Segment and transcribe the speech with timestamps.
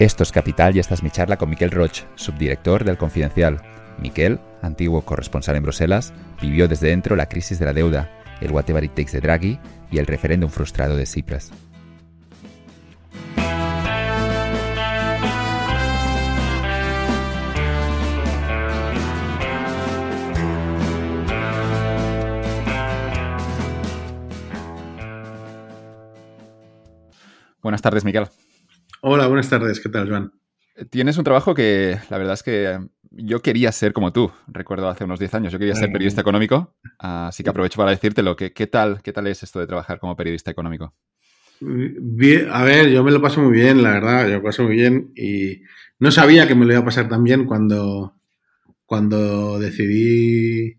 [0.00, 3.60] Esto es Capital y esta es mi charla con Miquel Roch, subdirector del Confidencial.
[3.98, 8.10] Miquel, antiguo corresponsal en Bruselas, vivió desde dentro la crisis de la deuda,
[8.40, 9.58] el whatever takes de Draghi
[9.90, 11.52] y el referéndum frustrado de Tsipras.
[27.60, 28.28] Buenas tardes, Miquel.
[29.02, 29.80] Hola, buenas tardes.
[29.80, 30.32] ¿Qué tal, Joan?
[30.90, 32.78] Tienes un trabajo que la verdad es que
[33.10, 34.30] yo quería ser como tú.
[34.46, 38.36] Recuerdo hace unos 10 años, yo quería ser periodista económico, así que aprovecho para decírtelo.
[38.36, 40.94] ¿Qué, qué, tal, ¿Qué tal es esto de trabajar como periodista económico?
[41.60, 44.76] Bien, a ver, yo me lo paso muy bien, la verdad, yo lo paso muy
[44.76, 45.62] bien y
[45.98, 48.16] no sabía que me lo iba a pasar tan bien cuando,
[48.84, 50.78] cuando decidí,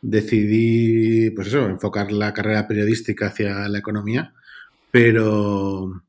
[0.00, 4.34] decidí, pues eso, enfocar la carrera periodística hacia la economía,
[4.90, 6.02] pero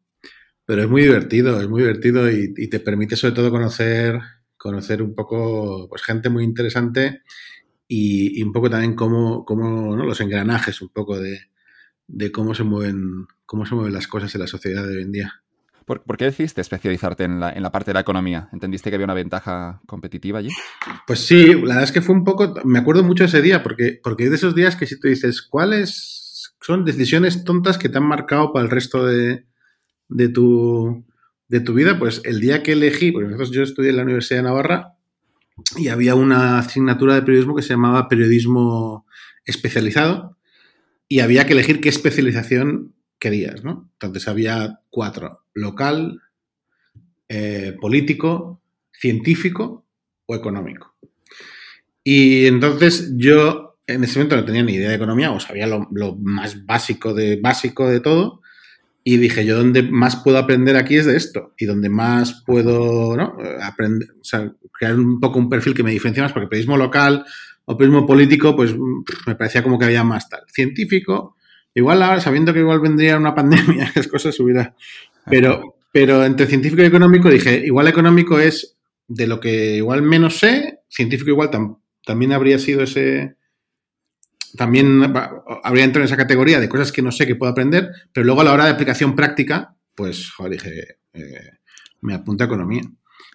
[0.66, 4.20] pero es muy divertido, es muy divertido y, te permite sobre todo conocer,
[4.58, 7.22] conocer un poco pues, gente muy interesante
[7.88, 10.06] y, un poco también cómo, cómo ¿no?
[10.06, 11.40] los engranajes un poco de,
[12.08, 15.12] de, cómo se mueven cómo se mueven las cosas en la sociedad de hoy en
[15.12, 15.34] día.
[15.86, 18.48] ¿Por, ¿por qué decidiste especializarte en la, en la, parte de la economía?
[18.54, 20.50] ¿Entendiste que había una ventaja competitiva allí?
[21.06, 23.62] Pues sí, la verdad es que fue un poco, me acuerdo mucho de ese día,
[23.62, 27.90] porque, porque es de esos días que si tú dices, ¿cuáles son decisiones tontas que
[27.90, 29.46] te han marcado para el resto de,
[30.14, 31.04] de tu,
[31.48, 34.40] de tu vida, pues el día que elegí, porque nosotros yo estudié en la Universidad
[34.40, 34.96] de Navarra
[35.78, 39.06] y había una asignatura de periodismo que se llamaba periodismo
[39.46, 40.38] especializado
[41.08, 43.90] y había que elegir qué especialización querías, ¿no?
[43.94, 46.22] Entonces había cuatro, local,
[47.28, 49.86] eh, político, científico
[50.26, 50.96] o económico.
[52.04, 55.88] Y entonces yo en ese momento no tenía ni idea de economía o sabía lo,
[55.92, 58.43] lo más básico de básico de todo
[59.04, 61.54] y dije, yo donde más puedo aprender aquí es de esto.
[61.58, 63.36] Y donde más puedo ¿no?
[63.62, 67.26] aprender, o sea, crear un poco un perfil que me diferencie más, porque periodismo local
[67.66, 68.74] o periodismo político, pues
[69.28, 70.42] me parecía como que había más tal.
[70.48, 71.36] Científico,
[71.74, 74.74] igual ahora, sabiendo que igual vendría una pandemia, las cosas hubiera.
[75.30, 78.78] Pero, pero entre científico y económico dije, igual económico es
[79.08, 81.52] de lo que igual menos sé, científico igual
[82.06, 83.36] también habría sido ese,
[84.58, 85.02] también
[85.64, 88.42] habría entrado en esa categoría de cosas que no sé que puedo aprender, pero luego
[88.42, 91.52] a la hora de aplicación práctica, pues, joder, dije, eh,
[92.02, 92.84] me apunta a economía.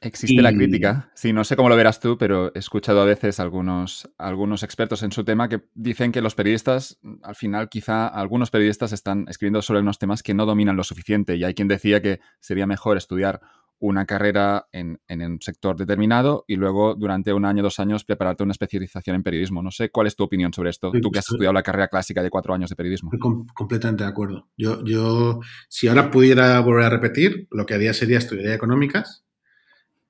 [0.00, 1.10] Existe la crítica.
[1.14, 5.02] Sí, no sé cómo lo verás tú, pero he escuchado a veces algunos, algunos expertos
[5.02, 9.62] en su tema que dicen que los periodistas, al final, quizá algunos periodistas están escribiendo
[9.62, 11.36] sobre unos temas que no dominan lo suficiente.
[11.36, 13.40] Y hay quien decía que sería mejor estudiar
[13.80, 18.52] una carrera en, un sector determinado y luego durante un año, dos años prepararte una
[18.52, 19.62] especialización en periodismo.
[19.62, 22.22] No sé cuál es tu opinión sobre esto, tú que has estudiado la carrera clásica
[22.22, 23.10] de cuatro años de periodismo.
[23.12, 24.48] Estoy completamente de acuerdo.
[24.56, 29.24] Yo, yo, si ahora pudiera volver a repetir, lo que haría sería estudiar económicas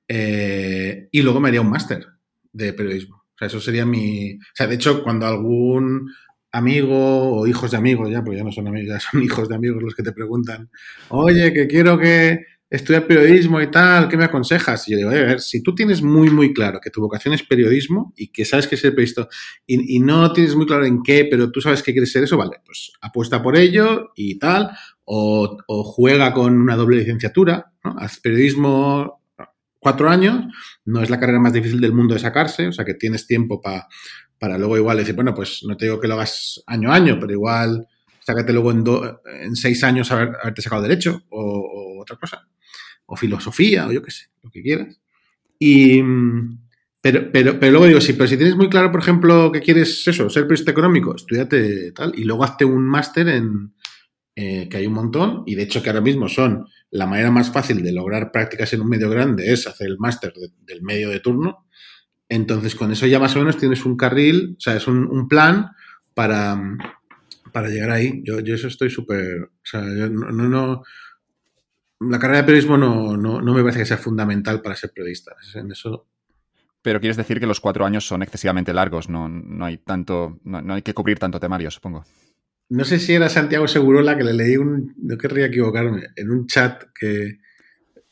[0.09, 2.05] eh, y luego me haría un máster
[2.51, 3.17] de periodismo.
[3.17, 4.33] O sea, eso sería mi...
[4.33, 6.11] O sea, de hecho, cuando algún
[6.51, 9.55] amigo o hijos de amigos, ya, pues ya no son amigos, ya son hijos de
[9.55, 10.69] amigos los que te preguntan,
[11.09, 12.39] oye, que quiero que
[12.69, 14.87] estudiar periodismo y tal, ¿qué me aconsejas?
[14.87, 17.43] Y yo digo, a ver, si tú tienes muy, muy claro que tu vocación es
[17.43, 19.27] periodismo y que sabes que es el periodista
[19.65, 22.57] y, no tienes muy claro en qué, pero tú sabes que quieres ser eso, vale,
[22.63, 24.69] pues apuesta por ello y tal,
[25.03, 27.95] o, juega con una doble licenciatura, ¿no?
[27.97, 29.18] Haz periodismo
[29.79, 30.45] cuatro años,
[30.85, 33.61] no es la carrera más difícil del mundo de sacarse, o sea que tienes tiempo
[33.61, 37.17] para luego igual decir, bueno, pues no te digo que lo hagas año a año,
[37.19, 37.87] pero igual
[38.19, 38.83] sácate luego en,
[39.41, 42.47] en seis años haber, haberte sacado derecho o otra cosa
[43.09, 44.99] o filosofía, o yo qué sé, lo que quieras.
[45.57, 46.01] Y,
[47.01, 50.07] pero, pero, pero luego digo, sí, pero si tienes muy claro, por ejemplo, que quieres
[50.07, 53.73] eso, ser periodista económico, estudiate tal, y luego hazte un máster en,
[54.41, 57.51] eh, que hay un montón, y de hecho que ahora mismo son la manera más
[57.51, 61.19] fácil de lograr prácticas en un medio grande es hacer el máster del medio de
[61.19, 61.65] turno.
[62.29, 65.71] Entonces, con eso ya más o menos tienes un carril, o sea, es un, plan
[66.13, 66.57] para,
[67.51, 68.21] para llegar ahí.
[68.23, 70.83] Yo, yo eso estoy súper, o sea, yo no, no,
[71.99, 75.35] la carrera de periodismo no, no, me parece que sea fundamental para ser periodista.
[75.55, 76.07] En eso...
[76.81, 80.73] Pero quieres decir que los cuatro años son excesivamente largos, no, no hay tanto, no,
[80.73, 82.05] hay que cubrir tanto temario, supongo.
[82.69, 86.45] No sé si era Santiago Segurola que le leí un, no querría equivocarme, en un
[86.47, 87.39] chat que,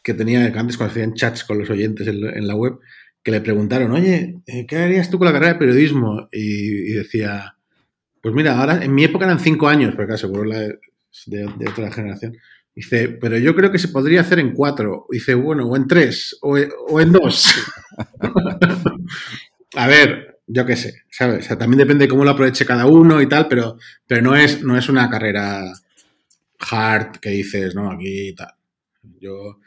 [0.03, 2.79] que tenía antes cuando hacían chats con los oyentes en, la web,
[3.21, 6.27] que le preguntaron, oye, eh, ¿qué harías tú con la carrera de periodismo?
[6.31, 7.55] Y, decía,
[8.21, 11.69] pues mira, ahora en mi época eran cinco años, porque claro, Segurola es de, de
[11.69, 12.33] otra generación.
[12.77, 15.07] Dice, pero yo creo que se podría hacer en cuatro.
[15.09, 17.51] Dice, bueno, o en tres, o, en dos.
[19.75, 21.45] a ver, yo qué sé, ¿sabes?
[21.45, 23.77] O sea, también depende de cómo lo aproveche cada uno y tal, pero,
[24.07, 25.73] pero no, es, no es una carrera
[26.59, 28.53] hard que dices, no, aquí y tal.
[29.19, 29.59] Yo,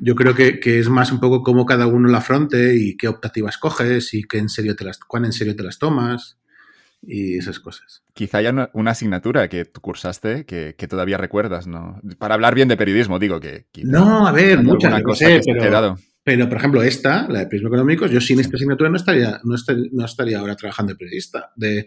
[0.00, 3.58] Yo creo que, es más un poco cómo cada uno la afronte y qué optativas
[3.58, 6.38] coges y qué en serio te las, cuán en serio te las tomas
[7.02, 8.02] y esas cosas.
[8.14, 12.00] Quizá haya una, asignatura que tú cursaste que, todavía recuerdas, ¿no?
[12.18, 13.66] Para hablar bien de periodismo, digo que...
[13.84, 18.20] No, a ver, muchas cosas pero, pero, por ejemplo, esta, la de periodismo económico, yo
[18.20, 21.50] sin esta asignatura no estaría, no estaría, ahora trabajando de periodista.
[21.56, 21.84] De,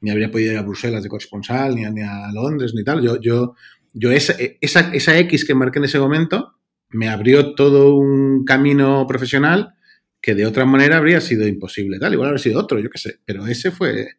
[0.00, 3.02] ni habría podido ir a Bruselas de corresponsal, ni a, ni a Londres, ni tal.
[3.02, 3.54] Yo, yo,
[3.94, 6.56] yo esa, esa, esa X que marqué en ese momento
[6.90, 9.74] me abrió todo un camino profesional
[10.20, 11.98] que de otra manera habría sido imposible.
[11.98, 13.20] Tal, igual habría sido otro, yo qué sé.
[13.24, 14.16] Pero ese fue,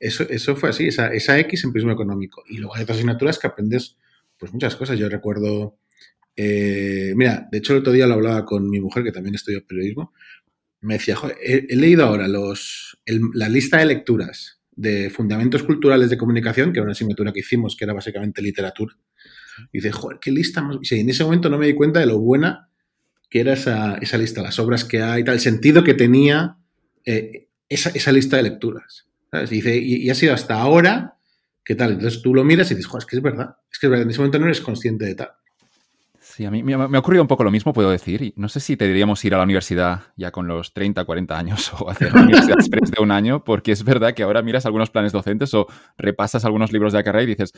[0.00, 2.42] eso, eso fue así, esa, esa X en prisma económico.
[2.48, 3.96] Y luego hay otras asignaturas que aprendes
[4.38, 4.98] pues muchas cosas.
[4.98, 5.78] Yo recuerdo,
[6.36, 9.64] eh, mira, de hecho el otro día lo hablaba con mi mujer, que también estudió
[9.66, 10.12] periodismo,
[10.80, 12.98] me decía, Joder, he, leído ahora los,
[13.34, 17.76] la lista de lecturas de Fundamentos Culturales de Comunicación, que era una asignatura que hicimos,
[17.76, 18.94] que era básicamente literatura.
[19.72, 20.78] Y dice, joder, qué lista más...
[20.82, 22.68] Y en ese momento no me di cuenta de lo buena
[23.30, 26.56] que era esa, esa lista, las obras que hay, tal, el sentido que tenía
[27.04, 29.08] eh, esa, esa, lista de lecturas.
[29.32, 31.18] Y, dice, y, ha sido hasta ahora
[31.64, 31.92] que tal.
[31.92, 33.56] Entonces tú lo miras y dices, joder, es que es verdad.
[33.72, 35.30] Es que es verdad, en ese momento no eres consciente de tal.
[36.34, 38.20] Sí, a mí me, ha ocurrido un poco lo mismo, puedo decir.
[38.20, 41.38] Y no sé si te diríamos ir a la universidad ya con los 30, 40
[41.38, 44.66] años o hacer la universidad express de un año, porque es verdad que ahora miras
[44.66, 47.52] algunos planes docentes o repasas algunos libros de la carrera y dices,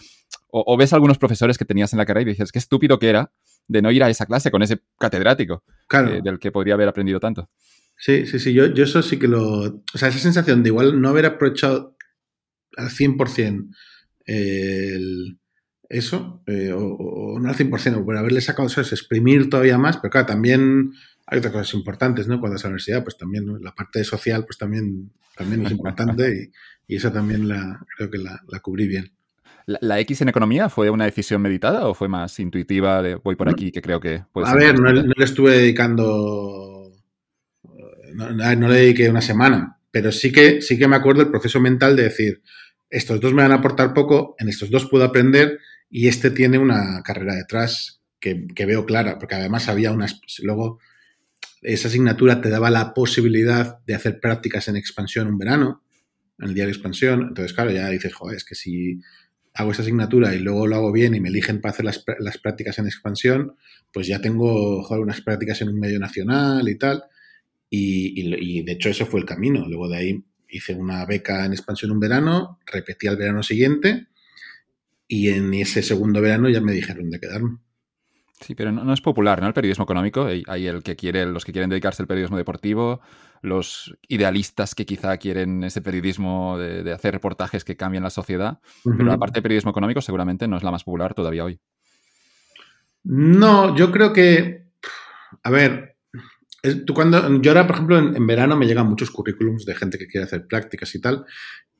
[0.50, 3.32] o, ves algunos profesores que tenías en la carrera y dices, qué estúpido que era
[3.67, 7.19] de no ir a esa clase con ese catedrático eh, del que podría haber aprendido
[7.19, 7.49] tanto.
[7.96, 9.61] Sí, sí, sí, yo, yo eso sí que lo...
[9.62, 11.96] O sea, esa sensación de igual no haber aprovechado
[12.76, 13.70] al 100%
[14.26, 15.38] el
[15.88, 19.99] eso, eh, o, no al 100%, o por haberle sacado eso, es exprimir todavía más,
[19.99, 20.93] pero claro, también
[21.27, 22.41] hay otras cosas importantes, ¿no?
[22.41, 26.53] Cuando a la universidad, pues también, la parte social, pues también, también es importante
[26.88, 29.12] y, y esa también la, creo que la, la cubrí bien.
[29.67, 33.49] ¿La, X en economía fue una decisión meditada o fue más intuitiva de voy por
[33.49, 36.93] aquí, que creo que puede A ver, no, le estuve dedicando,
[38.15, 41.59] no, no, le dediqué una semana, pero sí que, sí que me acuerdo el proceso
[41.59, 42.43] mental de decir,
[42.88, 45.59] estos dos me van a aportar poco, en estos dos puedo aprender
[45.91, 50.21] y este tiene una carrera detrás que, veo clara, porque además había unas...
[50.43, 50.81] Luego,
[51.62, 55.85] esa asignatura te daba la posibilidad de hacer prácticas en expansión un verano,
[56.38, 57.23] en el día de expansión.
[57.29, 59.00] Entonces, claro, ya dices, joder, es que si
[59.55, 62.79] hago esa asignatura y luego lo hago bien y me eligen para hacer las, prácticas
[62.79, 63.56] en expansión,
[63.93, 67.05] pues ya tengo joder, unas prácticas en un medio nacional y tal.
[67.71, 69.67] Y, y, de hecho eso fue el camino.
[69.69, 74.09] Luego de ahí hice una beca en expansión un verano, repetí al verano siguiente
[75.08, 77.58] y en ese segundo verano ya me dijeron de quedarme.
[78.41, 79.47] Sí, pero no, es popular, ¿no?
[79.47, 80.29] El periodismo económico.
[80.47, 83.00] Hay el que quiere, los que quieren dedicarse al periodismo deportivo,
[83.41, 88.58] los idealistas que quizá quieren ese periodismo de, hacer reportajes que cambian la sociedad.
[88.85, 91.59] Pero la parte de periodismo económico seguramente no es la más popular todavía hoy.
[93.05, 94.67] No, yo creo que.
[95.43, 95.97] A ver,
[96.85, 97.41] tú cuando.
[97.41, 100.26] Yo ahora, por ejemplo, en, en, verano me llegan muchos currículums de gente que quiere
[100.26, 101.25] hacer prácticas y tal.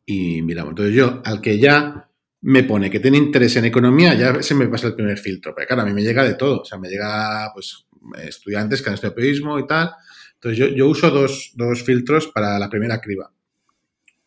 [0.07, 0.71] Y miramos.
[0.71, 2.09] Entonces, yo, al que ya
[2.43, 5.55] me pone que tiene interés en economía, ya se me pasa el primer filtro.
[5.55, 6.61] Pero claro, a mí me llega de todo.
[6.61, 7.87] O sea, me llega pues
[8.23, 9.91] estudiantes que han estudiado periodismo y tal.
[10.35, 13.33] Entonces yo, yo uso dos, dos, filtros para la primera criba.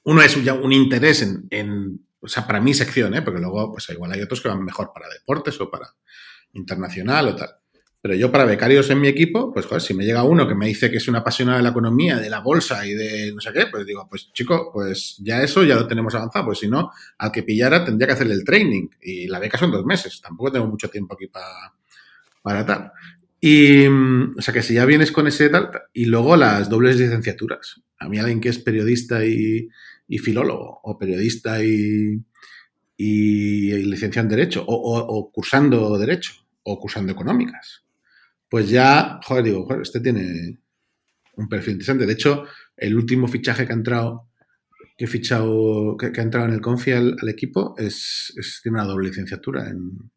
[0.03, 3.21] Uno es ya un interés en, en, o sea, para mi sección, ¿eh?
[3.21, 5.87] porque luego pues igual hay otros que van mejor para deportes o para
[6.53, 7.49] internacional o tal.
[8.01, 10.67] Pero yo para becarios en mi equipo, pues joder, si me llega uno que me
[10.67, 13.51] dice que es una apasionado de la economía, de la bolsa y de no sé
[13.51, 16.91] qué, pues digo, pues chico, pues ya eso ya lo tenemos avanzado, pues si no,
[17.17, 20.53] al que pillara tendría que hacerle el training y la beca son dos meses, tampoco
[20.53, 21.73] tengo mucho tiempo aquí para,
[22.41, 22.91] para tal.
[23.41, 27.81] Y, o sea que si ya vienes con ese tal, y luego las dobles licenciaturas.
[27.99, 29.67] A mí alguien que es periodista y,
[30.07, 32.17] y filólogo, o periodista y,
[32.95, 36.33] y, licenciado en Derecho, o, o cursando Derecho,
[36.63, 37.83] o cursando Económicas
[38.49, 40.57] pues ya, joder, digo, joder, este tiene
[41.35, 42.05] un perfil interesante.
[42.05, 44.29] De hecho, el último fichaje que ha entrado,
[44.97, 49.09] que he fichado, que, ha entrado en el Confi al, equipo, es, tiene una doble
[49.09, 50.11] licenciatura en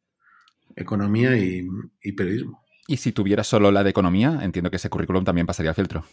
[0.74, 2.64] economía y, periodismo.
[2.88, 6.04] Y si tuviera solo la de economía, entiendo que ese currículum también pasaría al filtro.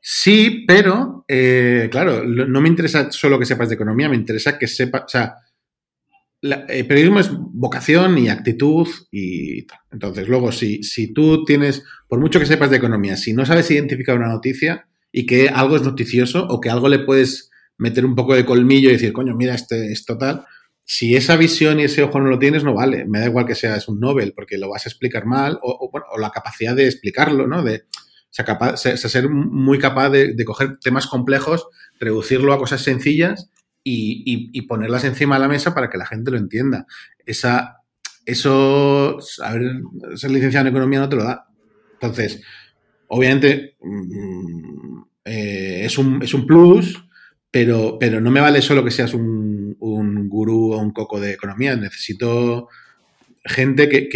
[0.00, 4.68] Sí, pero, eh, claro, no me interesa solo que sepas de economía, me interesa que
[4.68, 5.34] sepa, o sea,
[6.68, 9.78] el periodismo es vocación y actitud y tal.
[9.92, 13.70] Entonces, luego, si, si tú tienes, por mucho que sepas de economía, si no sabes
[13.70, 18.14] identificar una noticia y que algo es noticioso o que algo le puedes meter un
[18.14, 20.44] poco de colmillo y decir, coño, mira, este es total,
[20.84, 23.04] si esa visión y ese ojo no lo tienes, no vale.
[23.06, 26.06] Me da igual que seas un Nobel, porque lo vas a explicar mal, o, bueno,
[26.12, 27.64] o la capacidad de explicarlo, ¿no?
[27.64, 27.84] De
[28.44, 31.66] capaz, ser muy capaz de, de, coger temas complejos,
[31.98, 33.50] reducirlo a cosas sencillas
[33.88, 36.86] y, ponerlas encima de la mesa para que la gente lo entienda.
[37.24, 37.82] Esa,
[38.24, 39.82] eso, haber
[40.16, 41.46] ser licenciado en economía no te lo da.
[41.94, 42.42] Entonces,
[43.08, 47.04] obviamente, mm, eh, es, un, es, un, plus,
[47.50, 51.32] pero, pero no me vale solo que seas un, un gurú o un coco de
[51.32, 51.76] economía.
[51.76, 52.68] Necesito
[53.44, 54.08] gente que,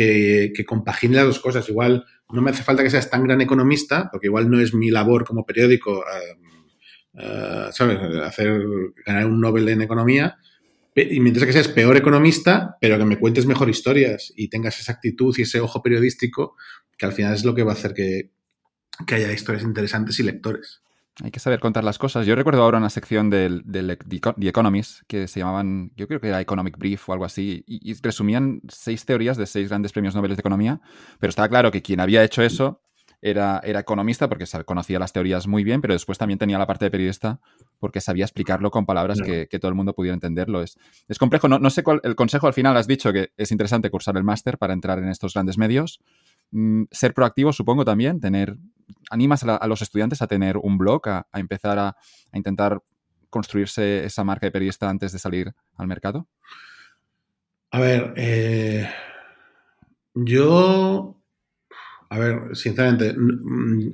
[0.52, 1.68] que, compagine las dos cosas.
[1.68, 4.90] Igual no me hace falta que seas tan gran economista, porque igual no es mi
[4.90, 6.36] labor como periódico, eh,
[7.14, 7.98] eh, ¿sabes?
[8.22, 8.62] Hacer,
[9.06, 10.38] ganar un Nobel en economía.
[10.94, 14.92] Y mientras que seas peor economista, pero que me cuentes mejor historias y tengas esa
[14.92, 16.56] actitud y ese ojo periodístico,
[16.98, 18.30] que al final es lo que va a hacer que,
[19.06, 20.82] que haya historias interesantes y lectores.
[21.22, 22.26] Hay que saber contar las cosas.
[22.26, 26.40] Yo recuerdo ahora una sección del, The Economist que se llamaban, yo creo que era
[26.40, 30.40] Economic Brief o algo así, y, resumían seis teorías de seis grandes premios Nobel de
[30.40, 30.80] Economía,
[31.18, 32.82] pero estaba claro que quien había hecho eso
[33.22, 36.86] era, era economista porque conocía las teorías muy bien, pero después también tenía la parte
[36.86, 37.40] de periodista
[37.78, 40.62] porque sabía explicarlo con palabras que, todo el mundo pudiera entenderlo.
[40.62, 41.48] Es, es complejo.
[41.48, 44.24] No, no sé cuál, el consejo al final has dicho que es interesante cursar el
[44.24, 46.00] máster para entrar en estos grandes medios.
[46.52, 48.56] Mm, ser proactivo, supongo también, tener
[49.10, 51.96] animas a, los estudiantes a tener un blog, a, empezar a,
[52.32, 52.82] intentar
[53.28, 56.26] construirse esa marca de periodista antes de salir al mercado?
[57.70, 58.90] A ver, eh,
[60.14, 61.19] yo,
[62.10, 63.92] a ver, sinceramente, mm,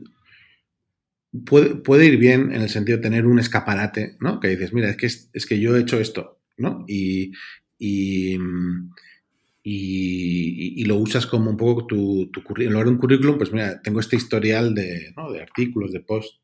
[1.84, 4.40] puede, ir bien en el sentido de tener un escaparate, ¿no?
[4.40, 6.84] Que dices, mira, es que, es, que yo he hecho esto, ¿no?
[6.88, 7.32] y,
[8.38, 8.90] mm,
[9.68, 12.68] y, lo usas como un poco tu, tu currículum.
[12.68, 15.32] En lugar de un currículum, pues mira, tengo este historial de, ¿no?
[15.32, 16.40] de artículos, de post.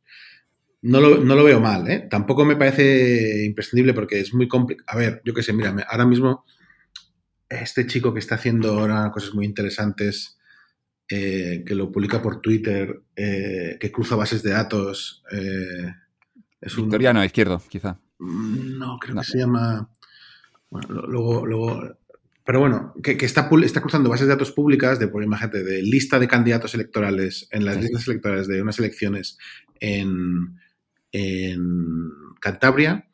[0.82, 2.08] No lo, no lo, veo mal, ¿eh?
[2.10, 4.86] Tampoco me parece imprescindible porque es muy complicado.
[4.88, 6.44] A ver, yo qué sé, mira, ahora mismo
[7.48, 10.40] este chico que está haciendo ahora cosas muy interesantes,
[11.14, 15.23] eh, que lo publica por Twitter, eh, que cruza bases de datos.
[15.31, 15.92] Eh,
[16.59, 16.85] es un...
[16.85, 17.99] Victoriano, izquierdo, quizá.
[18.19, 19.90] Mm, no, creo que se llama...
[20.71, 21.83] Bueno, luego, luego
[22.47, 26.19] pero bueno, que, está, está cruzando bases de datos públicas de, por imagínate, de lista
[26.19, 29.37] de candidatos electorales en las listas electorales de unas elecciones
[29.81, 30.59] en,
[31.12, 32.09] en
[32.40, 33.07] Cantabria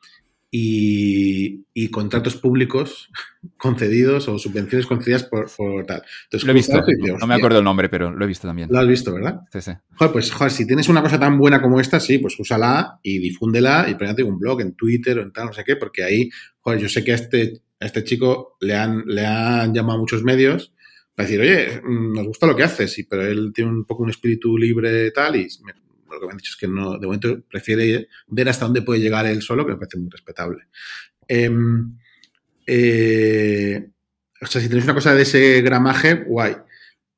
[0.51, 3.11] y, contratos públicos
[3.57, 5.49] concedidos o subvenciones concedidas por,
[5.87, 6.03] tal.
[6.31, 6.81] lo he visto,
[7.21, 8.69] no, me acuerdo el nombre, pero lo he visto también.
[8.71, 9.41] Lo has visto, ¿verdad?
[9.53, 9.73] Sí, sí.
[9.95, 13.19] Joder, pues joder, si tienes una cosa tan buena como esta, sí, pues úsala y
[13.19, 16.29] difúndela y ponete un blog en Twitter o en tal, no sé qué, porque ahí,
[16.61, 20.23] joder, yo sé que a este a este chico le han, le han llamado muchos
[20.23, 20.73] medios
[21.15, 24.11] para decir, oye, mm, nos gusta lo que haces, pero él tiene un poco un
[24.11, 25.49] espíritu libre tal, y
[26.11, 29.01] lo que me han dicho es que no, de momento prefiere ver hasta dónde puede
[29.01, 30.65] llegar él solo, que me parece muy respetable.
[31.27, 31.97] Em,
[32.67, 33.91] eh,
[34.41, 36.57] o sea, si tenéis una cosa de ese gramaje, guay.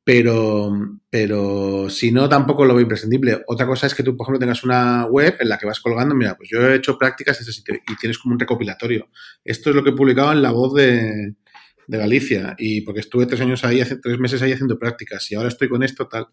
[0.03, 0.73] Pero,
[1.11, 3.43] pero si no, tampoco lo veo imprescindible.
[3.47, 6.15] Otra cosa es que tú, por ejemplo, tengas una web en la que vas colgando,
[6.15, 9.09] mira, pues yo he hecho prácticas en ese sitio y tienes como un recopilatorio.
[9.45, 11.35] Esto es lo que he publicado en La Voz de,
[11.87, 15.49] Galicia y porque estuve tres años ahí, hace tres meses ahí haciendo prácticas y ahora
[15.49, 16.29] estoy con esto, tal.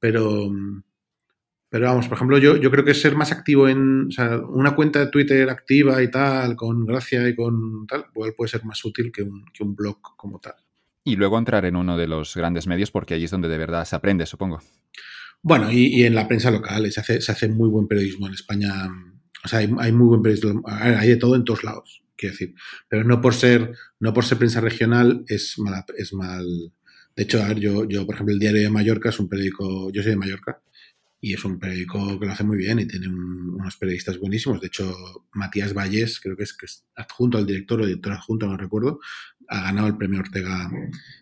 [0.00, 0.50] Pero,
[1.68, 4.74] pero vamos, por ejemplo, yo, yo creo que ser más activo en, o sea, una
[4.74, 8.84] cuenta de Twitter activa y tal, con gracia y con tal, igual puede ser más
[8.84, 10.54] útil que un, que un blog como tal
[11.08, 13.86] y luego entrar en uno de los grandes medios porque allí es donde de verdad
[13.86, 14.60] se aprende, supongo.
[15.40, 18.88] Bueno, y, en la prensa local se hace, se hace, muy buen periodismo en España.
[19.42, 20.62] O sea, hay, muy buen periodismo.
[20.66, 22.54] Hay de todo en todos lados, quiero decir.
[22.90, 25.56] Pero no por ser, no por ser prensa regional es,
[25.96, 26.44] es mal.
[27.16, 29.90] De hecho, a ver, yo, yo, por ejemplo, el Diario de Mallorca es un periódico,
[29.90, 30.60] yo soy de Mallorca,
[31.20, 34.60] y es un periódico que lo hace muy bien y tiene unos periodistas buenísimos.
[34.60, 34.94] De hecho,
[35.32, 39.00] Matías Valles, creo que es, que adjunto al director o director adjunto, no recuerdo,
[39.48, 40.70] ha ganado el premio Ortega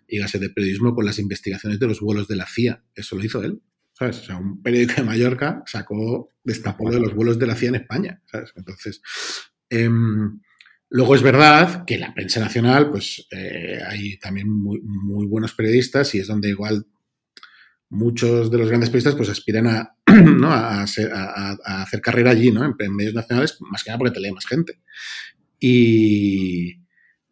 [0.06, 2.84] y Gasset de Periodismo con las investigaciones de los vuelos de la CIA.
[2.94, 3.62] Eso lo hizo él.
[3.92, 4.18] ¿Sabes?
[4.18, 7.74] O sea, un periódico de Mallorca sacó, destapó de los vuelos de la CIA en
[7.76, 8.22] España.
[8.30, 8.52] ¿Sabes?
[8.54, 9.00] Entonces,
[9.70, 10.40] em,
[10.90, 16.14] luego es verdad que la prensa nacional, pues eh, hay también muy, muy buenos periodistas
[16.14, 16.86] y es donde igual
[17.88, 19.94] muchos de los grandes periodistas pues aspiran a,
[21.64, 22.64] hacer carrera allí, ¿no?
[22.64, 24.80] En, medios nacionales, más que nada porque te lee más gente.
[25.60, 26.80] Y,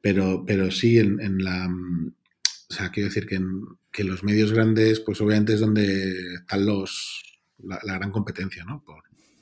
[0.00, 1.66] pero, pero sí, en, la.
[1.66, 7.22] O sea, quiero decir que, los medios grandes, pues obviamente es donde están los.
[7.58, 8.84] la, gran competencia, ¿no?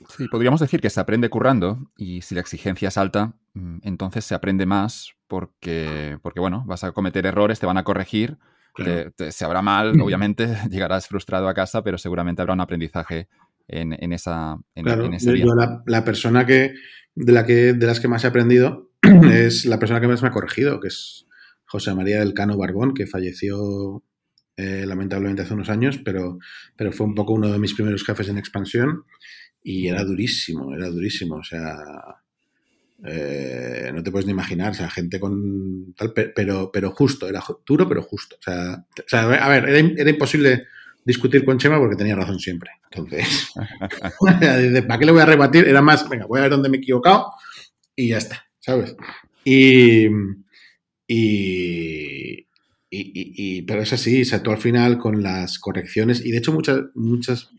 [0.09, 4.25] Sí, podríamos decir que se aprende currando y si la exigencia es alta, mm, entonces
[4.25, 8.37] se aprende más porque, porque bueno, vas a cometer errores, te van a corregir,
[8.75, 13.27] se habrá mal, obviamente, llegarás frustrado a casa, pero seguramente habrá un aprendizaje
[13.67, 16.73] en, en esa en, claro, ese yo, la, la, persona que
[17.15, 18.91] de la que de las que más he aprendido
[19.31, 21.27] es la persona que más me ha corregido, que es
[21.65, 24.03] José María del Cano Barbón, que falleció
[24.55, 26.37] eh, lamentablemente hace unos años, pero,
[26.75, 29.05] pero fue un poco uno de mis primeros jefes en expansión
[29.63, 31.37] y era durísimo, era durísimo.
[31.37, 31.75] O sea,
[33.05, 37.43] eh, no te puedes ni imaginar, o sea, gente con tal, pero, pero justo, era
[37.65, 38.37] duro, pero justo.
[38.37, 38.85] O sea,
[39.19, 40.67] a ver, era, imposible
[41.03, 42.71] discutir con Chema porque tenía razón siempre.
[42.89, 43.51] Entonces,
[44.87, 45.67] ¿para qué le voy a rebatir?
[45.67, 47.31] Era más, venga, voy a ver dónde me he equivocado
[47.93, 48.95] y ya está, ¿sabes?
[49.43, 50.07] Y,
[51.05, 52.47] y,
[52.89, 56.53] y, pero es así, o sea, tú al final con las correcciones, y de hecho
[56.53, 57.49] muchas, muchas,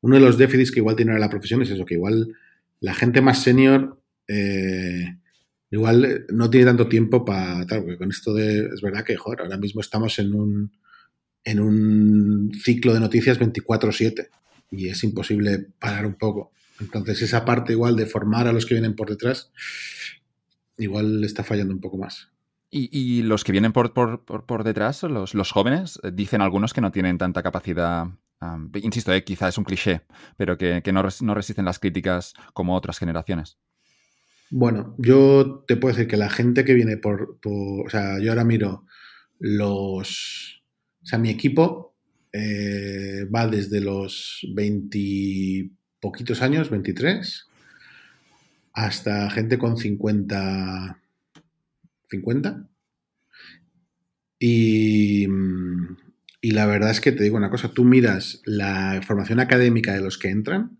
[0.00, 2.34] uno de los déficits que igual tiene la profesión es eso, que igual
[2.80, 5.16] la gente más senior eh,
[5.70, 9.80] igual no tiene tanto tiempo para tal, con esto de, es verdad que, ahora mismo
[9.80, 10.72] estamos en un,
[11.44, 14.28] en un ciclo de noticias 24/7
[14.70, 16.52] y es imposible parar un poco.
[16.80, 19.50] Entonces esa parte igual de formar a los que vienen por detrás,
[20.76, 22.28] igual está fallando un poco más.
[22.68, 26.90] Y, los que vienen por, por, detrás, los, los, jóvenes, eh, dicen algunos que no
[26.92, 28.08] tienen tanta capacidad
[28.82, 30.02] insisto, eh, quizá es un cliché,
[30.36, 33.58] pero que, no, no, resisten las críticas como otras generaciones.
[34.50, 38.44] Bueno, yo te puedo decir que la gente que viene por, o sea, yo ahora
[38.44, 38.86] miro
[39.38, 40.62] los,
[41.02, 41.96] o sea, mi equipo
[42.32, 47.46] eh, va desde los 20 poquitos años, 23,
[48.72, 51.00] hasta gente con 50,
[52.10, 52.68] 50.
[54.38, 55.26] Y,
[56.40, 60.02] y la verdad es que te digo una cosa, tú miras la formación académica de
[60.02, 60.78] los que entran,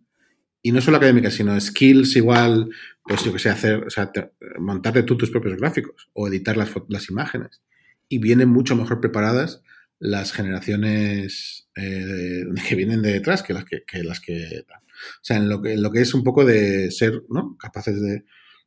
[0.62, 2.70] y no solo académica, sino skills igual,
[3.06, 4.10] pues yo que sé, hacer, o sea,
[4.58, 7.62] montarte tú tus propios gráficos o editar las, las imágenes.
[8.08, 9.62] Y vienen mucho mejor preparadas
[9.98, 14.64] las generaciones eh, que vienen de detrás que las que, las que...
[14.68, 17.56] O sea, en lo que, lo que es un poco de ser ¿no?
[17.58, 18.24] capaces de,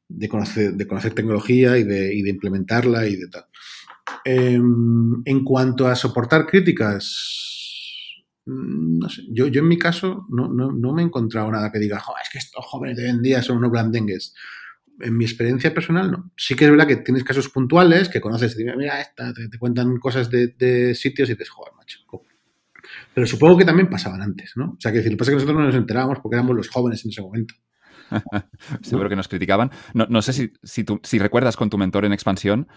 [0.08, 3.46] de, conocer, de conocer tecnología y de, y de implementarla y de tal.
[4.25, 7.49] Em, en cuanto a soportar críticas,
[8.50, 10.50] no sé, yo, yo en mi caso no,
[10.94, 13.58] me he encontrado nada que diga, es que estos jóvenes de hoy en día son
[13.58, 14.34] unos blandengues.
[15.01, 16.32] En mi experiencia personal, no.
[16.36, 20.29] Sí que es verdad que tienes casos puntuales que conoces, mira, esta, te, cuentan cosas
[20.29, 22.00] de, sitios y dices, joder, macho.
[23.13, 24.72] Pero supongo que también pasaban antes, ¿no?
[24.72, 26.70] O sea, que lo que pasa es que nosotros no nos enterábamos porque éramos los
[26.70, 27.53] jóvenes en ese momento.
[28.81, 29.72] Seguro que nos criticaban.
[29.94, 32.68] No, sé si, si, si recuerdas con tu mentor en expansión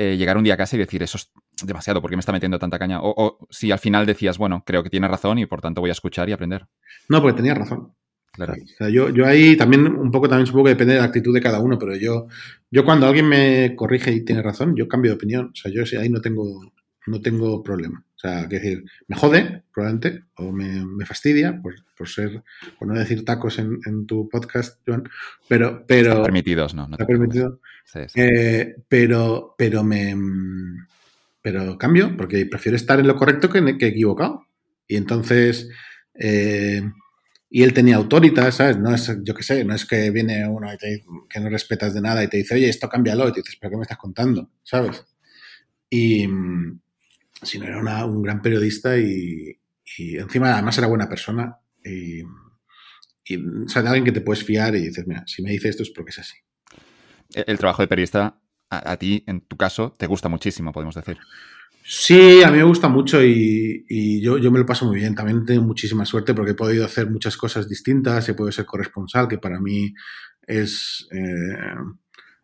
[0.00, 1.32] eh, llegar un día a casa y decir, eso es
[1.64, 3.00] demasiado, ¿por qué me está metiendo tanta caña?
[3.02, 5.92] O, si al final decías, bueno, creo que tiene razón y por tanto voy a
[5.92, 6.68] escuchar y aprender.
[7.08, 7.92] No, porque tenía razón.
[8.30, 8.54] Claro.
[8.92, 11.58] yo, yo ahí también, un poco también supongo que depende de la actitud de cada
[11.58, 12.28] uno, pero yo,
[12.70, 15.50] yo cuando alguien me corrige y tiene razón, yo cambio de opinión.
[15.52, 16.72] O sea, yo ahí no tengo,
[17.08, 18.04] no tengo problema.
[18.14, 22.42] O sea, que decir, me jode, probablemente, o me, fastidia por, ser,
[22.78, 25.08] por no decir tacos en, tu podcast, Joan,
[25.48, 25.84] pero...
[25.86, 26.86] pero permitidos, ¿no?
[26.88, 27.60] no está permitido.
[28.14, 30.16] Eh, pero, pero me...
[31.40, 34.46] Pero cambio, porque prefiero estar en lo correcto que, que equivocado.
[34.86, 35.68] Y entonces...
[36.14, 36.82] Eh,
[37.50, 38.78] y él tenía autoridad, ¿sabes?
[38.78, 41.94] No es, yo qué sé, no es que viene uno y te, que no respetas
[41.94, 43.96] de nada y te dice, oye, esto cámbialo, y te dices, ¿pero qué me estás
[43.96, 44.50] contando?
[44.62, 45.04] ¿Sabes?
[45.88, 46.26] Y,
[47.42, 49.58] sino era un gran periodista y,
[49.98, 54.86] encima además era buena persona y, o sea, de alguien que te puedes fiar y
[54.86, 56.36] dices, mira, si me dice esto es porque es así.
[57.34, 61.18] El, trabajo de periodista a, ti, en tu caso, te gusta muchísimo, podemos decir.
[61.84, 65.14] Sí, a mí me gusta mucho y, yo, yo, me lo paso muy bien.
[65.14, 69.28] También tengo muchísima suerte porque he podido hacer muchas cosas distintas, he podido ser corresponsal,
[69.28, 69.94] que para mí
[70.46, 71.08] es...
[71.12, 71.74] Eh,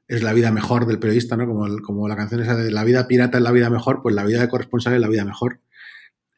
[0.07, 1.47] es la vida mejor del periodista, ¿no?
[1.47, 4.25] Como, como la canción esa de la vida pirata es la vida mejor, pues la
[4.25, 5.61] vida de corresponsal es la vida mejor.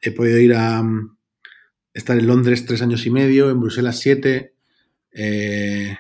[0.01, 1.17] He podido ir a mm,
[1.95, 4.55] estar en Londres tres años y medio, en Bruselas siete,
[5.13, 5.97] eh,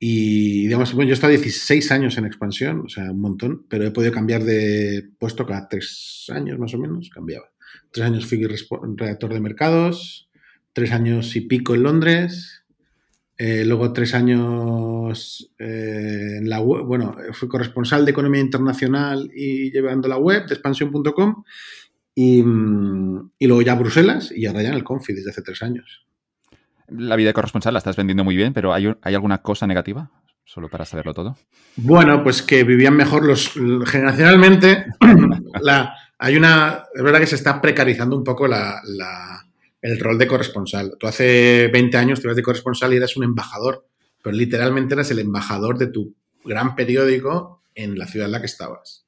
[0.00, 3.84] y digamos, bueno, yo he estado 16 años en expansión, o sea, un montón, pero
[3.84, 7.50] he podido cambiar de puesto cada tres años más o menos, cambiaba.
[7.90, 10.30] Tres años fui redactor de mercados,
[10.72, 12.64] tres años y pico en Londres,
[13.40, 19.70] eh, luego tres años eh, en la web, bueno, fui corresponsal de Economía Internacional y
[19.70, 21.44] llevando la web de expansión.com
[22.16, 26.04] y, y, luego ya Bruselas y ahora ya en el Confi desde hace tres años.
[26.88, 30.10] La vida de corresponsal la estás vendiendo muy bien, pero ¿hay, ¿hay alguna cosa negativa?
[30.44, 31.36] Solo para saberlo todo.
[31.76, 33.52] Bueno, pues que vivían mejor los...
[33.86, 34.86] Generacionalmente,
[35.62, 36.82] la, hay una...
[36.92, 38.80] Es verdad que se está precarizando un poco la
[39.82, 40.96] el rol de corresponsal.
[40.98, 43.86] Tú hace 20 años te ibas de corresponsal y eras un embajador,
[44.22, 46.14] pero literalmente eras el embajador de tu
[46.44, 49.06] gran periódico en la ciudad en la que estabas.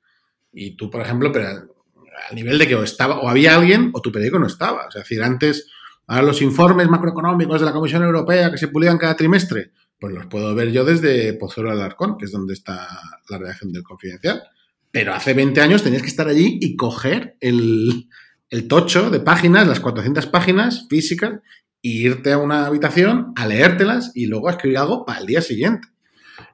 [0.52, 4.00] Y tú, por ejemplo, pero al nivel de que o estaba o había alguien o
[4.00, 4.86] tu periódico no estaba.
[4.88, 5.68] Es decir, antes,
[6.06, 10.26] ahora los informes macroeconómicos de la Comisión Europea que se publican cada trimestre, pues los
[10.26, 12.86] puedo ver yo desde Pozuelo Alarcón, que es donde está
[13.28, 14.42] la redacción del Confidencial.
[14.90, 18.08] Pero hace 20 años tenías que estar allí y coger el,
[18.50, 21.40] el tocho de páginas, las 400 páginas físicas,
[21.82, 25.88] irte a una habitación a leértelas y luego a escribir algo para el día siguiente.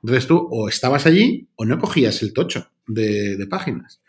[0.02, 4.02] Entonces tú o estabas allí o no cogías el tocho de, páginas.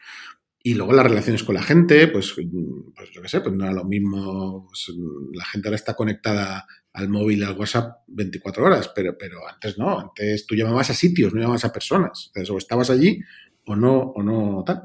[0.61, 3.73] Y luego las relaciones con la gente, pues, pues yo qué sé, pues no era
[3.73, 4.67] lo mismo.
[4.67, 4.93] Pues,
[5.33, 9.97] la gente ahora está conectada al móvil, al WhatsApp 24 horas, pero, pero antes no,
[9.97, 12.25] antes tú llamabas a sitios, no llamabas a personas.
[12.27, 13.21] Entonces, o estabas allí
[13.65, 14.83] o no, o no tal.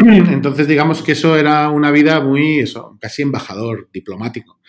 [0.30, 4.60] Entonces, digamos que eso era una vida muy, eso, casi embajador, diplomático.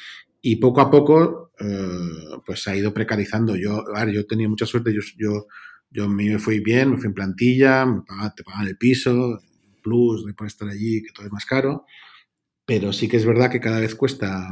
[0.42, 3.56] Y poco a poco, eh, pues ha ido precarizando.
[3.56, 5.48] Yo, a ver, yo tenía mucha suerte, yo, yo,
[5.90, 9.40] yo me fui bien, me fui en plantilla, me pagaban, te pagaban el piso,
[9.82, 11.86] plus de por estar allí, que todo es más caro.
[12.66, 14.50] Pero sí que es verdad que cada vez cuesta,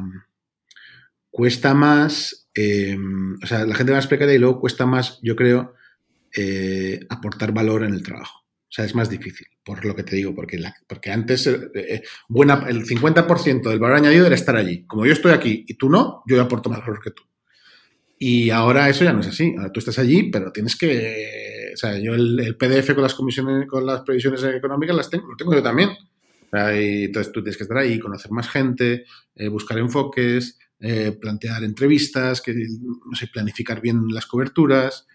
[1.30, 2.98] cuesta más, eh,
[3.42, 5.74] o sea, la gente más precaria y luego cuesta más, yo creo,
[6.36, 8.39] eh, aportar valor en el trabajo.
[8.70, 12.04] O sea, es más difícil, por lo que te digo, porque, porque antes eh, eh,
[12.28, 14.86] buena, el 50% del valor añadido era estar allí.
[14.86, 17.24] Como yo estoy aquí y tú no, yo aporto más valor que tú.
[18.20, 19.56] Y ahora eso ya no es así.
[19.58, 21.72] Ahora tú estás allí, pero tienes que.
[21.74, 25.36] O sea, yo el, PDF con las comisiones, con las previsiones económicas las tengo, lo
[25.36, 25.90] tengo yo también.
[26.52, 29.06] entonces tú tienes que estar ahí, conocer más gente,
[29.36, 30.60] eh, buscar enfoques,
[31.20, 35.08] plantear entrevistas, que, no sé, planificar bien las coberturas.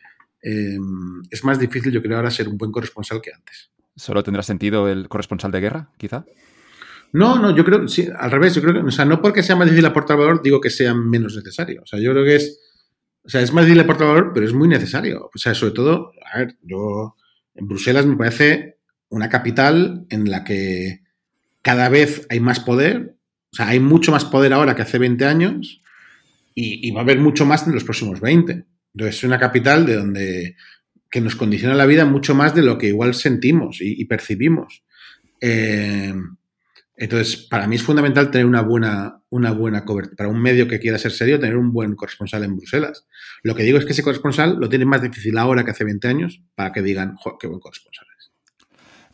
[0.46, 3.70] Em, es más difícil, yo creo, ahora ser un buen corresponsal que antes.
[3.96, 6.26] ¿Solo tendrá sentido el corresponsal de guerra, quizá?
[7.14, 9.56] No, no, yo creo, sí, al revés, yo creo que, o sea, no porque sea
[9.56, 11.80] más difícil aportar valor, digo que sea menos necesario.
[11.82, 12.60] O sea, yo creo que es,
[13.24, 15.30] o sea, es más difícil aportar valor, pero es muy necesario.
[15.34, 17.16] O sea, sobre todo, a ver, yo,
[17.54, 18.76] en Bruselas me parece
[19.08, 21.00] una capital en la que
[21.62, 23.16] cada vez hay más poder,
[23.50, 25.80] o sea, hay mucho más poder ahora que hace 20 años
[26.54, 28.66] y, y va a haber mucho más en los próximos 20.
[28.94, 30.56] Entonces, es una capital de donde
[31.10, 34.82] que nos condiciona la vida mucho más de lo que igual sentimos y, percibimos.
[35.40, 36.12] Eh,
[36.96, 40.16] entonces, para mí es fundamental tener una buena, una buena cobertura.
[40.16, 43.06] Para un medio que quiera ser serio, tener un buen corresponsal en Bruselas.
[43.42, 46.08] Lo que digo es que ese corresponsal lo tiene más difícil ahora que hace 20
[46.08, 48.32] años para que digan, qué buen corresponsal es.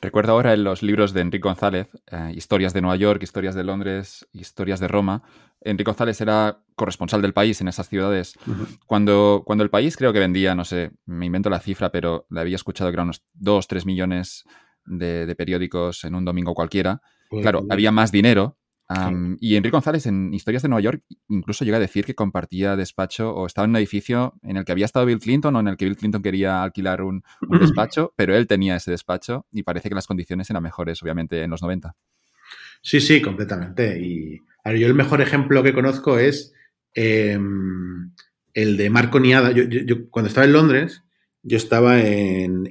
[0.03, 3.65] Recuerdo ahora en los libros de Enrique González, eh, Historias de Nueva York, Historias de
[3.65, 5.23] Londres, Historias de Roma,
[5.61, 8.39] Enrique González era corresponsal del país en esas ciudades.
[8.87, 12.41] cuando, cuando el país creo que vendía, no sé, me invento la cifra, pero le
[12.41, 14.45] había escuchado que eran unos 2, 3 millones
[14.87, 17.03] de, periódicos en un domingo cualquiera.
[17.29, 18.57] Pues claro, había más dinero.
[19.39, 23.33] Y Enrique González en Historias de Nueva York incluso llega a decir que compartía despacho
[23.33, 25.77] o estaba en un edificio en el que había estado Bill Clinton o en el
[25.77, 29.91] que Bill Clinton quería alquilar un, un despacho, pero él tenía ese despacho y parece
[29.91, 31.95] que las condiciones eran mejores, obviamente, en los 90.
[32.83, 34.01] Sí, sí, completamente.
[34.01, 36.53] Y yo el mejor ejemplo que conozco es
[36.95, 38.13] em,
[38.55, 39.53] el de Marco Niada.
[39.53, 41.03] Yo, cuando estaba en Londres,
[41.43, 42.69] yo estaba en,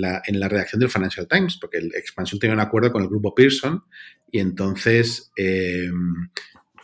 [0.00, 3.82] la, redacción del Financial Times, porque el Expansión tenía un acuerdo con el grupo Pearson
[4.30, 6.30] y entonces, em,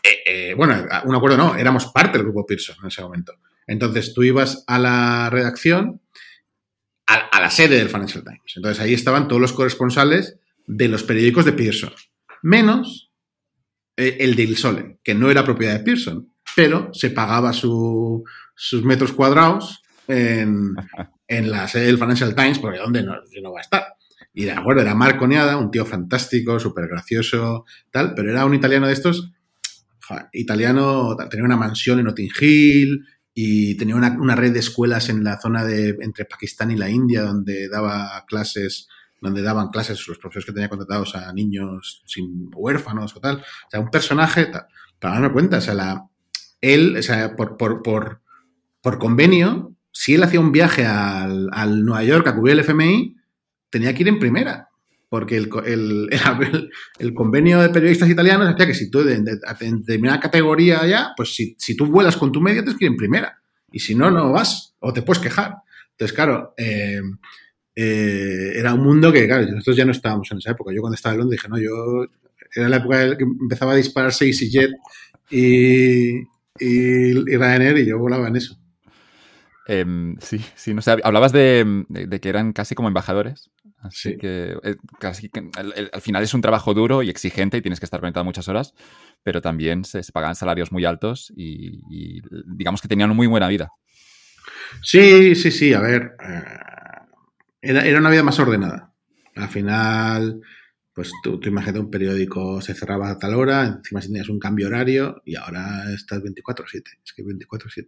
[0.02, 3.34] eh, eh, bueno, un acuerdo no, éramos parte del grupo Pearson en ese momento.
[3.66, 6.00] Entonces tú ibas a la redacción,
[7.06, 8.52] a, la sede del Financial Times.
[8.56, 11.92] Entonces ahí estaban todos los corresponsales de los periódicos de Pearson
[12.42, 13.12] menos
[13.96, 18.24] eh, el de Il Sole, que no era propiedad de Pearson, pero se pagaba sus
[18.84, 20.74] metros cuadrados en,
[21.28, 23.86] la sede del Financial Times, porque ¿dónde no, no va a estar?
[24.32, 28.54] Y de acuerdo, era Marco Niada, un tío fantástico, súper gracioso, tal, pero era un
[28.54, 29.32] italiano de estos,
[30.32, 35.22] italiano, tenía una mansión en Notting Hill y tenía una, una, red de escuelas en
[35.22, 38.88] la zona de entre Pakistán y la India donde daba clases
[39.20, 43.36] donde daban clases los profesores que tenía contratados a niños sin huérfanos o tal.
[43.36, 44.50] O sea, un personaje,
[44.98, 46.09] para darme cuenta, o sea, la,
[46.60, 48.20] él, o sea, por, por, por,
[48.80, 53.16] por convenio, si él hacía un viaje al, al, Nueva York a cubrir el FMI,
[53.70, 54.68] tenía que ir en primera.
[55.08, 60.86] Porque el, el, el, convenio de periodistas italianos decía que si tú de, determinada categoría
[60.86, 63.38] ya, pues si, si, tú vuelas con tu medio, tienes que ir en primera.
[63.72, 64.74] Y si no, no vas.
[64.78, 65.56] O te puedes quejar.
[65.92, 67.00] Entonces, claro, eh,
[67.74, 70.72] eh, era un mundo que, claro, nosotros ya no estábamos en esa época.
[70.72, 72.06] Yo cuando estaba en Londres dije, no, yo
[72.54, 74.70] era la época en que empezaba a dispararse EasyJet
[75.30, 76.20] y,
[76.60, 78.60] y, y Ryanair y yo volaba en eso.
[79.72, 81.86] Em, sí, sí, no sé, hablabas de,
[82.20, 83.50] que eran casi como embajadores.
[83.78, 85.30] Así que, eh, casi
[85.92, 88.74] al final es un trabajo duro y exigente y tienes que estar conectado muchas horas,
[89.22, 93.70] pero también se, pagan salarios muy altos y, digamos que tenían una muy buena vida.
[94.82, 96.16] Sí, sí, sí, a ver.
[96.20, 96.42] Eh,
[97.62, 98.92] era, una vida más ordenada.
[99.36, 100.40] Al final,
[100.94, 104.66] pues tú, tú imagínate un periódico se cerraba a tal hora, encima tenías un cambio
[104.66, 106.82] horario y ahora estás 24-7.
[107.04, 107.86] Es que 24-7.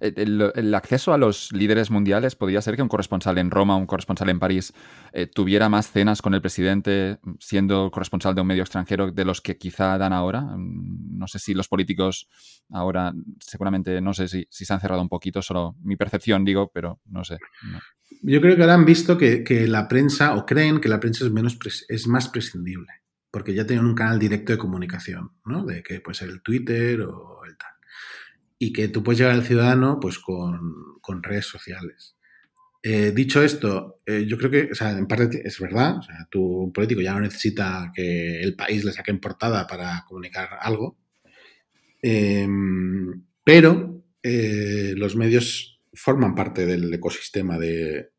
[0.00, 4.28] El, acceso a los líderes mundiales podría ser que un corresponsal en Roma, un corresponsal
[4.28, 4.72] en París,
[5.12, 9.40] eh, tuviera más cenas con el presidente siendo corresponsal de un medio extranjero de los
[9.40, 10.42] que quizá dan ahora.
[10.42, 12.28] Mm, no sé si los políticos
[12.70, 17.00] ahora, seguramente, no sé si, se han cerrado un poquito, solo mi percepción digo, pero
[17.06, 17.38] no sé.
[18.22, 21.30] Yo creo que ahora han visto que, la prensa, o creen que la prensa es,
[21.30, 22.88] menos, es más prescindible,
[23.30, 25.64] porque ya tienen un canal directo de comunicación, ¿no?
[25.64, 27.33] De que puede ser el Twitter o.
[28.64, 32.16] Y que tú puedes llegar al ciudadano pues con, con redes sociales.
[32.86, 35.96] Eh, dicho esto, eh, yo creo que, en parte es verdad,
[36.34, 40.48] o un político ya no necesita que el país le saque en portada para comunicar
[40.60, 40.98] algo,
[42.02, 48.10] em, pero eh, los medios forman parte del ecosistema de,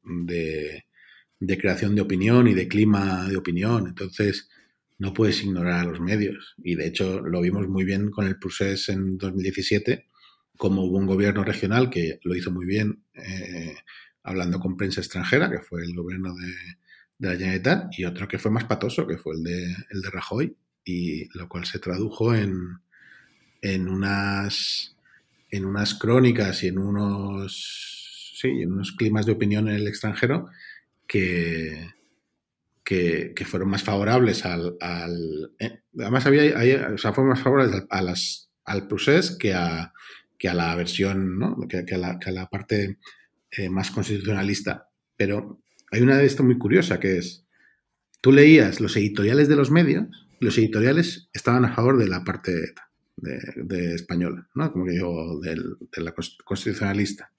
[1.60, 4.49] creación de opinión y de clima de opinión, entonces
[4.97, 6.55] no puedes ignorar a los medios.
[6.63, 10.08] Y de hecho lo vimos muy bien con el Procés en 2017,
[10.57, 13.03] como hubo un gobierno regional que lo hizo muy bien
[14.25, 16.53] hablando con prensa extranjera, que fue el gobierno de,
[17.17, 21.29] Generalitat, y otro que fue más patoso, que fue el de, el de Rajoy, y
[21.37, 22.79] lo cual se tradujo en,
[23.61, 24.95] en unas
[25.49, 30.49] en unas crónicas y en unos sí, en unos climas de opinión en el extranjero
[31.07, 31.87] que,
[32.83, 34.75] que, fueron más favorables al,
[35.59, 39.93] eh, además había, o sea, fueron más favorables a las, al procés que a,
[40.45, 41.58] que a la versión, ¿no?
[41.67, 42.99] que, a la, que a la parte
[43.49, 44.89] eh, más constitucionalista.
[45.17, 45.60] Pero
[45.91, 47.47] hay una de esto muy curiosa que es,
[48.21, 50.05] tú leías los editoriales de los medios,
[50.39, 52.75] los editoriales estaban a favor de la parte
[53.17, 54.71] de, española, ¿no?
[54.71, 57.31] Como que digo, de la constitucionalista.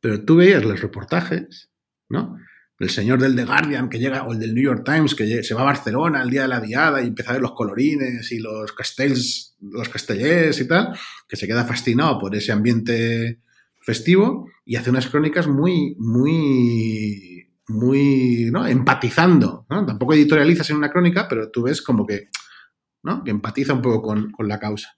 [0.00, 1.70] Pero tú veías los reportajes,
[2.08, 2.38] ¿no?
[2.80, 5.54] El señor del The Guardian que llega, o el del New York Times que se
[5.54, 8.38] va a Barcelona el día de la diada y empieza a ver los colorines y
[8.38, 13.38] los castells, los castellers y tal, que se queda fascinado por ese ambiente
[13.82, 18.66] festivo y hace unas crónicas muy, muy, muy, ¿no?
[18.66, 19.86] Empatizando, ¿no?
[19.86, 22.28] Tampoco editorializas en una crónica, pero tú ves como que,
[23.02, 23.24] ¿no?
[23.24, 24.96] Que empatiza un poco con, la causa.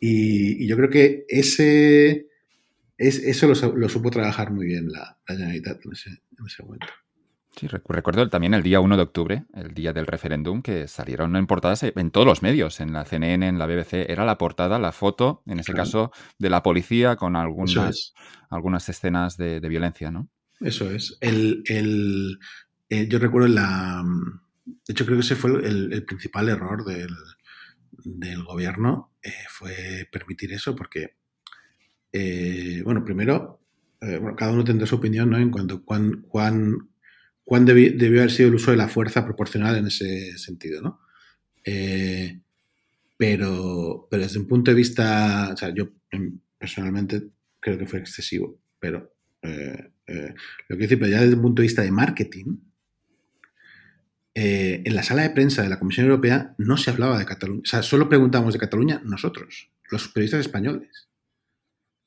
[0.00, 2.27] Y, yo creo que ese,
[2.98, 6.88] es, eso lo, supo trabajar muy bien la, la Generalitat en ese, en ese momento.
[7.58, 11.48] Sí, recuerdo también el día 1 de octubre, el día del referéndum, que salieron en
[11.48, 14.92] portadas en todos los medios, en la CNN, en la BBC, era la portada, la
[14.92, 18.14] foto, en ese caso, de la policía con algunas,
[18.48, 20.28] algunas escenas de, violencia, ¿no?
[20.60, 21.18] Eso es.
[21.20, 22.38] El,
[22.88, 24.04] eh, yo recuerdo la...
[24.64, 30.76] De hecho, creo que ese fue el, principal error del, gobierno, eh, fue permitir eso,
[30.76, 31.16] porque,
[32.12, 33.60] eh, bueno, primero,
[34.36, 35.38] cada uno tendrá su opinión ¿no?
[35.38, 36.88] en cuanto a cuán, cuán
[37.48, 41.00] cuán debió haber sido el uso de la fuerza proporcional en ese sentido, ¿no?
[41.64, 42.42] Eh,
[43.16, 48.00] pero, pero desde un punto de vista, o sea, yo em, personalmente creo que fue
[48.00, 50.34] excesivo, pero eh, eh,
[50.68, 52.58] lo que decir, pero ya desde un punto de vista de marketing,
[54.34, 57.66] en la sala de prensa de la Comisión Europea no se hablaba de Cataluña, o
[57.66, 61.07] sea, solo preguntamos de Cataluña nosotros, los periodistas españoles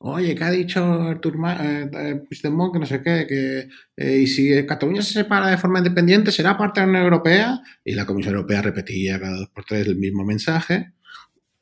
[0.03, 1.19] oye, ¿qué ha dicho eh,
[1.93, 5.79] eh, Puigdemont que no sé qué, que eh, y si Cataluña se separa de forma
[5.79, 7.61] independiente, ¿será parte de la Unión Europea?
[7.83, 10.93] Y la Comisión Europea repetía cada dos por tres el mismo mensaje.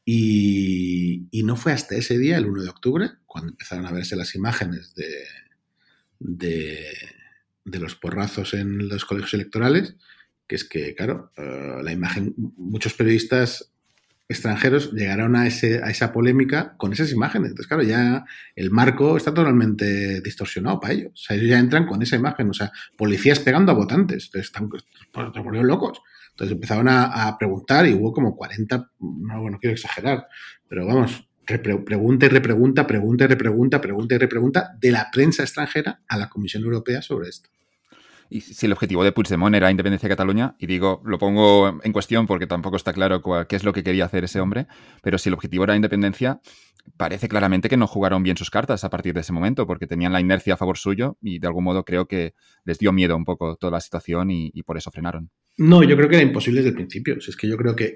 [0.05, 4.35] Y, no fue hasta ese día, el 1 de octubre, cuando empezaron a verse las
[4.35, 5.23] imágenes de,
[6.19, 6.85] de,
[7.65, 9.95] de los porrazos en los colegios electorales,
[10.47, 13.71] que es que, claro, la imagen, muchos periodistas
[14.29, 17.49] extranjeros llegaron a, ese, a esa polémica con esas imágenes.
[17.49, 21.11] Entonces, claro, ya el marco está totalmente distorsionado para ellos.
[21.13, 24.25] O sea, ellos ya entran con esa imagen, o sea, policías pegando a votantes.
[24.25, 25.99] Entonces, están, pues, volvieron locos.
[26.39, 30.25] Entonces empezaron a, preguntar y hubo como 40, no, bueno, quiero exagerar,
[30.69, 35.99] pero vamos, pregunta y repregunta, pregunta y repregunta, pregunta y repregunta de la prensa extranjera
[36.07, 37.49] a la Comisión Europea sobre esto.
[38.29, 41.91] Y si el objetivo de Puigdemont era independencia de Cataluña, y digo, lo pongo en
[41.91, 44.67] cuestión porque tampoco está claro qué es lo que quería hacer ese hombre,
[45.01, 46.39] pero si el objetivo era independencia,
[46.97, 50.13] parece claramente que no jugaron bien sus cartas a partir de ese momento, porque tenían
[50.13, 52.33] la inercia a favor suyo y de algún modo creo que
[52.65, 55.31] les dio miedo un poco toda la situación y, por eso frenaron.
[55.57, 57.17] No, yo creo que era imposible desde el principio.
[57.17, 57.93] es que yo creo que,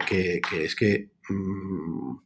[0.52, 1.12] es que...
[1.30, 2.17] Mm,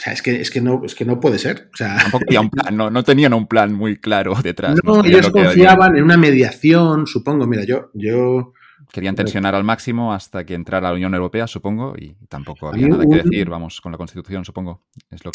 [0.00, 1.68] o sea, es que, es que, no, es que no puede ser.
[1.74, 1.98] O sea,
[2.72, 4.76] no, tenían un plan muy claro detrás.
[4.82, 7.46] No, ellos confiaban en una mediación, supongo.
[7.46, 8.54] Mira, yo, yo.
[8.90, 13.04] Querían tensionar al máximo hasta que entrara la Unión Europea, supongo, y tampoco había nada
[13.04, 14.86] que decir, vamos, con la Constitución, supongo.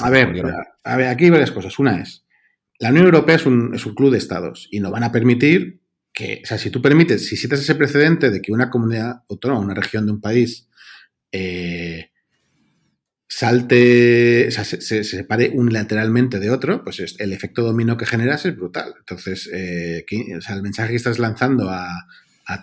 [0.02, 0.44] a, ver,
[0.84, 1.78] a ver, aquí hay varias cosas.
[1.78, 2.26] Una es,
[2.80, 5.80] la Unión Europea es un, es un club de estados y no van a permitir
[6.12, 9.62] que, o sea, si tú permites, si citas ese precedente de que una comunidad autónoma,
[9.62, 10.68] una región de un país,
[11.32, 12.10] eh,
[13.28, 18.56] salte, o sea, se, separe unilateralmente de otro, pues el efecto dominó que generas es
[18.56, 18.94] brutal.
[19.00, 22.08] Entonces, eh, el mensaje que estás lanzando a,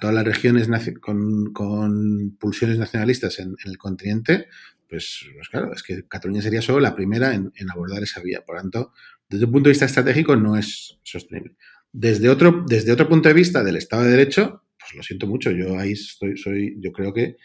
[0.01, 0.69] todas las regiones
[1.01, 4.47] con, pulsiones nacionalistas en, el continente,
[4.89, 8.43] pues, pues, claro, es que Cataluña sería solo la primera en, abordar esa vía.
[8.47, 8.93] Por tanto,
[9.29, 11.57] desde un punto de vista estratégico no es sostenible.
[11.93, 15.51] Desde otro, desde otro punto de vista del Estado de Derecho, pues lo siento mucho,
[15.51, 17.37] yo ahí estoy, soy, yo creo que,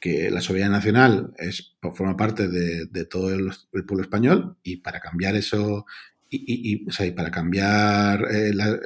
[0.00, 3.50] que la soberanía nacional es, forma parte de, todo el,
[3.86, 5.86] pueblo español y para cambiar eso
[6.28, 8.78] y, para cambiar eh, eh,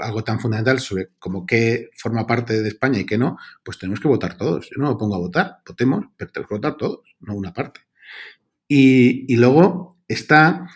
[0.00, 4.00] algo tan fundamental sobre como qué forma parte de España y qué no, pues tenemos
[4.00, 4.68] que votar todos.
[4.70, 7.80] Yo no me pongo a votar, votemos, pero tenemos que votar todos, no una parte.
[8.66, 10.66] Y, luego está,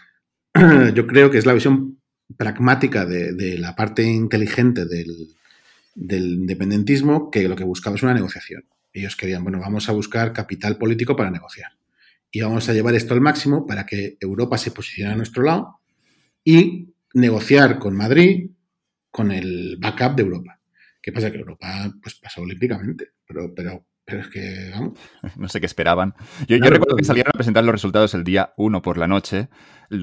[0.94, 2.00] yo creo que es la visión
[2.37, 5.28] pragmática de, la parte inteligente del,
[5.94, 8.64] del independentismo, que lo que buscaba es una negociación.
[8.92, 11.72] Ellos querían, bueno, vamos a buscar capital político para negociar.
[12.31, 15.81] Y vamos a llevar esto al máximo para que Europa se posicione a nuestro lado
[16.44, 18.50] y negociar con Madrid
[19.11, 20.61] con el backup de Europa.
[21.00, 21.31] ¿Qué pasa?
[21.31, 24.98] Que Europa pues pasó olímpicamente, pero, pero, pero es que, vamos.
[25.36, 26.14] No sé qué esperaban.
[26.48, 29.48] Yo, recuerdo que salieron a presentar los resultados el día 1 por la noche.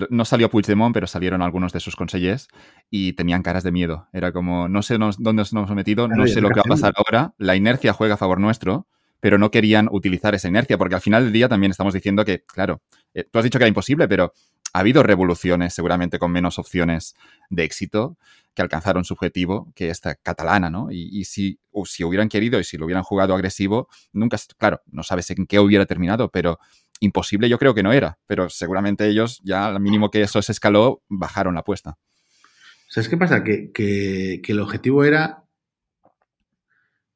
[0.09, 2.47] No salió Puigdemont, pero salieron algunos de sus consellers
[2.89, 4.07] y tenían caras de miedo.
[4.13, 6.93] Era como, no sé dónde nos hemos metido, no sé lo que va a pasar
[6.95, 7.33] ahora.
[7.38, 8.88] La inercia juega a favor nuestro,
[9.19, 12.43] pero no querían utilizar esa inercia, porque al final del día también estamos diciendo que,
[12.45, 12.81] claro,
[13.13, 14.33] eh, tú has dicho que era imposible, pero
[14.73, 17.15] ha habido revoluciones seguramente con menos opciones
[17.49, 18.17] de éxito
[18.53, 20.89] que alcanzaron su objetivo, que esta catalana, ¿no?
[20.91, 25.45] Y, si, hubieran querido y si lo hubieran jugado agresivo, nunca, claro, no sabes en
[25.45, 26.60] qué hubiera terminado, pero
[26.99, 30.51] imposible yo creo que no era, pero seguramente ellos ya al mínimo que eso se
[30.51, 31.97] escaló, bajaron la apuesta.
[32.89, 33.43] ¿Sabes qué pasa?
[33.43, 35.38] Que, que el objetivo era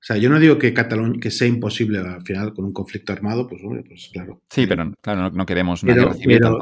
[0.03, 3.13] o sea, yo no digo que Cataluña que sea imposible al final con un conflicto
[3.13, 4.41] armado, pues hombre, pues claro.
[4.49, 6.11] Sí, pero claro, no, queremos pero,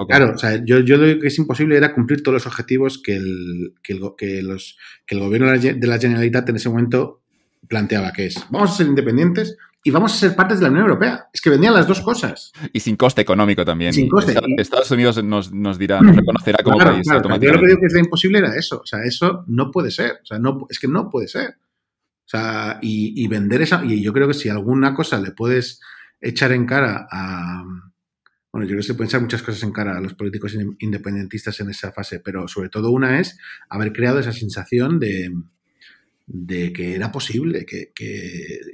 [0.08, 3.15] Claro, o sea, yo, yo, lo que es imposible era cumplir todos los objetivos que
[3.15, 4.77] el, que el, que los,
[5.08, 7.23] que el gobierno de la Generalitat en ese momento
[7.67, 10.86] planteaba, que es, vamos a ser independientes y vamos a ser partes de la Unión
[10.86, 11.25] Europea.
[11.34, 12.51] Es que vendían las dos cosas.
[12.71, 13.91] Y sin coste económico también.
[13.91, 14.36] Sin coste.
[14.58, 17.95] Estados Unidos nos, nos dirá, nos reconocerá como país Yo lo que digo que es
[17.95, 18.82] imposible era eso.
[18.84, 20.19] O sea, eso no puede ser.
[20.21, 21.56] O sea, no, es que no puede ser.
[22.32, 23.84] Sea, y, vender esa.
[23.84, 25.82] Y yo creo que si alguna cosa le puedes
[26.22, 27.62] echar en cara a.
[28.54, 31.60] Bueno, yo creo que se pueden echar muchas cosas en cara a los políticos independentistas
[31.60, 33.38] en esa fase, pero sobre todo una es
[33.70, 35.30] haber creado esa sensación de,
[36.26, 37.91] de que era posible que,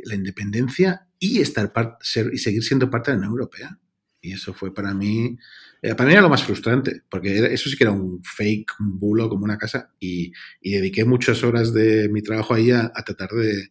[0.03, 3.79] la independencia y estar ser, y seguir siendo parte de la Unión Europea.
[4.21, 5.37] Y eso fue para mí
[5.81, 8.99] eh, para mí era lo más frustrante, porque eso sí que era un fake, un
[8.99, 13.69] bulo como una casa, y, dediqué muchas horas de mi trabajo ahí a, tratar de,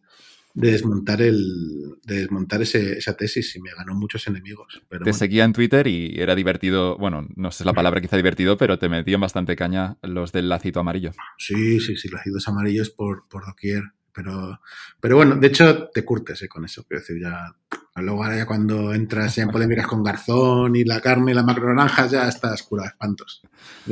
[0.53, 4.81] desmontar el desmontar ese, esa tesis y me ganó muchos enemigos.
[5.03, 8.79] te seguía en Twitter y era divertido, bueno, no sé la palabra quizá divertido, pero
[8.79, 11.11] te metían bastante caña los del lacito amarillo.
[11.37, 13.83] Sí, sí, sí, lacitos amarillos por, por doquier.
[14.17, 14.61] Pero,
[14.99, 16.83] pero bueno, de hecho te curtes eh, con eso.
[16.87, 17.53] Quiero decir, ya
[18.01, 21.71] luego ahora ya cuando entras en polémicas con Garzón y la carne y la macro
[21.71, 23.43] naranja, ya estás curado de espantos.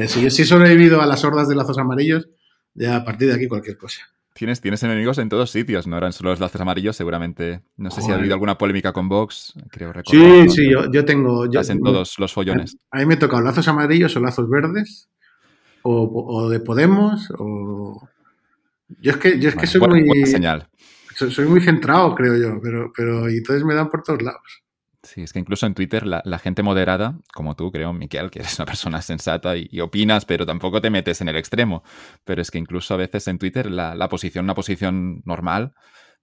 [0.08, 2.28] Si yo sí he sobrevivido a las hordas de lazos amarillos,
[2.74, 4.02] ya a partir de aquí cualquier cosa.
[4.34, 7.62] Tienes, tienes enemigos en todos sitios, no eran solo los lazos amarillos, seguramente.
[7.78, 10.50] No sé si ha habido alguna polémica con Vox, creo recordar.
[10.50, 11.46] Sí, sí, yo, yo tengo.
[11.52, 12.78] Yo, en todos los follones.
[12.90, 15.08] A mí me he tocado lazos amarillos o lazos verdes,
[15.84, 18.10] o, o de Podemos, o,
[18.88, 20.26] yo es que, yo es que soy muy.
[20.26, 20.70] señal.
[21.16, 24.64] Soy, muy centrado, creo yo, pero, pero y entonces me dan por todos lados.
[25.02, 28.58] Sí, es que incluso en Twitter la, gente moderada, como tú, creo, Miquel, que eres
[28.60, 31.84] una persona sensata y, opinas, pero tampoco te metes en el extremo.
[32.26, 35.74] Pero es que incluso a veces en Twitter la, la posición, una posición normal,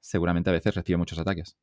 [0.01, 1.57] seguramente a veces recibe muchos ataques.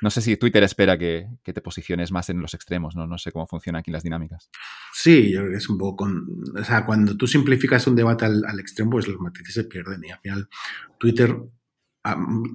[0.00, 3.06] No sé si Twitter espera que, te posiciones más en los extremos, ¿no?
[3.06, 4.48] No sé cómo funcionan aquí las dinámicas.
[4.92, 6.42] Sí, yo creo que es un poco con...
[6.56, 10.10] O sea, cuando tú simplificas un debate al, extremo, pues los matices se pierden y
[10.10, 10.48] al final
[10.98, 11.36] Twitter,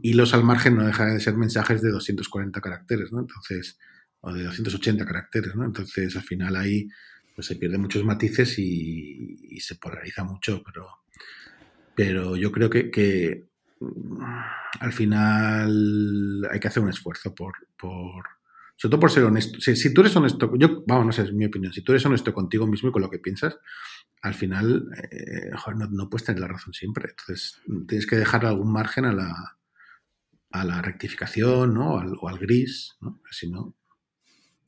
[0.01, 3.19] hilos al margen, no deja de ser mensajes de 240 caracteres, ¿no?
[3.19, 3.77] Entonces,
[4.21, 5.65] o de 280 caracteres, ¿no?
[5.65, 6.88] Entonces, al final ahí
[7.36, 10.88] pues se pierden muchos matices y, se polariza mucho, pero,
[11.95, 13.45] pero yo creo que, que
[14.80, 18.26] al final hay que hacer un esfuerzo por, por
[18.76, 19.60] sobre todo por ser honesto.
[19.60, 22.34] Si, tú eres honesto, yo, vamos, no sé, es mi opinión, si tú eres honesto
[22.34, 23.58] contigo mismo y con lo que piensas,
[24.22, 25.52] al final, eh,
[25.91, 27.10] no, puedes tener la razón siempre.
[27.10, 29.58] Entonces, tienes que dejar algún margen a la,
[30.52, 31.96] a la rectificación, ¿no?
[31.96, 33.21] o al gris, ¿no?
[33.29, 33.75] Si no,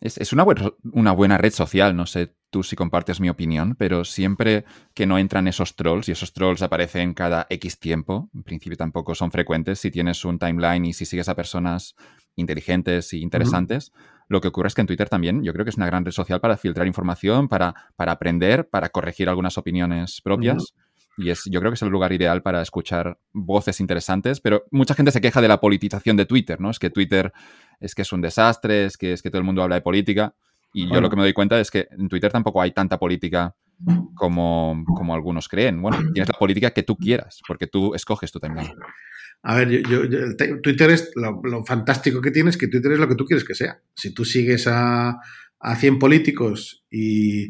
[0.02, 0.46] es, una,
[0.92, 5.18] una, buena red social, no sé tú si compartes mi opinión, pero siempre que no
[5.18, 9.80] entran esos trolls, y esos trolls aparecen cada X tiempo, en principio tampoco son frecuentes,
[9.80, 11.96] si tienes un timeline y si sigues a personas
[12.36, 13.92] inteligentes y interesantes,
[14.28, 16.12] lo que ocurre es que en Twitter también yo creo que es una gran red
[16.12, 20.74] social para filtrar información, para, para aprender, para corregir algunas opiniones propias.
[21.18, 24.96] Y es, yo creo que es el lugar ideal para escuchar voces interesantes, pero mucha
[24.96, 26.70] gente se queja de la politización de Twitter, ¿no?
[26.70, 27.32] Es que Twitter
[27.80, 30.36] es que es un desastre, es que, es que todo el mundo habla de política.
[30.78, 33.56] Y yo lo que me doy cuenta es que en Twitter tampoco hay tanta política
[34.16, 35.82] como, como algunos creen.
[35.82, 38.74] Bueno, tienes la política que tú quieras, porque tú escoges tu timeline.
[39.44, 43.00] A ver, yo, yo- yo- Twitter es lo, lo fantástico que tienes, que Twitter es
[43.00, 43.80] lo que tú quieres que sea.
[43.94, 45.18] Si tú sigues a,
[45.60, 47.48] a 100 políticos y,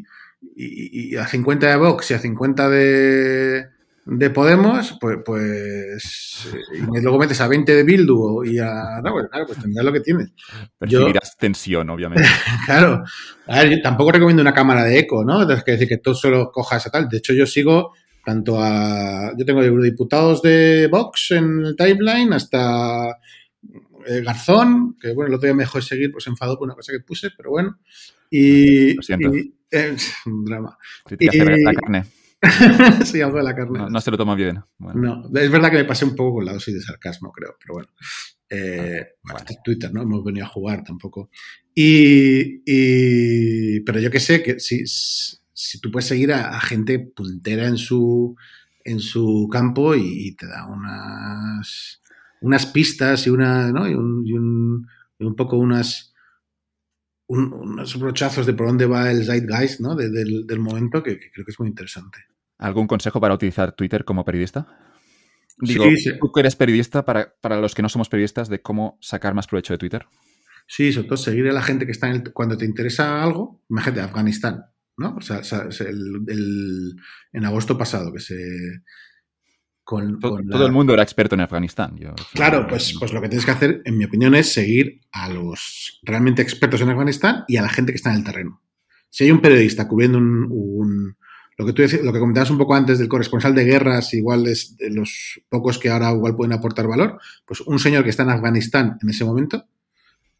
[0.54, 3.66] y- y a 50 de Vox y a 50 de,
[4.08, 9.00] de Podemos, pues, pues y luego metes a 20 de Bildu y a...
[9.02, 10.32] No, pues claro, pues tendrás lo que tienes.
[10.78, 12.28] Percibirás tensión, obviamente.
[12.66, 13.02] Claro.
[13.48, 15.42] A ver, yo tampoco recomiendo una cámara de eco, ¿no?
[15.42, 17.08] Es decir que tú solo cojas a tal.
[17.08, 17.92] De hecho, yo sigo
[18.24, 19.32] tanto a.
[19.36, 23.08] Yo tengo eurodiputados de Vox en el timeline hasta
[24.06, 26.74] eh, Garzón, que bueno, el otro día me dejó de seguir, pues enfadó por una
[26.74, 27.78] cosa que puse, pero bueno.
[28.30, 28.94] Y.
[28.94, 29.34] Lo siento.
[29.36, 29.96] y- eh,
[30.26, 30.76] un drama.
[31.10, 32.04] La- la carne.
[33.04, 33.78] sí, algo de la carne.
[33.78, 34.60] No, no se lo toma bien.
[34.78, 37.56] Bueno, No, es verdad que me pasé un poco con la dosis de sarcasmo, creo,
[37.60, 37.88] pero bueno.
[38.48, 39.58] Eh, bueno, Vale.
[39.64, 40.02] Twitter, ¿no?
[40.02, 41.30] Hemos venido a jugar tampoco.
[41.74, 46.98] Y, y- pero yo que sé, que si, si tú puedes seguir a, a gente
[47.00, 48.36] puntera en su,
[48.84, 52.00] en su campo y, y te da unas,
[52.40, 53.88] unas pistas y, una, ¿no?
[53.88, 54.86] y, un, y un-
[55.36, 56.14] poco unas,
[57.26, 59.96] un- unos brochazos de por dónde va el zeitgeist ¿no?
[59.96, 62.18] De- del, del momento que- que creo que es muy interesante.
[62.58, 64.66] ¿Algún consejo para utilizar Twitter como periodista?
[65.58, 66.10] Digo, Sí, sí.
[66.20, 69.46] tú que eres periodista, para, para los que no somos periodistas, de cómo sacar más
[69.46, 70.06] provecho de Twitter.
[70.66, 73.62] Sí, sobre todo seguir a la gente que está en el, cuando te interesa algo,
[73.70, 74.64] imagínate Afganistán,
[74.96, 75.14] ¿no?
[75.16, 75.40] O sea,
[75.80, 76.96] el- el-
[77.32, 78.36] en agosto pasado que se
[79.84, 81.96] con, To- con la- Todo el mundo era experto en Afganistán.
[81.96, 85.28] Yo, Claro, pues, pues lo que tienes que hacer, en mi opinión, es seguir a
[85.28, 88.62] los realmente expertos en Afganistán y a la gente que está en el terreno.
[89.08, 91.15] Si hay un periodista cubriendo un, un-
[91.58, 94.76] lo que tú lo que comentabas un poco antes del corresponsal de guerras, igual es
[94.76, 98.30] de los pocos que ahora igual pueden aportar valor, pues un señor que está en
[98.30, 99.66] Afganistán en ese momento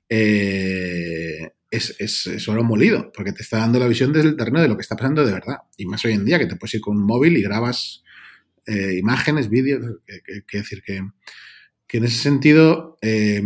[0.08, 4.60] eh, es, es, es oro molido, porque te está dando la visión desde el terreno
[4.60, 5.56] de lo que está pasando de verdad.
[5.76, 8.04] Y más hoy en día, que te puedes ir con un móvil y grabas
[8.66, 11.02] eh, imágenes, vídeos, que, que- que decir que,
[11.86, 13.42] que en ese sentido, eh,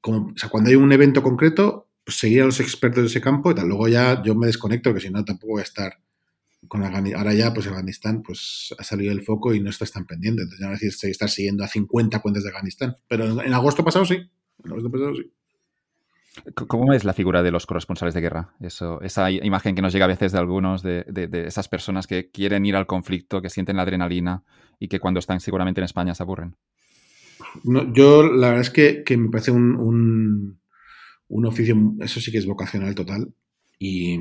[0.00, 3.68] cuando hay un evento concreto, pues seguir a los expertos de ese campo y tal.
[3.68, 5.92] Luego ya yo me desconecto, porque si no tampoco voy a estar
[6.68, 7.18] con Afganistán.
[7.20, 10.42] Ahora ya, pues Afganistán, pues ha salido el foco y no estás tan pendiente.
[10.42, 12.96] Entonces ya no decís estar siguiendo a 50 cuentas de Afganistán.
[13.08, 14.14] Pero en, en agosto pasado sí.
[14.64, 15.30] En agosto pasado sí.
[16.34, 18.54] C- ¿Cómo es la figura de los corresponsales de guerra?
[18.60, 22.06] Eso, esa imagen que nos llega a veces de algunos, de, de- de esas personas
[22.06, 24.42] que quieren ir al conflicto, que sienten la adrenalina
[24.78, 26.56] y que cuando están seguramente en España se aburren.
[27.64, 30.60] No, yo la verdad es que, que me parece un, un,
[31.28, 33.32] un oficio, eso sí que es vocacional total.
[33.78, 34.18] Y,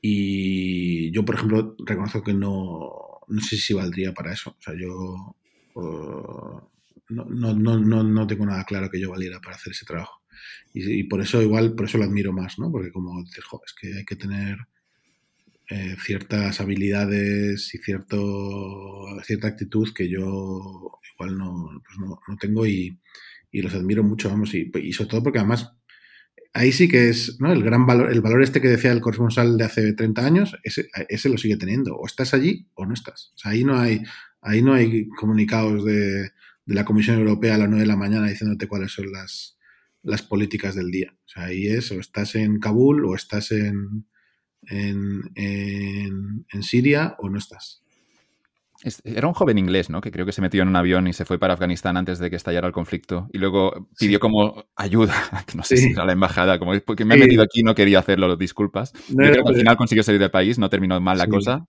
[0.00, 4.50] y yo, por ejemplo, reconozco que no, no sé si valdría para eso.
[4.58, 5.36] O sea, yo
[5.74, 6.60] uh,
[7.10, 7.24] no,
[7.54, 10.22] no, no, no, tengo nada claro que yo valiera para hacer ese trabajo.
[10.72, 12.70] Y, por eso igual, por eso lo admiro más, ¿no?
[12.70, 14.58] Porque como dices, "Jo, es que hay que tener
[15.68, 22.98] eh, ciertas habilidades y cierto, cierta actitud que yo igual no, pues no tengo y,
[23.52, 25.72] y los admiro mucho, vamos, y, y sobre todo porque además
[26.52, 27.52] ahí sí que es ¿no?
[27.52, 30.88] el gran valor, el valor este que decía el corresponsal de hace 30 años, ese,
[31.08, 33.32] ese lo sigue teniendo, o estás allí o no estás.
[33.34, 34.02] O sea, ahí no hay,
[34.40, 36.32] ahí no hay comunicados de,
[36.66, 39.58] de la Comisión Europea a las 9 de la mañana diciéndote cuáles son las,
[40.02, 41.14] las políticas del día.
[41.24, 44.06] O sea, ahí es o estás en Kabul o estás en,
[44.62, 47.82] en, en, en Siria o no estás.
[49.04, 50.00] Era un joven inglés, ¿no?
[50.00, 52.30] Que creo que se metió en un avión y se fue para Afganistán antes de
[52.30, 53.28] que estallara el conflicto.
[53.32, 54.20] Y luego pidió Sí.
[54.20, 55.12] como ayuda,
[55.54, 55.92] no sé Sí.
[55.92, 57.24] si a la embajada, como porque me he Sí.
[57.24, 58.92] metido aquí y no quería hacerlo, disculpas.
[59.14, 61.66] No, Yo creo que al final consiguió salir del país, no terminó mal la cosa.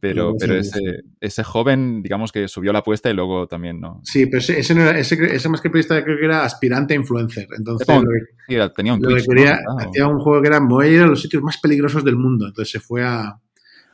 [0.00, 0.80] Pero, pero ese,
[1.20, 4.00] ese joven, digamos que subió la apuesta y luego también no.
[4.02, 6.92] Sí, pero ese, ese, no era- ese, ese más que periodista creo que era aspirante
[6.94, 7.46] a influencer.
[7.56, 9.28] Entonces, lo que- era- tenía un lo que Twitch.
[9.28, 9.34] ¿no?
[9.34, 12.16] quería, hacía un juego que era voy a ir a los sitios más peligrosos del
[12.16, 12.48] mundo.
[12.48, 13.38] Entonces se fue a,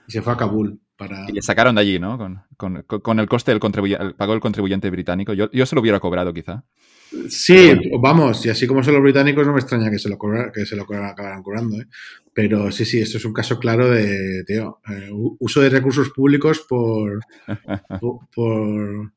[0.09, 1.29] se fue a Kabul para...
[1.29, 2.17] Y le sacaron de allí, ¿no?
[2.19, 5.33] Con, con- con- el coste del contribuyente, pagó el contribuyente británico.
[5.33, 6.65] Yo, yo se lo hubiera cobrado, quizá.
[7.29, 10.51] Sí, vamos, y así como son los británicos, no me extraña que se lo, cobra-
[10.51, 11.79] que se lo acabaran cobrando.
[11.81, 11.87] ¿eh?
[12.33, 16.65] Pero sí, sí, esto es un caso claro de, tío, eh, uso de recursos públicos
[16.67, 17.21] por,
[18.35, 19.13] por,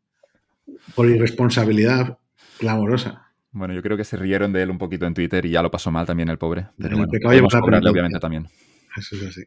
[0.94, 2.18] por, irresponsabilidad
[2.60, 3.32] clamorosa.
[3.52, 5.72] Bueno, yo creo que se rieron de él un poquito en Twitter y ya lo
[5.72, 6.68] pasó mal también el pobre.
[6.78, 8.48] Pero bueno, podemos cobrarle obviamente también.
[8.96, 9.44] Eso es así.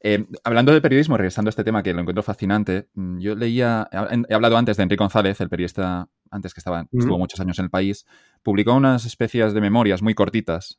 [0.00, 3.88] Eh, hablando de periodismo, regresando a este tema que lo encuentro fascinante, mm, yo leía,
[4.28, 7.66] he hablado antes de Enrique González, el periodista antes que estaba, estuvo muchos años en
[7.66, 8.06] el país,
[8.44, 10.78] publicó unas especies de memorias muy cortitas,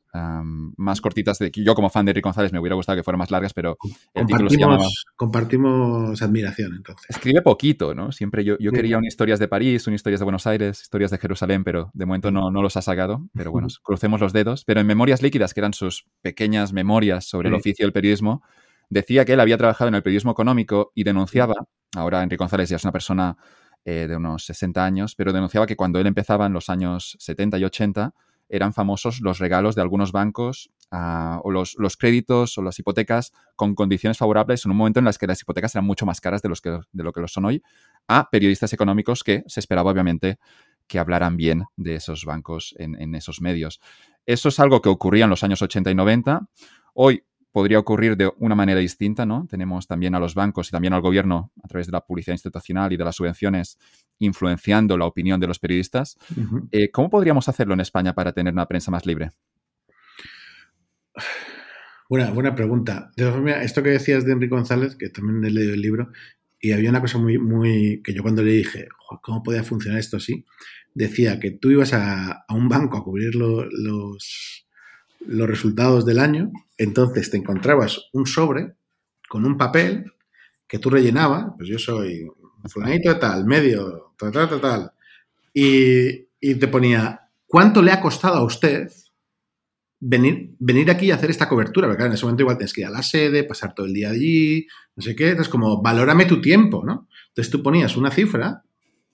[0.76, 3.18] más cortitas de que yo como fan de Rick González me hubiera gustado que fueran
[3.18, 3.76] más largas, pero
[4.14, 4.86] el título se llamaba...
[5.16, 7.10] Compartimos admiración, entonces.
[7.10, 8.12] Escribe poquito, ¿no?
[8.12, 11.18] Siempre yo, yo quería un historias de París, un historias de Buenos Aires, historias de
[11.18, 14.64] Jerusalén, pero de momento no, no los ha sacado, pero bueno, crucemos los dedos.
[14.64, 18.42] Pero en Memorias Líquidas, que eran sus pequeñas memorias sobre el oficio del periodismo,
[18.88, 21.54] decía que él había trabajado en el periodismo económico y denunciaba,
[21.96, 23.36] ahora Enrique González ya es una persona
[23.88, 27.58] eh, de unos 60 años, pero denunciaba que cuando él empezaba en los años 70
[27.58, 28.14] y 80
[28.48, 33.32] eran famosos los regalos de algunos bancos ah, o los, los, créditos o las hipotecas
[33.54, 36.42] con condiciones favorables en un momento en las que las hipotecas eran mucho más caras
[36.42, 37.62] de, los que, de lo que lo son hoy
[38.08, 40.40] a periodistas económicos que se esperaba obviamente
[40.88, 43.80] que hablaran bien de esos bancos en, en esos medios.
[44.26, 46.40] Eso es algo que ocurría en los años 80 y 90.
[46.94, 47.22] Hoy
[47.56, 49.46] podría ocurrir de una manera distinta, ¿no?
[49.48, 52.92] Tenemos también a los bancos y también al gobierno, a través de la publicidad institucional
[52.92, 53.78] y de las subvenciones,
[54.18, 56.18] influenciando la opinión de los periodistas.
[56.70, 59.30] Eh, ¿Cómo podríamos hacerlo en España para tener una prensa más libre?
[62.10, 63.10] Buena, buena pregunta.
[63.16, 63.24] De
[63.62, 66.10] esto que decías de Enrique González, que también he leído el libro,
[66.60, 68.88] y había una cosa muy, muy que yo cuando le dije,
[69.22, 70.44] ¿cómo podía funcionar esto así?
[70.92, 74.66] Decía que tú ibas a, un banco a cubrir los,
[75.26, 78.74] los resultados del año, entonces te encontrabas un sobre
[79.28, 80.12] con un papel
[80.66, 82.28] que tú rellenabas, pues yo soy
[82.64, 84.92] fulanito de tal, medio, tal, tal, tal,
[85.54, 88.90] y, y, te ponía, ¿cuánto le ha costado a usted
[90.00, 91.88] venir, venir aquí a hacer esta cobertura?
[91.88, 94.10] Porque en ese momento igual tienes que ir a la sede, pasar todo el día
[94.10, 94.66] allí,
[94.96, 97.08] no sé qué, entonces como, valórame tu tiempo, ¿no?
[97.28, 98.64] Entonces tú ponías una cifra,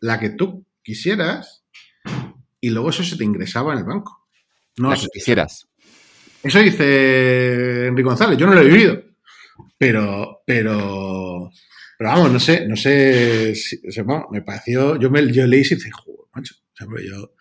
[0.00, 1.64] la que tú quisieras,
[2.60, 4.26] y luego eso se te ingresaba en el banco.
[4.78, 5.68] No la que quisieras.
[6.42, 9.02] Eso dice Enrique González, yo no lo he vivido.
[9.78, 11.50] Pero, pero,
[11.98, 13.80] pero vamos, no sé, no sé, si,
[14.30, 17.34] me pareció, yo, me, yo leí y dije, joder, macho, yo,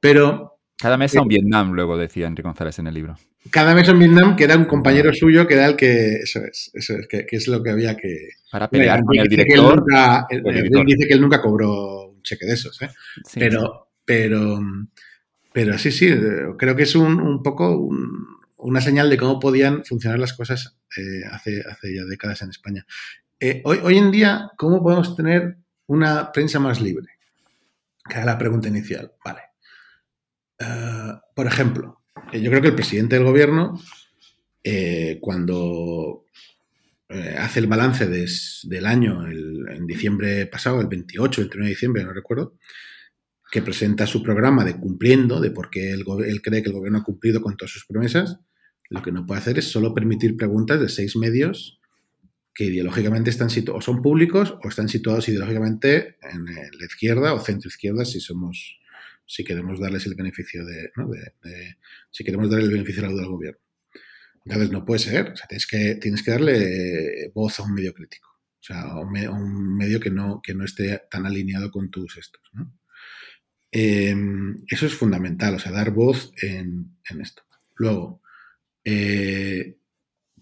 [0.00, 0.58] pero...
[0.78, 3.16] Cada mes a un Vietnam, luego decía Enrique González en el libro.
[3.50, 6.70] Cada mes en Vietnam, que era un compañero suyo, que era el que, eso es,
[6.74, 8.30] eso es, que, es lo que había que...
[8.50, 9.84] Para pelear con el director.
[10.30, 10.42] él
[10.86, 12.90] dice que él nunca cobró un cheque de esos, ¿eh?
[13.34, 14.60] pero, pero,
[15.52, 16.10] pero sí, sí,
[16.58, 18.31] creo que es un, un poco un,
[18.62, 21.62] una señal de cómo podían funcionar las cosas eh, hace,
[21.94, 22.86] ya décadas en España.
[23.38, 25.56] Eh, hoy, hoy, en día, ¿cómo podemos tener
[25.86, 27.06] una prensa más libre?
[28.08, 29.12] Que era la pregunta inicial.
[29.24, 29.40] Vale.
[30.58, 32.02] Eh, por ejemplo,
[32.32, 33.80] yo creo que el presidente del gobierno,
[35.20, 36.26] cuando
[37.38, 42.54] hace el balance del año, en diciembre pasado, el 28, 29 de diciembre, no recuerdo,
[43.50, 46.04] que presenta su programa de cumpliendo, de por qué él,
[46.42, 48.38] cree que el gobierno ha cumplido con todas sus promesas,
[48.92, 51.80] lo que no puede hacer es solo permitir preguntas de seis medios
[52.54, 57.40] que ideológicamente están situados, o son públicos o están situados ideológicamente en la izquierda o
[57.40, 58.78] centro izquierda si somos,
[59.24, 60.92] si queremos darles el beneficio de,
[62.10, 63.60] si queremos darle el beneficio de la duda al gobierno.
[64.44, 68.62] Entonces no puede ser, tienes que, tienes que darle voz a un medio crítico, o
[68.62, 72.42] sea, a un, medio que no, que no esté tan alineado con tus estos.
[73.70, 77.44] Em, eso es fundamental, o sea, dar voz en, en esto.
[77.76, 78.21] Luego,
[78.84, 79.76] eh,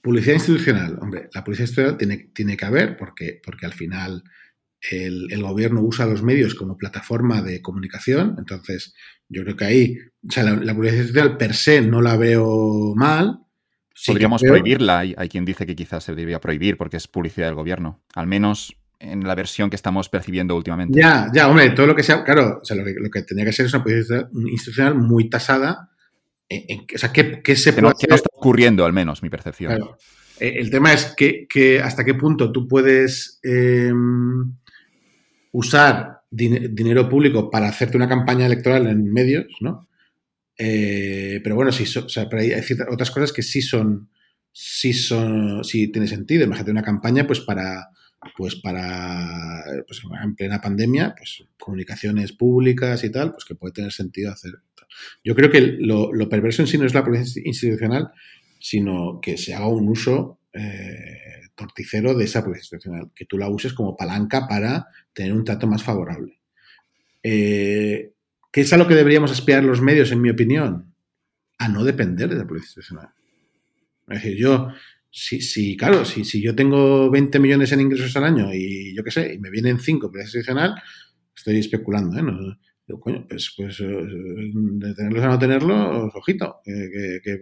[0.01, 0.99] publicidad institucional.
[1.01, 4.23] Hombre, la publicidad institucional tiene, tiene que haber porque, porque al final
[4.91, 8.37] el, gobierno usa los medios como plataforma de comunicación.
[8.39, 8.95] Entonces,
[9.29, 13.41] yo creo que ahí, o sea, la, publicidad institucional per se no la veo mal.
[14.07, 15.01] Podríamos prohibirla.
[15.01, 18.03] Hay, hay, quien dice que quizás se debería prohibir porque es publicidad del gobierno.
[18.15, 20.99] Al menos en la versión que estamos percibiendo últimamente.
[20.99, 23.47] Ya, ya, hombre, todo lo que sea, claro, o sea, lo que, lo que tendría
[23.47, 25.90] que ser es una publicidad institucional muy tasada
[26.95, 29.73] o sea, ¿qué, se puede no, está ocurriendo, al menos, mi percepción?
[30.41, 34.57] Eh, el tema es que, hasta qué punto tú puedes em,
[35.53, 39.89] usar dinero público para hacerte una campaña electoral en medios, ¿no?
[40.57, 42.53] Eh, pero bueno, sí, o sea, hay
[42.91, 44.11] otras cosas que sí son,
[44.53, 46.45] sí son, sí tiene sentido.
[46.45, 47.89] Imagínate una campaña, pues para,
[48.37, 53.93] pues para, pues en plena pandemia, pues comunicaciones públicas y tal, pues que puede tener
[53.93, 54.53] sentido hacer
[55.25, 58.11] yo creo que lo, perverso en sí no es la política institucional,
[58.59, 63.49] sino que se haga un uso eh, torticero de esa política institucional, que tú la
[63.49, 66.41] uses como palanca para tener un trato más favorable.
[67.23, 68.13] Eh,
[68.53, 70.95] ¿Qué es a lo que deberíamos aspirar los medios, en mi opinión?
[71.59, 73.11] A no depender de la política institucional.
[74.09, 74.69] Es decir, yo,
[75.11, 79.11] si, claro, si, si, yo tengo 20 millones en ingresos al año y yo qué
[79.11, 80.75] sé, y me vienen 5 por institucional,
[81.37, 82.23] estoy especulando, ¿eh?
[82.23, 82.59] No,
[82.99, 87.39] coño, pues, pues eh, de tenerlos a no tenerlos, ojito, que,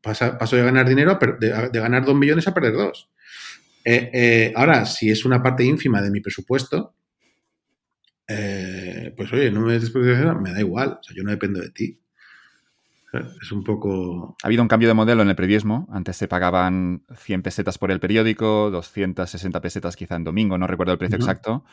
[0.00, 3.10] paso de ganar dinero, de, ganar dos millones a perder dos.
[3.84, 6.94] Eh, eh, ahora, si es una parte ínfima de mi presupuesto,
[8.26, 12.00] pues oye, no me me da igual, o sea, yo no dependo de ti.
[13.40, 14.36] Es un poco...
[14.42, 15.88] Ha habido un cambio de modelo en el periodismo.
[15.90, 20.92] Antes se pagaban 100 pesetas por el periódico, 260 pesetas quizá en domingo, no recuerdo
[20.92, 21.64] el precio exacto.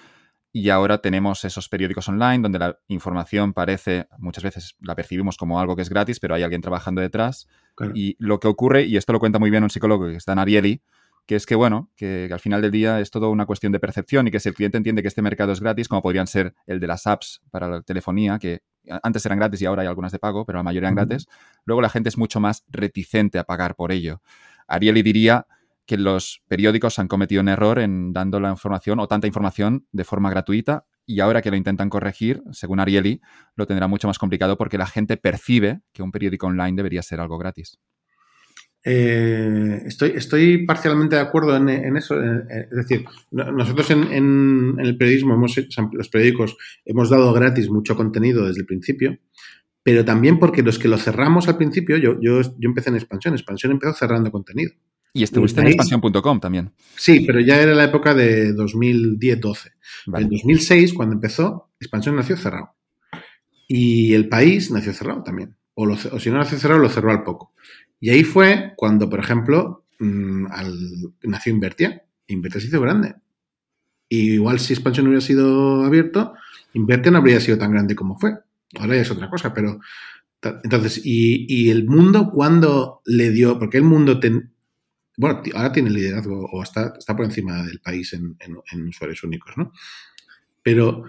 [0.58, 5.60] Y ahora tenemos esos periódicos online donde la información parece, muchas veces la percibimos como
[5.60, 7.50] algo que es gratis, pero hay alguien trabajando detrás.
[7.94, 10.40] Y lo que ocurre, y esto lo cuenta muy bien un psicólogo que está en
[10.40, 10.82] Ariely,
[11.26, 14.30] que es que, bueno, que, al final del día es todo una cuestión de percepción
[14.30, 16.80] y que si el cliente entiende que este mercado es gratis, como podrían ser el
[16.80, 18.62] de las apps para la telefonía, que
[19.04, 21.28] antes eran gratis y ahora hay algunas de pago, pero la mayoría eran gratis,
[21.66, 24.22] luego la gente es mucho más reticente a pagar por ello.
[24.70, 25.48] Ariely diría
[25.86, 30.04] que los periódicos han cometido un error en dando la información o tanta información de
[30.04, 33.22] forma gratuita y ahora que lo intentan corregir, según Ariely,
[33.56, 37.20] lo tendrá mucho más complicado porque la gente percibe que un periódico online debería ser
[37.20, 37.80] algo gratis.
[38.88, 42.22] Eh, estoy, parcialmente de acuerdo en, eso.
[42.22, 45.56] Es decir, nosotros en, el periodismo, hemos,
[45.92, 46.56] los periódicos,
[46.86, 49.18] hemos dado gratis mucho contenido desde el principio,
[49.82, 53.34] pero también porque los que lo cerramos al principio, yo, yo, yo empecé en expansión,
[53.34, 54.74] expansión empezó cerrando contenido.
[55.16, 56.74] Y estuviste en expansión.com también.
[56.98, 59.72] Sí, pero ya era la época de 2010-12.
[60.08, 62.76] En 2006, cuando empezó, expansión nació cerrado.
[63.66, 65.56] Y el país nació cerrado también.
[65.74, 67.54] O, o si no nació cerrado, lo cerró al poco.
[68.02, 70.48] Y ahí fue cuando, por ejemplo, mm,
[71.24, 72.04] nació Invertia.
[72.28, 73.16] Invertia se hizo grande.
[74.10, 76.34] Y igual si Expansión hubiera sido abierto,
[76.74, 78.34] Invertia no habría sido tan grande como fue.
[78.78, 79.80] Ahora ya es otra cosa, pero...
[80.64, 83.58] Entonces, y, el mundo cuando le dio...
[83.58, 84.20] Porque el mundo...
[85.18, 88.38] bueno, ahora tiene liderazgo o está, está por encima del país en,
[88.88, 89.72] usuarios únicos, ¿no?
[90.62, 91.04] Pero,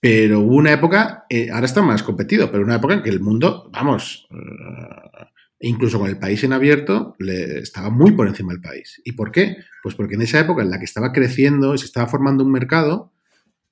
[0.00, 3.20] pero hubo una época, eh, ahora está más competido, pero una época en que el
[3.20, 5.26] mundo, vamos, eh,
[5.60, 9.00] incluso con el país en abierto, le, estaba muy por encima del país.
[9.04, 9.56] ¿Y por qué?
[9.82, 12.52] Pues porque en esa época en la que estaba creciendo y se estaba formando un
[12.52, 13.12] mercado,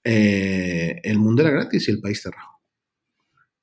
[0.04, 2.51] eh, el mundo era gratis y el país cerrado.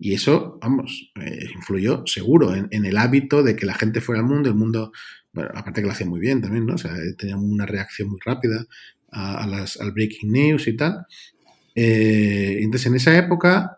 [0.02, 4.28] Y eso, vamos, eh, influyó seguro en, el hábito de que la gente fuera al
[4.28, 4.48] mundo.
[4.48, 4.94] El mundo,
[5.34, 6.76] bueno, aparte que lo hacía muy bien también, ¿no?
[6.76, 8.66] O sea, tenía una reacción muy rápida
[9.12, 11.06] a, las, al breaking news y tal.
[11.76, 13.76] Eh, entonces, en esa época,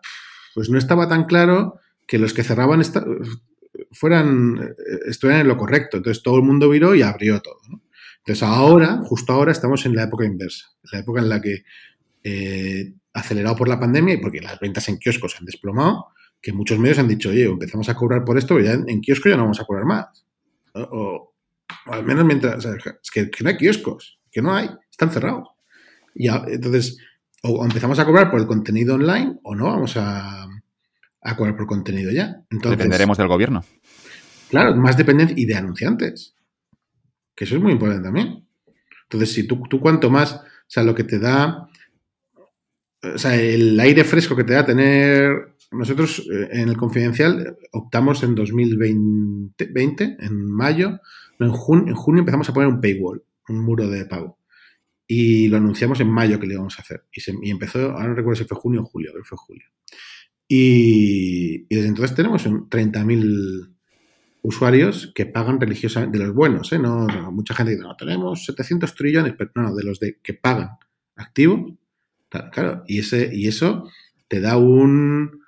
[0.54, 2.82] pues no estaba tan claro que los que cerraban
[3.90, 5.96] fueran, eh, estuvieran en lo correcto.
[5.96, 7.58] Entonces todo el mundo viró y abrió todo.
[8.18, 11.64] Entonces ahora, justo ahora, estamos en la época inversa, la época en la que,
[13.12, 16.06] acelerado por la pandemia y porque las ventas en kioscos han desplomado,
[16.40, 19.28] que muchos medios han dicho, oye, empezamos a cobrar por esto, pero ya en, kiosco
[19.28, 20.24] ya no vamos a cobrar más.
[20.74, 21.34] O,
[21.86, 25.48] al menos mientras, es que, no hay kioscos, que no hay, están cerrados.
[26.14, 26.98] Y entonces,
[27.42, 30.46] o empezamos a cobrar por el contenido online o no vamos a,
[31.22, 32.42] a cobrar por contenido ya.
[32.50, 33.64] Entonces, Dependeremos del gobierno.
[34.50, 36.34] Claro, más dependencia y de anunciantes.
[37.34, 38.46] Que eso es muy importante también.
[39.04, 41.68] Entonces, si tú, tú cuanto más, o sea, lo que te da,
[43.02, 48.22] o sea, el aire fresco que te da tener, nosotros eh, en el confidencial optamos
[48.22, 51.00] en 2020, en mayo,
[51.38, 54.38] en, junio, en junio empezamos a poner un paywall, un muro de pago.
[55.06, 57.04] Y lo anunciamos en mayo que le íbamos a hacer.
[57.12, 59.66] Y, se, y empezó, ahora no recuerdo si fue junio o julio, pero fue julio.
[60.48, 63.74] Y, desde entonces tenemos 30.000
[64.42, 66.78] usuarios que pagan religiosamente, de los buenos, ¿eh?
[66.78, 70.70] No, mucha gente dice, no, tenemos 700 trillones, pero no, de los de que pagan
[71.16, 71.78] activo,
[72.52, 73.88] claro, y, ese, y eso
[74.28, 75.42] te da un...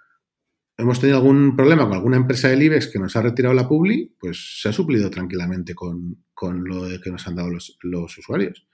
[0.77, 4.15] Hemos tenido algún problema con alguna empresa del IBEX que nos ha retirado la publi,
[4.19, 8.67] pues se ha suplido tranquilamente con, lo que nos han dado los, usuarios.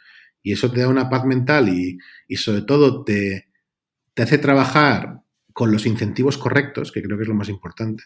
[0.42, 3.48] Y eso te da una paz mental y, y sobre todo te,
[4.14, 5.20] te hace trabajar
[5.52, 8.04] con los incentivos correctos, que creo que es lo más importante.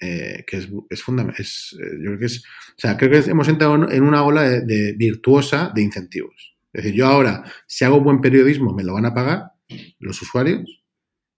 [0.00, 1.44] Eh, que es, fundamental.
[1.44, 4.94] Eh, yo creo que es, o sea, creo que hemos entrado en una ola de,
[4.96, 6.51] virtuosa de incentivos.
[6.72, 9.52] Es decir, yo ahora, si hago buen periodismo, me lo van a pagar
[9.98, 10.82] los usuarios.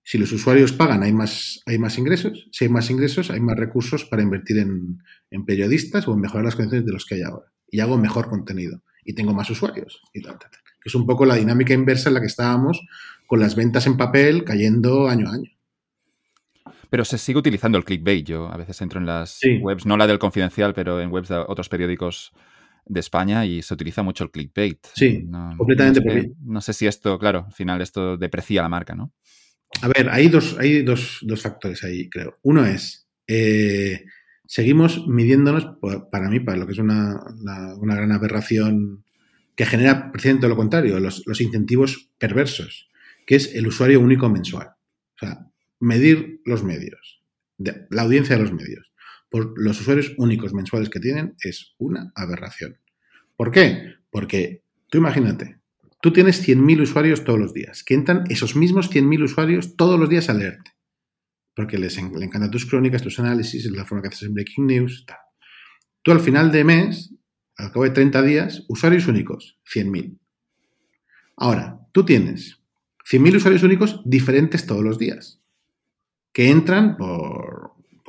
[0.03, 2.49] Si los usuarios pagan, hay más, hay más ingresos.
[2.53, 6.55] Si hay más ingresos, hay más recursos para invertir en, periodistas o en mejorar las
[6.55, 7.47] condiciones de los que hay ahora.
[7.69, 8.83] Y hago mejor contenido.
[9.05, 10.03] Y tengo más usuarios.
[10.13, 12.81] Y tal, tal, Que es un poco la dinámica inversa en la que estábamos
[13.27, 15.51] con las ventas en papel cayendo año a año.
[16.91, 18.27] Pero se sigue utilizando el clickbait.
[18.27, 21.37] Yo a veces entro en las webs, no la del confidencial, pero en webs de
[21.37, 22.33] otros periódicos
[22.87, 24.79] de España y se utiliza mucho el clickbait.
[24.95, 25.27] Sí,
[25.57, 26.01] completamente.
[26.01, 29.13] No sé, no sé, si esto, claro, al final esto deprecia la marca, ¿no?
[29.83, 32.39] A ver, hay dos, hay dos, factores ahí, creo.
[32.43, 34.05] Uno es, eh,
[34.47, 35.69] seguimos midiéndonos,
[36.13, 37.21] para mí, para lo que es una,
[37.79, 39.05] una gran aberración
[39.57, 42.89] que genera precisamente lo contrario, los, los incentivos perversos
[43.27, 44.69] que es el usuario único mensual.
[44.69, 45.47] O sea,
[45.81, 47.23] medir los medios,
[47.59, 48.91] la audiencia de los medios,
[49.35, 52.79] por los usuarios únicos mensuales que tienen es una aberración.
[53.35, 53.95] ¿Por qué?
[54.09, 55.59] Porque tú imagínate,
[56.01, 60.09] tú tienes 100.000 usuarios todos los días, que entran esos mismos 100.000 usuarios todos los
[60.09, 60.71] días a leerte.
[61.53, 65.05] porque les le encantan tus crónicas, tus análisis, la forma que haces en Breaking News,
[65.05, 65.19] tal.
[66.03, 67.13] Tú al final de mes,
[67.57, 70.17] al cabo de 30 días, usuarios únicos, 100.000.
[71.39, 72.63] Ahora, tú tienes
[73.11, 75.43] 100.000 usuarios únicos diferentes todos los días,
[76.33, 77.64] que entran por,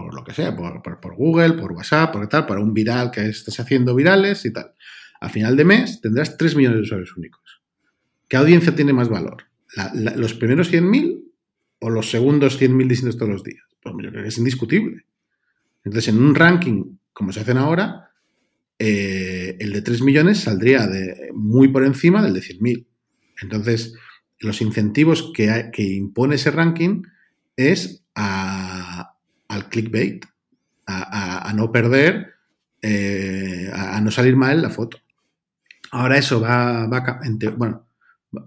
[0.05, 3.25] por lo que sea, por, por, Google, por WhatsApp, por tal, para un viral que
[3.25, 4.73] estés haciendo virales y tal.
[5.19, 7.63] Al final de mes tendrás 3 millones de usuarios únicos.
[8.29, 9.45] ¿Qué audiencia tiene más valor?
[10.15, 11.23] ¿Los primeros 100.000
[11.79, 13.63] o los segundos 100.000 distintos todos los días?
[13.81, 15.05] Pues yo creo que es indiscutible.
[15.83, 18.11] Entonces, en un ranking como se hacen ahora,
[18.77, 20.87] eh, el de 3 millones saldría
[21.33, 22.85] muy por encima del de 100.000.
[23.41, 23.95] Entonces,
[24.39, 27.03] los incentivos que, que, impone ese ranking
[27.55, 28.05] es
[29.47, 30.25] al clickbait,
[30.87, 32.33] a, no perder,
[32.81, 34.97] eh, a, no salir mal la foto.
[35.91, 37.19] Ahora eso va, va
[37.55, 37.87] bueno,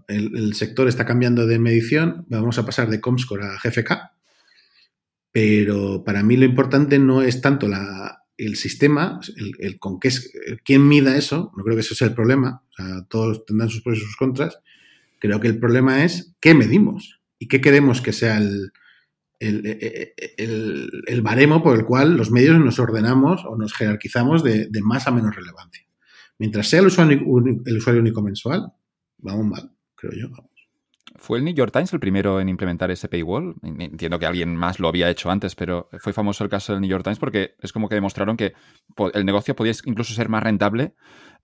[0.08, 3.92] el, sector está cambiando de medición, vamos a pasar de Comscore a GFK,
[5.32, 7.68] pero para mí lo importante no es tanto
[8.36, 9.20] el sistema,
[9.58, 10.10] el, con qué
[10.64, 12.62] quién mida eso, no creo que eso sea el problema,
[13.08, 14.58] todos tendrán sus pros y sus contras,
[15.18, 18.72] creo que el problema es qué medimos y qué queremos que sea el,
[19.40, 25.10] el, baremo por el cual los medios nos ordenamos o nos jerarquizamos de, más a
[25.10, 25.84] menos relevancia.
[26.38, 27.20] Mientras sea el usuario,
[27.64, 28.72] el usuario único mensual,
[29.18, 30.28] vamos mal, creo yo.
[31.16, 33.56] ¿Fue el New York Times el primero en implementar ese paywall?
[33.62, 36.90] Entiendo que alguien más lo había hecho antes, pero fue famoso el caso del New
[36.90, 38.52] York Times porque es como que demostraron que
[39.14, 40.94] el negocio podía incluso ser más rentable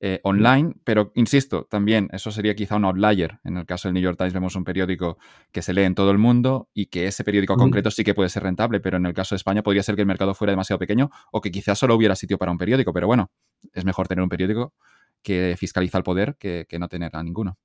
[0.00, 3.38] eh, online, pero insisto, también eso sería quizá un outlier.
[3.44, 5.18] En el caso del New York Times vemos un periódico
[5.52, 8.28] que se lee en todo el mundo y que ese periódico concreto sí que puede
[8.28, 10.78] ser rentable, pero en el caso de España podría ser que el mercado fuera demasiado
[10.78, 13.30] pequeño o que quizás solo hubiera sitio para un periódico, pero bueno,
[13.72, 14.74] es mejor tener un periódico
[15.22, 17.58] que fiscaliza el poder que, que no tener a ninguno.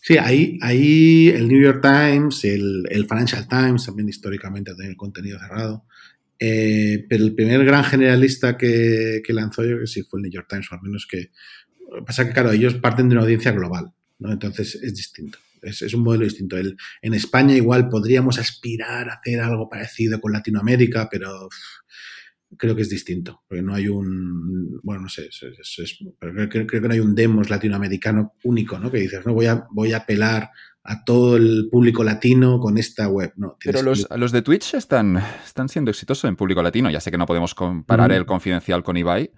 [0.00, 5.38] Sí, ahí, ahí el New York Times, el, Financial Times también históricamente ha tenido contenido
[5.38, 5.84] cerrado.
[6.44, 10.48] Eh, pero el primer gran generalista que, lanzó yo que sí fue el New York
[10.48, 11.30] Times, o al menos que...
[12.04, 14.32] Pasa que, claro, ellos parten de una audiencia global, ¿no?
[14.32, 15.38] Entonces es distinto.
[15.60, 16.56] Es, un modelo distinto.
[16.56, 21.48] El, en España igual podríamos aspirar a hacer algo parecido con Latinoamérica, pero
[22.56, 25.28] creo que es distinto, porque no hay un, bueno, no sé,
[26.48, 28.90] creo, que no hay un demos latinoamericano único, ¿no?
[28.90, 30.50] Que dices, no voy a, voy a apelar
[30.84, 33.32] a todo el público latino con esta web.
[33.36, 36.90] No, Pero los, los, de Twitch están, están siendo exitosos en público latino.
[36.90, 39.30] Ya sé que no podemos comparar el confidencial con Ibai,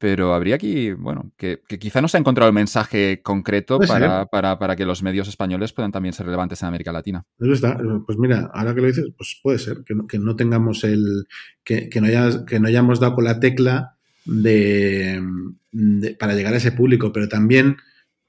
[0.00, 4.86] pero habría aquí, bueno, que, quizá no se ha encontrado el mensaje concreto para, que
[4.86, 7.22] los medios españoles puedan también ser relevantes en América Latina.
[7.36, 11.26] Pues mira, ahora que lo dices, pues puede ser que no, tengamos el.
[11.62, 15.22] Que, no haya, que no hayamos dado con la tecla de,
[16.18, 17.76] para llegar a ese público, pero también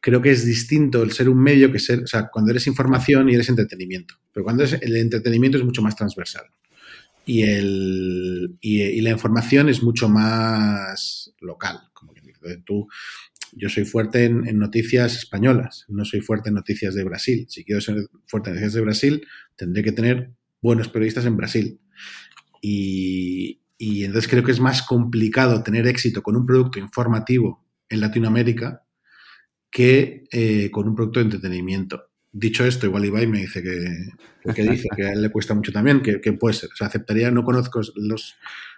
[0.02, 2.04] creo que es distinto el ser un medio que ser.
[2.04, 4.16] O sea, cuando eres información y eres entretenimiento.
[4.34, 6.46] Pero cuando es, el entretenimiento es mucho más transversal
[7.26, 11.80] y, el, y, la información es mucho más local.
[11.94, 12.24] Como que
[12.66, 12.88] tú,
[13.54, 17.46] yo soy fuerte en, noticias españolas, no soy fuerte en noticias de Brasil.
[17.50, 20.32] Si quiero ser fuerte en noticias de Brasil, tendré que tener
[20.62, 21.80] buenos periodistas en Brasil.
[22.62, 28.02] Y, y entonces creo que es más complicado tener éxito con un producto informativo en
[28.02, 28.84] Latinoamérica
[29.72, 34.64] que eh, con un producto de entretenimiento dicho esto, igual Ibai me dice que, que
[34.64, 36.70] dice que a él le cuesta mucho también, que, puede ser.
[36.72, 38.38] O sea, aceptaría, no conozco los,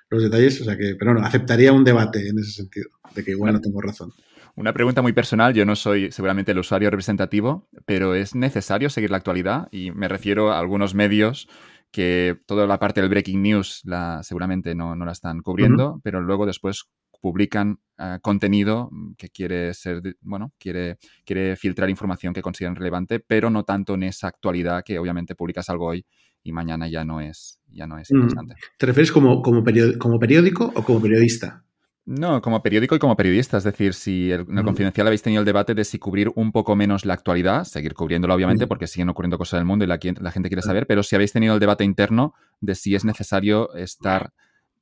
[0.10, 3.54] detalles, o sea que, pero no, aceptaría un debate en ese sentido, de que igual
[3.54, 4.12] no tengo razón.
[4.56, 9.10] Una pregunta muy personal, yo no soy seguramente el usuario representativo, pero ¿es necesario seguir
[9.10, 9.68] la actualidad?
[9.72, 11.48] Y me refiero a algunos medios
[11.90, 16.46] que toda la parte del breaking news la, seguramente no, la están cubriendo, pero luego
[16.46, 16.86] después
[17.24, 23.50] publican eh, contenido que quiere ser, bueno, quiere, quiere filtrar información que consideran relevante, pero
[23.50, 26.06] no tanto en esa actualidad que obviamente publicas algo hoy
[26.44, 28.16] y mañana ya no es, ya no es mm.
[28.16, 28.56] interesante.
[28.78, 29.64] ¿Te refieres como, como,
[29.98, 31.64] como periódico o como periodista?
[32.06, 33.56] No, como periódico y como periodista.
[33.56, 34.66] Es decir, si en el mm.
[34.66, 38.36] confidencial habéis tenido el debate de si cubrir un poco menos la actualidad, seguir cubriéndola
[38.36, 38.68] obviamente, mm.
[38.68, 41.16] porque siguen ocurriendo cosas en el mundo y la, la gente quiere saber, pero si
[41.16, 44.34] habéis tenido el debate interno de si es necesario estar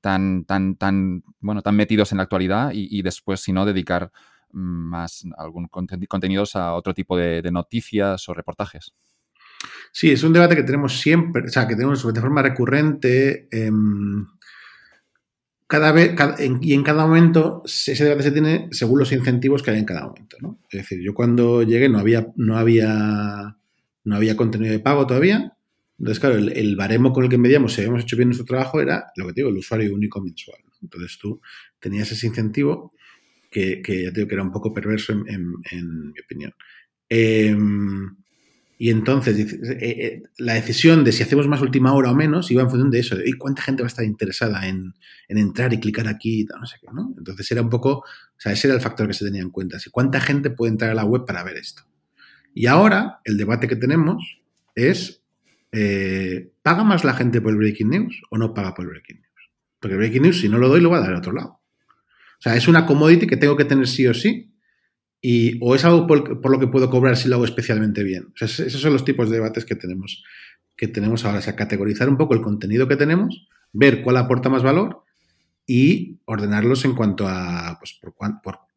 [0.02, 4.12] tan, tan, tan, bueno, tan metidos en la actualidad y, después, si no, dedicar
[4.52, 8.94] más algún contenidos a otro tipo de, noticias o reportajes.
[9.92, 13.48] Sí, es un debate que tenemos siempre, o sea, que tenemos de forma recurrente.
[13.52, 14.26] Em,
[15.68, 16.14] cada vez
[16.60, 20.06] y en cada momento ese debate se tiene según los incentivos que hay en cada
[20.06, 20.36] momento.
[20.42, 20.60] ¿no?
[20.70, 23.58] Es decir, yo cuando llegué no había, no había,
[24.04, 25.56] no había contenido de pago todavía
[26.02, 29.12] entonces, claro, el, baremo con el que medíamos si habíamos hecho bien nuestro trabajo era,
[29.18, 30.58] lo que digo, el usuario único mensual.
[30.82, 31.40] Entonces tú
[31.80, 32.96] tenías ese incentivo
[33.52, 35.48] que, ya te digo que era un poco perverso en,
[36.12, 36.54] mi opinión.
[37.08, 38.16] Em,
[38.80, 42.64] Y entonces eh, eh, la decisión de si hacemos más última hora o menos iba
[42.64, 44.96] en función de eso, cuánta gente va a estar interesada en,
[45.28, 47.14] entrar y clicar aquí no sé qué, ¿no?
[47.16, 49.78] Entonces era un poco, o sea, ese era el factor que se tenía en cuenta,
[49.92, 51.84] cuánta gente puede entrar a la web para ver esto.
[52.56, 54.42] Y ahora el debate que tenemos
[54.74, 55.21] es,
[55.72, 59.18] eh, ¿paga más la gente por el Breaking News o no paga por el Breaking
[59.18, 59.52] News?
[59.80, 61.62] Porque el Breaking News, si no lo doy, lo va a dar al otro lado.
[62.42, 64.52] O sea, es una commodity que tengo que tener sí o sí
[65.22, 68.34] y, o es algo por, lo que puedo cobrar si lo hago especialmente bien.
[68.40, 70.24] esos son los tipos de debates que tenemos,
[70.76, 71.38] que tenemos ahora.
[71.38, 75.04] O sea, categorizar un poco el contenido que tenemos, ver cuál aporta más valor
[75.68, 78.16] y ordenarlos en cuanto a pues, por,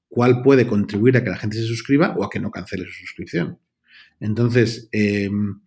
[0.08, 2.92] cuál, puede contribuir a que la gente se suscriba o a que no cancele su
[2.92, 3.58] suscripción.
[4.20, 5.62] Entonces, em,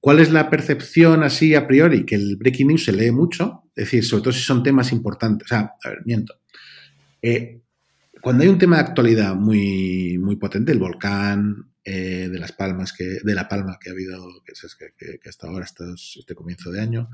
[0.00, 2.04] ¿cuál es la percepción así a priori?
[2.04, 5.46] Que el breaking news se lee mucho, es decir, sobre todo si son temas importantes.
[5.46, 6.40] O sea, a ver, miento.
[7.22, 7.60] Eh,
[8.20, 12.92] cuando hay un tema de actualidad muy, muy potente, el volcán eh, de las Palmas,
[12.92, 16.80] que, de La Palma que ha habido, que, que hasta ahora, hasta este comienzo de
[16.80, 17.08] año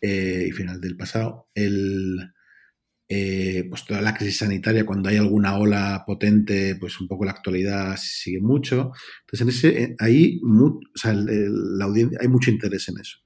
[0.00, 2.32] eh, y final del pasado, el,
[3.12, 7.32] eh, pues toda la crisis sanitaria, cuando hay alguna ola potente, pues un poco la
[7.32, 8.92] actualidad sigue mucho.
[9.22, 10.40] Entonces, en ese, ahí
[11.02, 13.18] la audiencia, hay mucho interés en eso.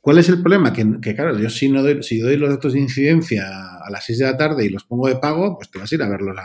[0.00, 0.72] ¿Cuál es el problema?
[0.72, 3.44] Que, claro, yo si no doy, si doy los datos de incidencia
[3.84, 5.94] a las 6 de la tarde y los pongo de pago, pues te vas a
[5.96, 6.36] ir a verlos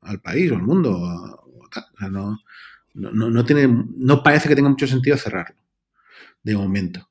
[0.00, 1.38] al país o al mundo.
[2.10, 2.38] No,
[2.94, 5.60] no, tiene, no parece que tenga mucho sentido cerrarlo,
[6.42, 7.10] de momento.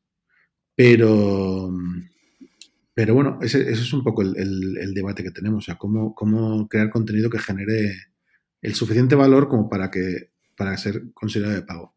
[0.76, 1.72] Pero,
[3.02, 5.64] pero bueno, ese, es un poco el, debate que tenemos.
[5.64, 7.96] O sea, cómo, cómo crear contenido que genere
[8.62, 11.96] el suficiente valor como para que para ser considerado de pago.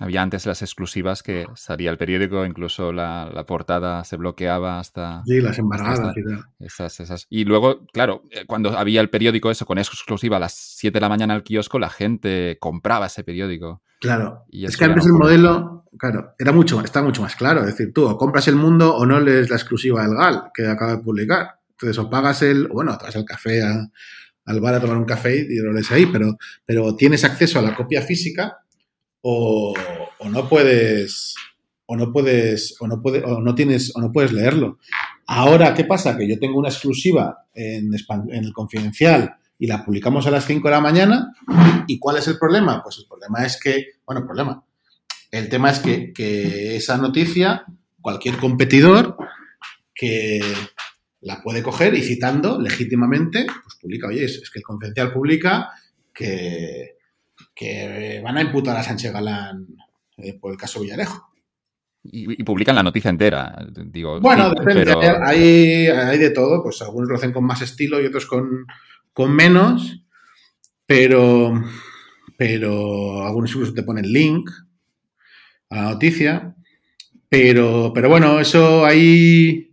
[0.00, 5.22] Había antes las exclusivas que salía el periódico, incluso la, portada se bloqueaba hasta...
[5.24, 7.26] Sí, las embargadas y Esas, esas.
[7.30, 11.00] Y luego, claro, eh, cuando había el periódico eso con exclusiva a las 7 de
[11.00, 13.82] la mañana al kiosco, la gente compraba ese periódico.
[14.00, 14.44] Claro.
[14.50, 17.60] es que antes el modelo, claro, era mucho, está mucho más claro.
[17.60, 20.66] Es decir, tú o compras el mundo o no lees la exclusiva del GAL que
[20.66, 21.60] acaba de publicar.
[21.70, 25.36] Entonces, o pagas el, bueno, te vas al café, al bar a tomar un café
[25.36, 26.36] y lo lees ahí, pero,
[26.66, 28.63] pero tienes acceso a la copia física
[29.26, 29.74] o,
[30.30, 31.34] no puedes
[31.86, 34.78] o no puedes o no puede, o no tienes o no puedes leerlo.
[35.26, 36.16] Ahora, ¿qué pasa?
[36.16, 40.74] Que yo tengo una exclusiva en, el confidencial y la publicamos a las 5 de
[40.74, 41.34] la mañana.
[41.86, 42.82] ¿Y cuál es el problema?
[42.82, 44.62] Pues el problema es que, bueno, el problema.
[45.30, 47.64] El tema es que, que esa noticia,
[48.00, 49.16] cualquier competidor
[49.94, 50.42] que
[51.22, 55.70] la puede coger y citando legítimamente, pues publica, oye, es que el confidencial publica
[56.12, 56.93] que,
[57.54, 59.66] que van a imputar a Sánchez Galán
[60.16, 61.34] eh, por el caso Villarejo.
[62.06, 64.20] Y, publican la noticia entera, digo.
[64.20, 64.92] Bueno, depende,
[65.24, 68.66] hay, hay, de todo, pues algunos lo hacen con más estilo y otros con,
[69.30, 70.04] menos,
[70.84, 71.62] pero,
[72.36, 74.50] pero algunos incluso te ponen link
[75.70, 76.54] a la noticia,
[77.28, 79.70] pero, pero bueno, eso ahí...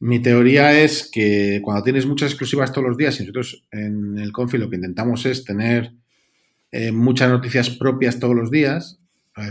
[0.00, 4.32] Mi teoría es que cuando tienes muchas exclusivas todos los días, y nosotros en el
[4.32, 5.94] Confi lo que intentamos es tener
[6.76, 8.98] eh, muchas noticias propias todos los días.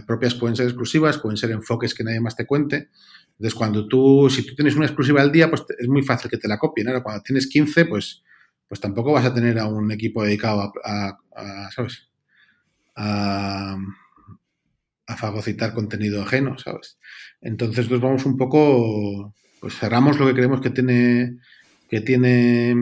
[0.05, 2.89] propias pueden ser exclusivas, pueden ser enfoques que nadie más te cuente.
[3.31, 6.37] Entonces, cuando tú, si tú tienes una exclusiva al día, pues es muy fácil que
[6.37, 6.89] te la copien.
[6.89, 8.23] Ahora, cuando tienes 15, pues,
[8.67, 11.17] pues tampoco vas a tener a un equipo dedicado a,
[11.73, 12.09] ¿sabes?
[12.95, 13.77] A,
[15.07, 16.97] a, fagocitar contenido ajeno, ¿sabes?
[17.39, 21.37] Entonces, nos vamos un poco, pues cerramos lo que creemos que tiene,
[21.89, 22.75] que tiene,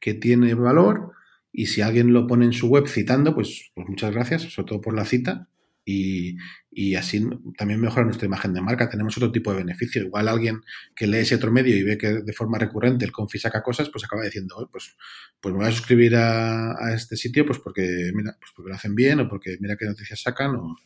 [0.00, 1.14] que tiene valor
[1.56, 4.80] y si alguien lo pone en su web citando, pues, pues muchas gracias, sobre todo
[4.80, 5.48] por la cita.
[5.86, 6.36] Y,
[6.96, 7.24] así
[7.56, 8.88] también mejora nuestra imagen de marca.
[8.90, 10.02] Tenemos otro tipo de beneficio.
[10.02, 10.62] Igual alguien
[10.96, 13.88] que lee ese otro medio y ve que de forma recurrente el Confi saca cosas,
[13.90, 14.96] pues acaba diciendo, pues,
[15.40, 18.96] pues me voy a suscribir a, este sitio pues porque, mira, pues porque lo hacen
[18.96, 20.76] bien o porque mira qué noticias sacan o,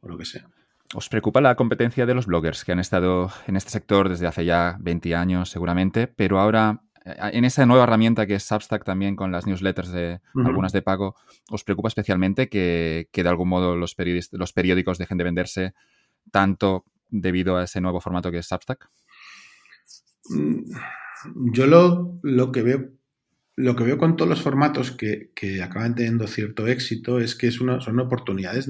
[0.00, 0.48] o lo que sea.
[0.94, 4.44] ¿Os preocupa la competencia de los bloggers que han estado en este sector desde hace
[4.44, 9.30] ya 20 años seguramente, pero ahora en esa nueva herramienta que es Substack también con
[9.30, 11.16] las newsletters de algunas de pago,
[11.50, 13.94] ¿os preocupa especialmente que, de algún modo los,
[14.32, 15.74] los periódicos dejen de venderse
[16.30, 18.88] tanto debido a ese nuevo formato que es Substack?
[20.30, 20.72] Mm,
[21.52, 22.90] yo lo, que veo
[23.56, 25.30] lo que veo con todos los formatos que,
[25.62, 28.68] acaban teniendo cierto éxito es que es una, son oportunidades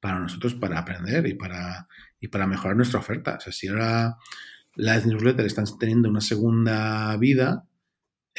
[0.00, 1.88] para nosotros para aprender y para,
[2.20, 3.36] y para mejorar nuestra oferta.
[3.36, 4.16] O sea, si ahora
[4.74, 7.66] las newsletters están teniendo una segunda vida,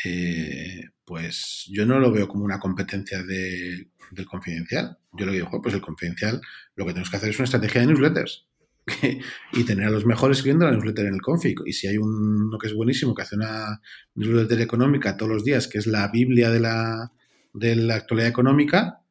[0.03, 3.89] eh, pues yo no lo veo como una competencia del
[4.25, 4.97] confidencial.
[5.13, 6.41] Yo lo digo, pues el confidencial,
[6.75, 8.47] lo que tenemos que hacer es una estrategia de newsletters
[9.53, 11.59] y tener a los mejores escribiendo la newsletter en el config.
[11.65, 13.81] Y si hay uno que es buenísimo, que hace una
[14.15, 17.11] newsletter económica todos los días, que es la Biblia de la,
[17.53, 19.01] de la actualidad económica,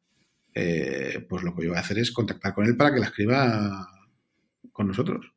[0.53, 3.07] eh, pues lo que yo voy a hacer es contactar con él para que la
[3.07, 3.87] escriba
[4.71, 5.32] con nosotros.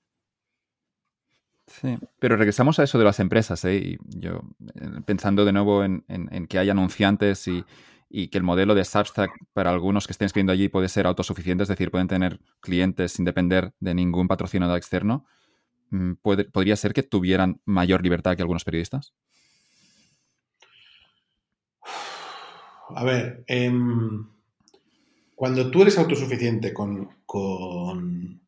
[1.67, 3.77] Sí, pero regresamos a eso de las empresas, ¿eh?
[3.77, 4.43] Y yo
[4.75, 6.05] eh, pensando de nuevo en,
[6.49, 7.65] que hay anunciantes y,
[8.29, 11.69] que el modelo de Substack para algunos que estén escribiendo allí puede ser autosuficiente, es
[11.69, 15.27] decir, pueden tener clientes sin depender de ningún patrocinador externo.
[15.91, 19.13] Mm, ¿Podría ser que tuvieran mayor libertad que algunos periodistas?
[22.95, 24.27] A ver, em,
[25.35, 28.41] cuando tú eres autosuficiente con, con,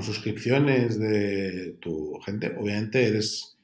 [0.00, 3.58] suscripciones de tu gente, obviamente eres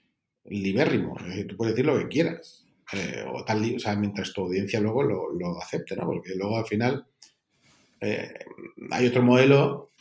[0.45, 1.17] libérrimo.
[1.49, 2.67] tú puedes decir lo que quieras.
[2.93, 6.07] Eh, o, tal, o sea, mientras tu audiencia luego lo, acepte, ¿no?
[6.07, 7.07] Porque luego al final
[8.01, 8.33] eh,
[8.91, 9.93] hay otro modelo,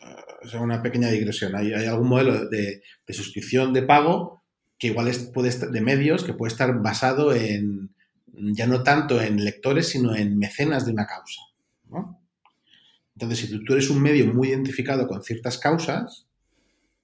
[0.41, 4.41] es eh, una pequeña digresión, hay, algún modelo de, suscripción de pago
[4.80, 7.89] que igual es, puede de medios que puede estar basado en
[8.34, 11.41] ya no tanto en lectores, sino en mecenas de una causa.
[11.89, 12.21] ¿no?
[13.18, 16.28] Entonces, si tú, eres un medio muy identificado con ciertas causas,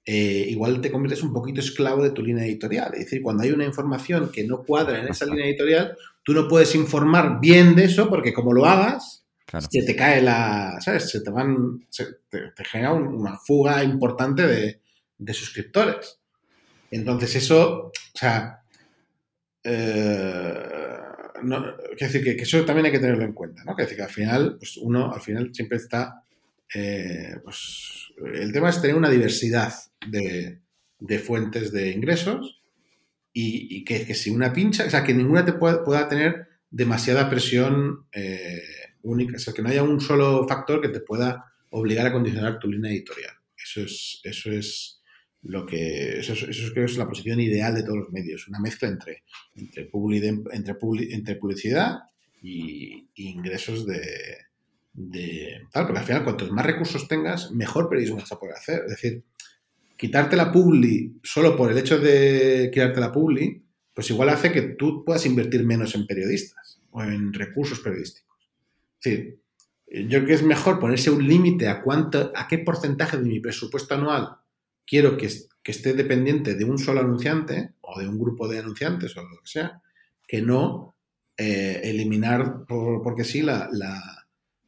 [0.06, 2.92] eh, igual te conviertes un poquito esclavo de tu línea editorial.
[2.94, 6.46] Es decir, cuando hay una información que no cuadra en esa línea editorial, tú no
[6.46, 9.24] puedes informar bien de eso porque como lo hagas,
[9.68, 11.10] se te cae la, ¿sabes?
[11.10, 16.20] Se te van, te, genera una fuga importante de, suscriptores.
[16.92, 18.62] Entonces eso, o sea,
[19.64, 20.94] eh,
[21.42, 23.74] no, decir que, eso también hay que tenerlo en cuenta, ¿no?
[23.74, 26.22] decir que al final, pues uno al final siempre está,
[26.72, 29.72] eh, pues el tema es tener una diversidad
[30.06, 30.60] de,
[31.18, 32.60] fuentes de ingresos
[33.32, 38.62] y, que, si una pincha, o sea, que ninguna te pueda, tener demasiada presión eh,
[39.02, 42.58] única, o sea, que no haya un solo factor que te pueda obligar a condicionar
[42.58, 43.34] tu línea editorial.
[43.56, 44.93] Eso es, eso es
[45.44, 48.58] lo que eso, eso creo que es la posición ideal de todos los medios, una
[48.58, 49.24] mezcla entre,
[49.54, 49.90] entre,
[50.52, 51.98] entre, entre publicidad
[52.42, 54.00] y, ingresos de,
[54.92, 58.82] de, tal, porque al final cuantos más recursos tengas, mejor periodismo vas a poder hacer.
[58.84, 59.24] Es decir,
[59.96, 64.62] quitarte la publi solo por el hecho de quitarte la publi, pues igual hace que
[64.62, 68.50] tú puedas invertir menos en periodistas o en recursos periodísticos.
[69.00, 69.38] Es decir,
[69.86, 73.40] yo creo que es mejor ponerse un límite a cuánto, a qué porcentaje de mi
[73.40, 74.38] presupuesto anual
[74.86, 75.28] quiero que,
[75.64, 79.46] esté dependiente de un solo anunciante o de un grupo de anunciantes o lo que
[79.46, 79.80] sea,
[80.28, 80.94] que no
[81.38, 83.70] eh, eliminar porque sí la,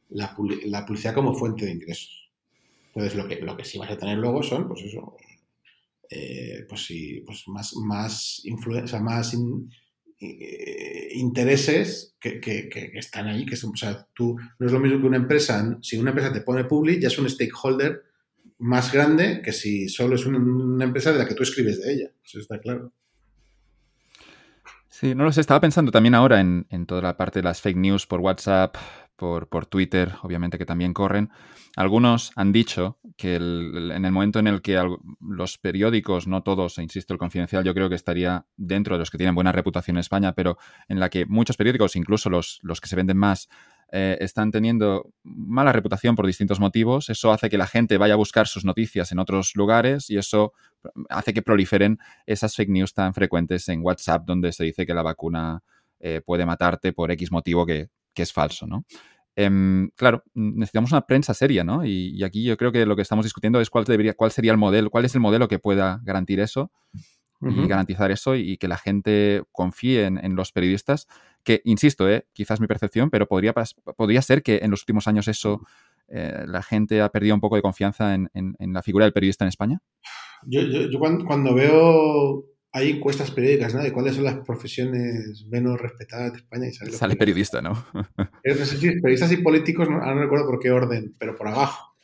[0.09, 2.31] la, publicidad como fuente de ingresos.
[2.87, 5.15] Entonces, lo que, lo que sí vas a tener luego son, pues eso,
[6.09, 9.35] eh, pues sí, pues más, más influencia, más
[10.19, 15.07] eh, intereses que, están ahí, que son, o sea, tú no es lo mismo que
[15.07, 18.03] una empresa, si una empresa te pone public, ya es un stakeholder
[18.59, 22.11] más grande que si solo es una, empresa de la que tú escribes de ella.
[22.23, 22.91] Eso está claro.
[24.89, 25.41] Sí, no lo sé.
[25.41, 28.75] Estaba pensando también ahora en, toda la parte de las fake news por WhatsApp,
[29.15, 31.29] por, por Twitter, obviamente que también corren.
[31.75, 34.81] Algunos han dicho que en el momento en el que
[35.21, 39.11] los periódicos, no todos, e insisto, el confidencial yo creo que estaría dentro de los
[39.11, 42.81] que tienen buena reputación en España, pero en la que muchos periódicos, incluso los, los
[42.81, 43.47] que se venden más,
[43.91, 47.09] eh, están teniendo mala reputación por distintos motivos.
[47.09, 50.53] Eso hace que la gente vaya a buscar sus noticias en otros lugares y eso
[51.09, 55.03] hace que proliferen esas fake news tan frecuentes en WhatsApp donde se dice que la
[55.03, 55.63] vacuna
[55.99, 58.83] eh, puede matarte por X motivo que, es falso, ¿no?
[59.35, 61.85] Em, claro, necesitamos una prensa seria, ¿no?
[61.85, 64.57] Y, aquí yo creo que lo que estamos discutiendo es cuál debería, cuál sería el
[64.57, 66.71] modelo, cuál es el modelo que pueda garantir eso
[67.41, 71.07] y garantizar eso y, que la gente confíe en, los periodistas,
[71.47, 73.53] que, insisto, eh, quizás mi percepción, pero podría,
[73.95, 75.61] podría ser que en los últimos años eso,
[76.09, 78.29] eh, la gente ha perdido un poco de confianza en,
[78.59, 79.79] la figura del periodista en España.
[80.45, 80.59] Yo,
[81.25, 82.43] cuando, veo
[82.73, 83.81] hay encuestas periódicas, ¿no?
[83.81, 86.67] De cuáles son las profesiones menos respetadas de España.
[86.67, 87.81] Y sale, periodista, ¿no?
[88.43, 91.95] periodistas y políticos, no, no recuerdo por qué orden, pero por abajo.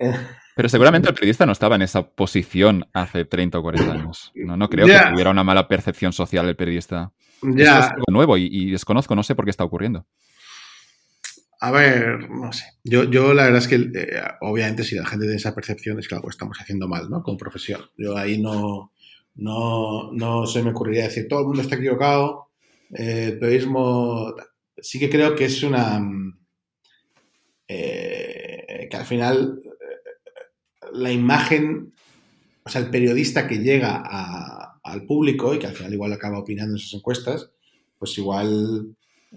[0.54, 4.32] Pero seguramente el periodista no estaba en esa posición hace 30 o 40 años.
[4.34, 7.12] No, no creo que tuviera una mala percepción social el periodista.
[7.42, 7.78] Ya.
[7.78, 10.06] es algo nuevo y, desconozco, no sé por qué está ocurriendo.
[11.60, 12.64] A ver, no sé.
[12.84, 16.08] Yo, yo la verdad es que, eh, obviamente, si la gente tiene esa percepción, es
[16.08, 17.22] que algo estamos haciendo mal, ¿no?
[17.22, 17.82] Con profesión.
[17.96, 18.92] Yo ahí no,
[19.36, 22.48] no, no se me ocurriría decir, todo el mundo está equivocado,
[22.92, 24.34] eh, el periodismo...
[24.76, 26.00] Sí que creo que es una...
[27.68, 29.62] Eh, que al final
[30.92, 31.92] la imagen,
[32.64, 34.02] o sea, el periodista que llega
[34.82, 37.50] al público y que al final igual acaba opinando en esas encuestas,
[37.98, 38.94] pues igual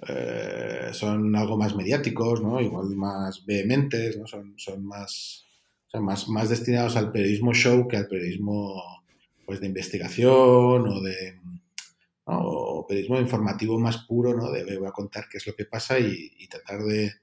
[0.07, 2.59] eh, son algo más mediáticos, ¿no?
[2.61, 4.27] Igual más vehementes, ¿no?
[4.27, 5.45] Son, son más,
[5.93, 8.81] más, más destinados al periodismo show que al periodismo
[9.45, 11.39] pues, de investigación o de
[12.87, 14.51] periodismo informativo más puro, ¿no?
[14.51, 17.13] De voy a contar qué es lo que pasa y, tratar de,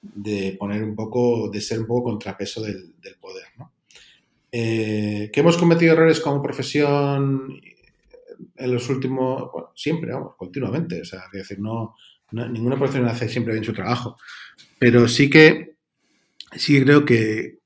[0.00, 3.46] de poner un poco, de ser un poco contrapeso del, poder.
[3.58, 3.72] ¿no?
[4.50, 7.60] Eh, que hemos cometido errores como profesión
[8.56, 11.02] en los últimos, bueno, siempre, vamos, continuamente.
[11.02, 11.94] O sea, es decir, no,
[12.32, 14.16] ninguna profesión hace siempre bien su trabajo.
[14.78, 15.76] Pero sí que,
[16.52, 17.58] sí creo que,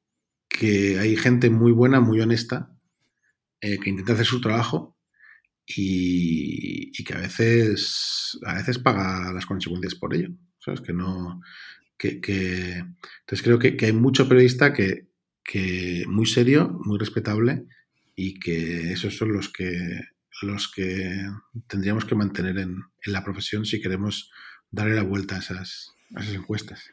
[0.49, 2.70] que hay gente muy buena, muy honesta,
[3.61, 4.97] eh, que intenta hacer su trabajo
[5.66, 10.30] y, y, que a veces, a veces paga las consecuencias por ello.
[10.59, 10.80] ¿Sabes?
[10.80, 11.41] Que no,
[12.20, 15.09] que, entonces creo que, hay mucho periodista que,
[15.45, 17.66] que, muy serio, muy respetable
[18.14, 20.01] y que esos son los que
[20.43, 21.24] los que
[21.66, 24.30] tendríamos que mantener en, la profesión si queremos
[24.70, 26.90] darle la vuelta a esas, a esas encuestas.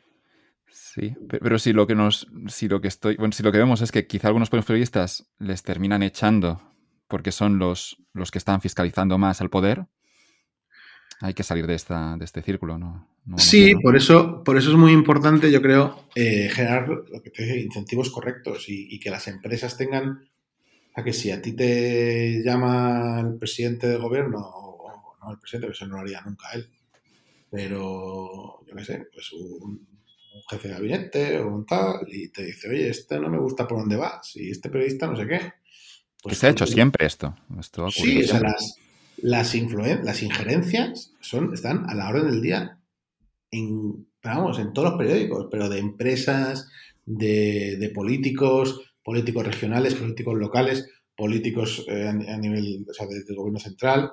[0.71, 3.81] Sí, pero si lo que nos, si lo que estoy, bueno, si lo que vemos
[3.81, 6.61] es que quizá algunos periodistas les terminan echando
[7.07, 9.87] porque son los, los que están fiscalizando más al poder,
[11.21, 13.07] hay que salir de, esta, de este círculo, ¿no?
[13.37, 17.59] Sí, por eso, por eso es muy importante, yo creo, eh, generar lo que te
[17.59, 20.27] incentivos correctos y, que las empresas tengan
[20.95, 25.71] a que si a ti te llama el presidente del gobierno, o no el presidente,
[25.71, 26.69] eso no lo haría nunca él,
[27.49, 29.87] pero yo qué sé, pues un,
[30.49, 33.79] jefe de gabinete o un tal, y te dice, oye, este no me gusta por
[33.79, 35.53] dónde vas, y este periodista no sé qué.
[36.23, 37.35] Pues se ha hecho siempre esto.
[37.59, 38.77] esto sí, o sea, las,
[39.21, 42.78] las, las injerencias son, están a la orden del día
[43.51, 46.67] en, vamos, en todos los periódicos, pero de empresas,
[47.05, 54.11] de, políticos, políticos regionales, políticos locales, políticos eh, a, nivel del gobierno central.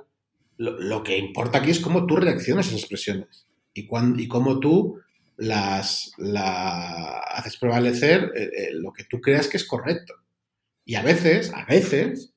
[0.56, 4.98] Lo, que importa aquí es cómo tú reaccionas a esas expresiones y, y cómo tú
[5.36, 10.14] las la haces prevalecer eh, eh, lo que tú creas que es correcto.
[10.84, 12.32] Y a veces, a veces,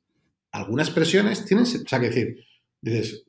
[0.52, 2.46] algunas presiones tienen, o sea, que decir,
[2.82, 3.24] dices,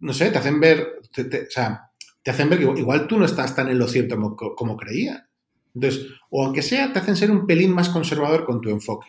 [0.00, 1.87] no sé, te hacen ver, o sea,
[2.22, 5.28] te hacen ver que igual tú no estás tan en lo cierto como, como creía.
[5.74, 9.08] Entonces, o aunque sea, te hacen ser un pelín más conservador con tu enfoque.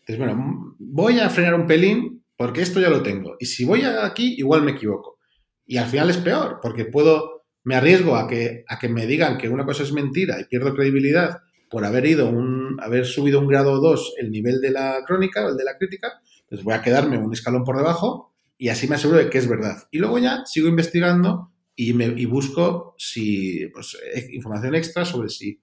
[0.00, 3.36] Entonces, bueno, voy a frenar un pelín porque esto ya lo tengo.
[3.38, 5.18] Y si voy aquí, igual me equivoco.
[5.64, 9.38] Y al final es peor, porque puedo, me arriesgo a que, a que me digan
[9.38, 11.38] que una cosa es mentira y pierdo credibilidad
[11.70, 15.46] por haber ido un, haber subido un grado o dos el nivel de la crónica
[15.46, 18.88] o el de la crítica, pues voy a quedarme un escalón por debajo y así
[18.88, 19.88] me aseguro de que es verdad.
[19.90, 25.60] Y luego ya sigo investigando y, busco si, pues, eh, información extra sobre si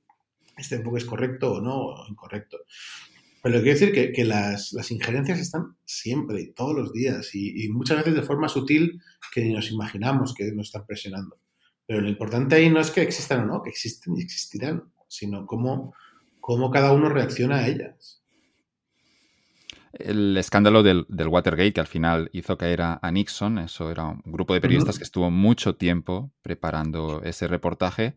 [0.57, 2.57] este enfoque es correcto o no, o incorrecto.
[3.41, 7.69] Pero quiero decir que, que las, las, injerencias están siempre, todos los días, y, y,
[7.69, 9.01] muchas veces de forma sutil
[9.33, 11.39] que ni nos imaginamos que nos están presionando.
[11.85, 15.45] Pero lo importante ahí no es que existan o no, que existen y existirán sino
[15.45, 15.93] cómo,
[16.39, 18.18] cómo cada uno reacciona a ellas.
[19.93, 24.53] El escándalo del, Watergate, que al final hizo caer a, Nixon, eso era un grupo
[24.53, 28.15] de periodistas que estuvo mucho tiempo preparando ese reportaje.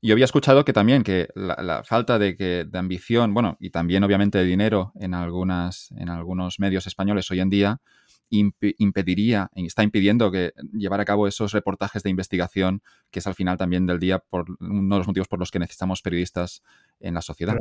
[0.00, 4.04] Y había escuchado que también que la, falta de, que, de ambición, bueno, y también
[4.04, 7.80] obviamente de dinero en, algunas, en algunos medios españoles hoy en día,
[8.28, 13.56] impediría, está impidiendo que llevar a cabo esos reportajes de investigación, que es al final
[13.56, 16.62] también del día por uno de los motivos por los que necesitamos periodistas
[17.00, 17.56] en la sociedad.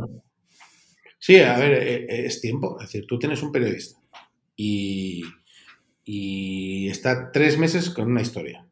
[1.25, 2.77] Sí, a ver, eh, eh, es tiempo.
[2.81, 3.97] Es decir, tú tienes un periodista
[4.57, 5.23] y,
[6.89, 8.67] está tres meses con una historia.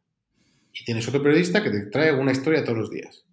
[0.70, 3.24] Y tienes otro periodista que te trae una historia todos los días.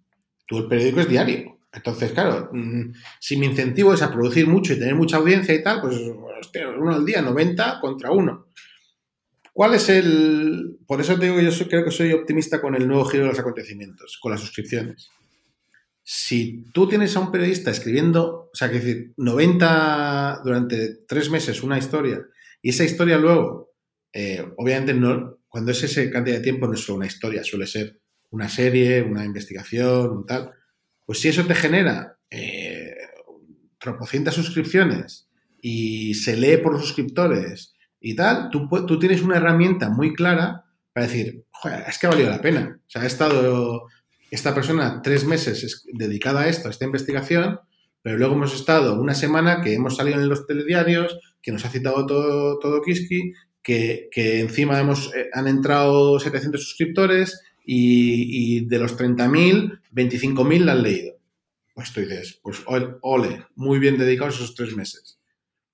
[0.46, 1.58] Tú el periódico es diario.
[1.70, 5.62] Entonces, claro, mm, si mi incentivo es a producir mucho y tener mucha audiencia y
[5.62, 8.46] tal, pues uno al día, 90 contra uno.
[9.52, 10.78] ¿Cuál es el...?
[10.86, 13.30] Por eso te digo que yo creo que soy optimista con el nuevo giro de
[13.30, 15.10] los acontecimientos, con las suscripciones.
[16.12, 21.62] Si tú tienes a un periodista escribiendo, o sea, que decir, 90 durante tres meses
[21.62, 22.20] una historia,
[22.60, 23.74] y esa historia luego,
[24.12, 27.66] eh, obviamente no, cuando es esa cantidad de tiempo no es solo una historia, suele
[27.66, 28.00] ser
[28.30, 30.52] una serie, una investigación, un tal
[31.10, 32.94] pues si eso te genera eh,
[33.80, 35.28] tropocientas suscripciones
[35.60, 40.66] y se lee por los suscriptores y tal, tú, tú tienes una herramienta muy clara
[40.92, 41.44] para decir,
[41.88, 42.78] es que ha valido la pena.
[42.80, 43.88] O sea, ha estado
[44.30, 47.60] esta persona tres meses dedicada a esto, a esta investigación,
[48.02, 51.70] pero luego hemos estado una semana que hemos salido en los telediarios, que nos ha
[51.70, 53.32] citado todo, todo Kiski,
[53.62, 57.40] que, encima hemos, eh, han entrado 700 suscriptores,
[57.72, 61.16] y, de los 30.000, 25.000 la han leído.
[61.74, 65.18] Pues tú dices, pues ole, muy bien dedicados esos tres meses.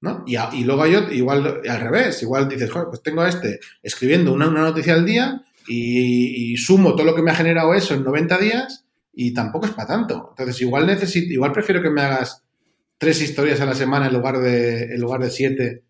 [0.00, 0.22] ¿no?
[0.26, 3.60] Y, y, luego hay otro, igual al revés, igual dices, joder, pues tengo a este
[3.82, 7.94] escribiendo una, una noticia al día y, sumo todo lo que me ha generado eso
[7.94, 10.28] en 90 días y tampoco es para tanto.
[10.30, 12.42] Entonces, igual necesito, igual prefiero que me hagas
[12.98, 15.82] tres historias a la semana en lugar de, en lugar de siete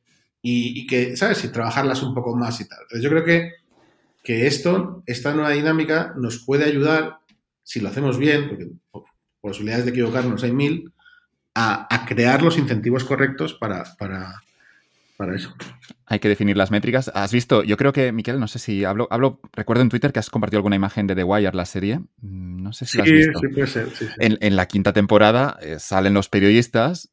[0.43, 1.43] y, que, ¿sabes?
[1.44, 2.78] Y trabajarlas un poco más y tal.
[2.82, 3.51] Entonces, yo creo que
[4.27, 7.19] que esto, esta nueva dinámica nos puede ayudar,
[7.62, 8.73] si lo hacemos bien, porque
[9.40, 10.93] posibilidades de equivocarnos hay mil,
[11.55, 14.43] a, crear los incentivos correctos para, para,
[15.16, 15.55] para eso.
[16.06, 17.10] Hay que definir las métricas.
[17.14, 17.62] ¿Has visto?
[17.64, 20.59] Yo creo que, Miquel, no sé si hablo, hablo, recuerdo en Twitter que has compartido
[20.59, 21.98] alguna imagen de The Wire, la serie.
[22.20, 23.38] Mm, no sé si sí, has visto.
[23.40, 23.90] Sí, puede ser.
[23.90, 27.10] Sí, en, la quinta temporada eh, salen los periodistas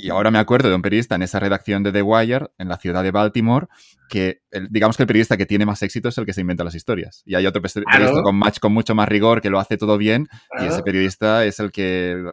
[0.00, 2.76] y, ahora me acuerdo de un periodista en esa redacción de The Wire, en la
[2.76, 3.66] ciudad de Baltimore,
[4.08, 6.74] que digamos que el periodista que tiene más éxito es el que se inventa las
[6.74, 7.22] historias.
[7.26, 10.28] Y hay otro periodista con, match, con mucho más rigor que lo hace todo bien
[10.60, 12.30] y ese periodista es el que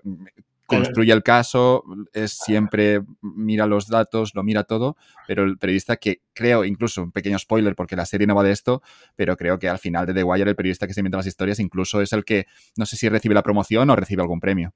[0.66, 1.84] construye el caso,
[2.14, 7.12] es siempre mira los datos, lo mira todo, pero el periodista que creo, incluso un
[7.12, 8.82] pequeño spoiler porque la serie no va de esto,
[9.16, 11.60] pero creo que al final de The Wire el periodista que se inventa las historias
[11.60, 14.74] incluso es el que no sé si recibe la promoción o recibe algún premio.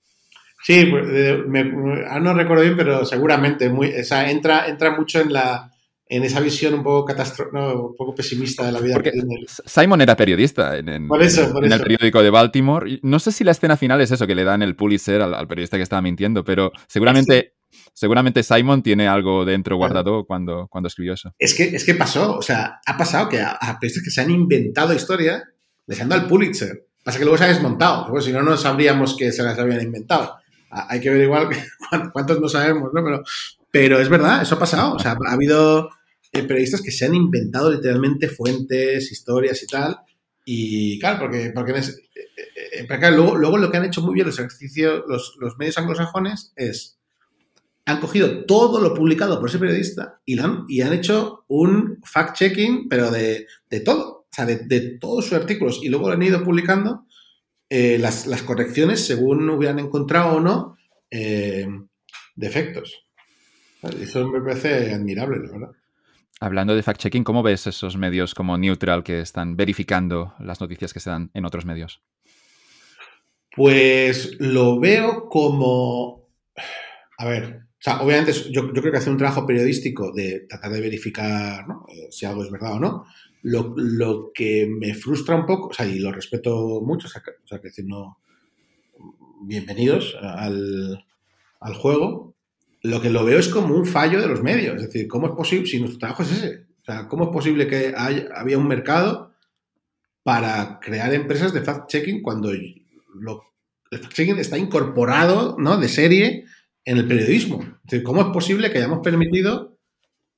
[0.63, 1.05] Sí, pues,
[2.09, 5.71] ah, no recuerdo bien, pero seguramente muy, entra, entra mucho en la,
[6.09, 8.93] en esa visión un poco un poco pesimista de la vida.
[8.95, 9.11] Porque
[9.65, 11.07] Simon era periodista en, el
[11.81, 12.99] periódico de Baltimore.
[13.03, 15.77] No sé si la escena final es eso, que le dan el Pulitzer al, periodista
[15.77, 17.55] que estaba mintiendo, pero seguramente,
[17.93, 21.33] seguramente Simon tiene algo dentro guardado cuando, cuando escribió eso.
[21.37, 24.31] Es que, es que pasó, o sea, ha pasado que a, periodistas que se han
[24.31, 25.43] inventado historia
[25.85, 26.85] les han dado el Pulitzer.
[27.03, 29.81] Pasa que luego se ha desmontado, porque si no, no sabríamos que se las habían
[29.81, 30.35] inventado.
[30.69, 31.47] Hay que ver igual
[32.13, 33.01] cuántos no sabemos, ¿no?
[33.03, 33.23] Pero,
[33.71, 34.95] pero es verdad, eso ha pasado.
[34.95, 35.89] O sea, ha habido
[36.31, 39.97] eh, periodistas que se han inventado literalmente fuentes, historias y tal.
[40.45, 41.85] Y claro, porque, porque, eh,
[42.79, 46.95] eh, luego, lo que han hecho muy bien los ejercicios, los, medios anglosajones es
[47.85, 52.87] han cogido todo lo publicado por ese periodista y, han, y han hecho un fact-checking,
[52.89, 53.47] pero de,
[53.85, 55.79] todo, o sea, de, todos sus artículos.
[55.81, 57.05] Y luego han ido publicando
[57.69, 60.75] las, correcciones según hubieran encontrado o no
[62.35, 63.05] defectos.
[64.01, 65.71] Eso me parece admirable, la verdad.
[66.39, 70.99] Hablando de fact-checking, ¿cómo ves esos medios como Neutral que están verificando las noticias que
[70.99, 72.01] se dan en otros medios?
[73.55, 76.29] Pues lo veo como...
[77.17, 77.63] A ver,
[77.99, 82.43] obviamente yo, creo que hacer un trabajo periodístico de tratar de verificar eh, si algo
[82.43, 83.05] es verdad o no.
[83.41, 87.23] Lo, que me frustra un poco, o sea, y lo respeto mucho, o sea,
[87.59, 88.19] que, decir, no...
[89.41, 91.03] Bienvenidos al,
[91.59, 92.36] al juego,
[92.81, 94.75] lo que lo veo es como un fallo de los medios.
[94.77, 96.65] Es decir, ¿cómo es posible, si nuestro trabajo es ese?
[96.81, 99.33] O sea, ¿cómo es posible que haya, había un mercado
[100.23, 103.43] para crear empresas de fact-checking cuando lo,
[103.91, 105.77] el fact-checking está incorporado ¿no?
[105.77, 106.45] de serie
[106.85, 107.61] en el periodismo?
[107.61, 109.77] Es decir, ¿cómo es posible que hayamos permitido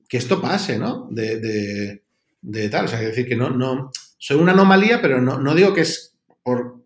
[0.08, 1.06] que esto pase, ¿no?
[1.10, 2.00] De,
[2.42, 2.86] de, tal.
[2.86, 5.82] O sea, es decir, que no, no, soy una anomalía, pero no, no digo que
[5.82, 6.79] es por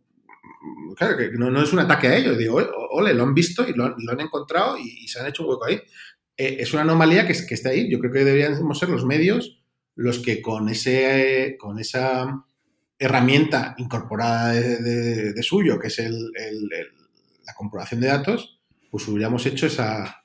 [0.95, 2.39] claro, que no, es un ataque a ellos.
[2.39, 2.61] Digo,
[2.91, 5.81] ole, lo han visto y lo, han encontrado y, se han hecho un hueco ahí.
[6.37, 7.91] Eh, es una anomalía que, está ahí.
[7.91, 9.61] Yo creo que deberíamos ser los medios
[9.97, 12.45] los que con, ese, con esa
[12.99, 18.61] herramienta incorporada de, suyo, que es la comprobación de datos,
[18.91, 20.25] pues hubiéramos hecho esa,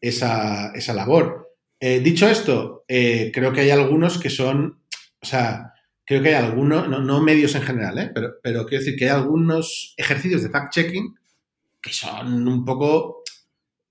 [0.00, 1.56] esa, labor.
[1.80, 4.82] Eh, dicho esto, eh, creo que hay algunos que son,
[5.20, 5.73] o sea,
[6.04, 8.10] creo que hay algunos, no, medios en general, ¿eh?
[8.14, 11.14] pero, pero quiero decir que hay algunos ejercicios de fact-checking
[11.80, 13.22] que son un poco...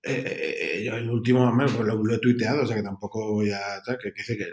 [0.02, 3.82] Eh, yo el último pues lo, he tuiteado, o sea que tampoco voy a...
[4.02, 4.52] Que, que, que,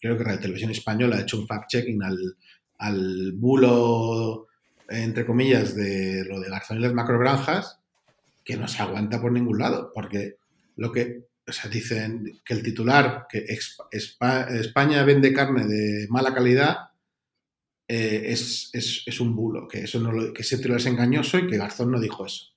[0.00, 2.36] creo que Radio Televisión Española ha hecho un fact-checking al,
[2.78, 4.48] al bulo,
[4.88, 7.78] entre comillas, de lo de Garzón y las macrogranjas,
[8.44, 10.36] que no se aguanta por ningún lado, porque
[10.76, 13.44] lo que, o sea, dicen que el titular, que
[13.90, 16.87] España vende carne de mala calidad,
[17.88, 21.56] eh, es, un bulo, que, eso no lo, que ese tiro es engañoso y que
[21.56, 22.48] Garzón no dijo eso.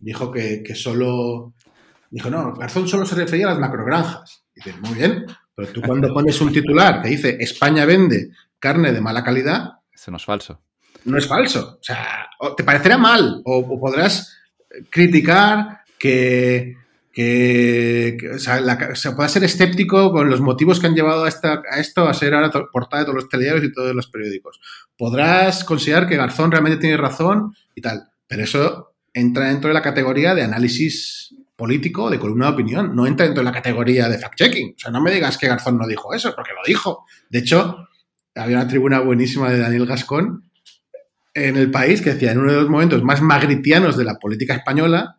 [0.00, 1.52] Dijo que, solo...
[2.10, 4.44] Dijo, no, Garzón solo se refería a las macrogranjas.
[4.56, 8.92] Y dice, muy bien, pero tú cuando pones un titular que dice España vende carne
[8.92, 9.74] de mala calidad...
[9.92, 10.62] Eso no es falso.
[11.04, 11.78] No es falso.
[11.78, 14.34] O sea, te parecerá mal o podrás
[14.88, 16.74] criticar que
[17.12, 21.62] que, o sea, se pueda ser escéptico con los motivos que han llevado a, esta,
[21.70, 24.60] a esto a ser ahora portada de todos los telediarios y todos los periódicos.
[24.96, 29.82] Podrás considerar que Garzón realmente tiene razón y tal, pero eso entra dentro de la
[29.82, 34.18] categoría de análisis político, de columna de opinión, no entra dentro de la categoría de
[34.18, 34.76] fact-checking.
[34.76, 37.04] O sea, no me digas que Garzón no dijo eso, porque lo dijo.
[37.28, 37.88] De hecho,
[38.34, 40.44] había una tribuna buenísima de Daniel Gascón
[41.34, 44.54] en el país que decía, en uno de los momentos más magritianos de la política
[44.54, 45.18] española,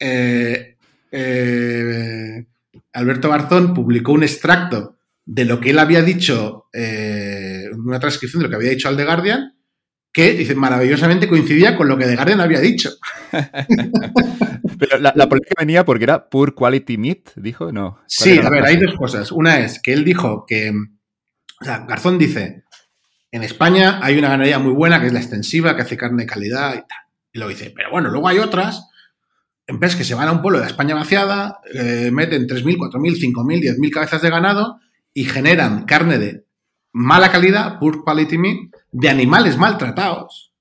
[0.00, 0.77] eh,
[1.10, 2.46] eh,
[2.92, 8.44] Alberto Barzón publicó un extracto de lo que él había dicho, eh, una transcripción de
[8.44, 9.54] lo que había dicho al The Guardian,
[10.10, 12.90] que dice maravillosamente coincidía con lo que The Guardian había dicho.
[14.78, 18.00] Pero la, política venía porque era poor quality meat, dijo, no.
[18.06, 19.32] Sí, a ver, hay dos cosas.
[19.32, 20.72] Una es que él dijo que,
[21.60, 22.64] o sea, Garzón dice,
[23.30, 26.28] en España hay una ganadería muy buena que es la extensiva, que hace carne de
[26.28, 26.98] calidad y tal.
[27.32, 28.88] Y luego dice, pero bueno, luego hay otras
[29.68, 33.76] empresas que se van a un pueblo de España vaciada, eh, meten 3.000, 4.000, 5.000,
[33.76, 34.80] 10.000 cabezas de ganado
[35.14, 36.44] y generan carne de
[36.92, 38.58] mala calidad, poor quality meat,
[38.90, 40.52] de animales maltratados.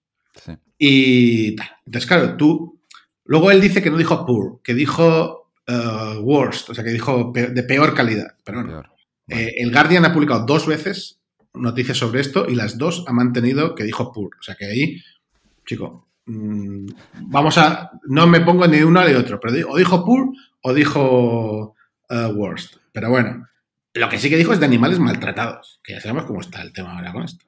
[0.77, 1.69] Y tal.
[1.85, 2.79] Entonces, claro, tú.
[3.25, 7.31] Luego él dice que no dijo poor, que dijo uh, worst, o sea, que dijo
[7.34, 8.35] de peor calidad.
[8.43, 8.84] Pero bueno,
[9.27, 11.19] eh, el Guardian ha publicado dos veces
[11.53, 14.29] noticias sobre esto y las dos ha mantenido que dijo poor.
[14.39, 15.01] O sea, que ahí,
[15.65, 16.87] chico, mmm,
[17.23, 17.91] vamos a.
[18.07, 20.29] No me pongo ni uno ni otro, pero o dijo poor
[20.61, 21.75] o dijo
[22.09, 22.75] uh, worst.
[22.91, 23.47] Pero bueno,
[23.93, 26.73] lo que sí que dijo es de animales maltratados, que ya sabemos cómo está el
[26.73, 27.45] tema ahora con esto.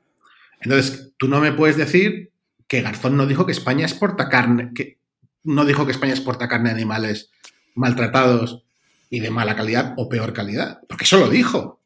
[0.62, 2.32] Entonces, tú no me puedes decir
[2.68, 5.00] que Garzón no dijo que España exporta carne, que
[5.44, 7.32] no dijo que España exporta carne de animales
[7.76, 8.64] maltratados
[9.10, 11.80] y de mala calidad o peor calidad, porque eso lo dijo.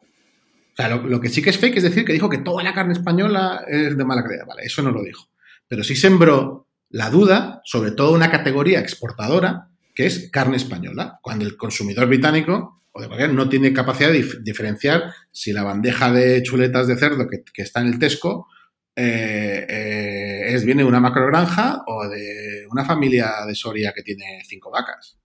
[0.74, 2.74] O sea, lo, que sí que es fake es decir que dijo que toda la
[2.74, 4.48] carne española es de mala calidad.
[4.48, 5.30] Vale, eso no lo dijo.
[5.68, 11.44] Pero sí sembró la duda sobre toda una categoría exportadora que es carne española, cuando
[11.44, 16.44] el consumidor británico o de cualquier no tiene capacidad de diferenciar si la bandeja de
[16.44, 18.48] chuletas de cerdo que, está en el Tesco
[18.95, 24.44] eh, eh, es viene de una macrogranja o de una familia de Soria que tiene
[24.45, 25.18] cinco vacas.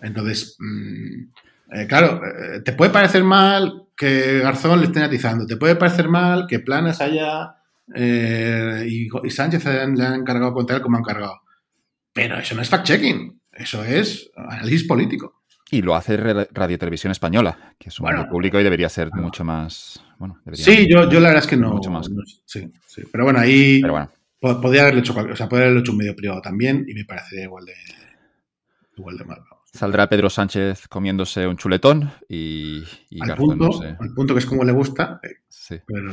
[0.00, 2.22] Entonces, mm, eh, claro,
[2.64, 7.02] te puede parecer mal que Garzón le esté atizando, te puede parecer mal que Planas
[7.02, 7.57] haya
[7.94, 11.40] y, Sánchez le han encargado contra él como han cargado.
[12.12, 15.42] Pero eso no es fact-checking, eso es análisis político.
[15.70, 19.44] Y lo hace Radio Televisión Española, que es un bueno, público y debería ser mucho
[19.44, 20.02] más.
[20.18, 21.72] Bueno, sí, yo, yo la verdad es que no.
[21.74, 22.08] Mucho más.
[22.46, 23.02] sí, sí.
[23.12, 23.82] Pero bueno, ahí.
[24.40, 27.44] Podría haberlo hecho, o sea, podría haberlo hecho un medio privado también y me parecería
[27.44, 27.74] igual de.
[28.96, 29.42] Igual de mal.
[29.72, 32.84] Saldrá Pedro Sánchez comiéndose un chuletón y.
[33.10, 35.20] y al, punto, al punto que es como le gusta.
[35.22, 35.78] Eh, sí.
[35.86, 36.12] Pero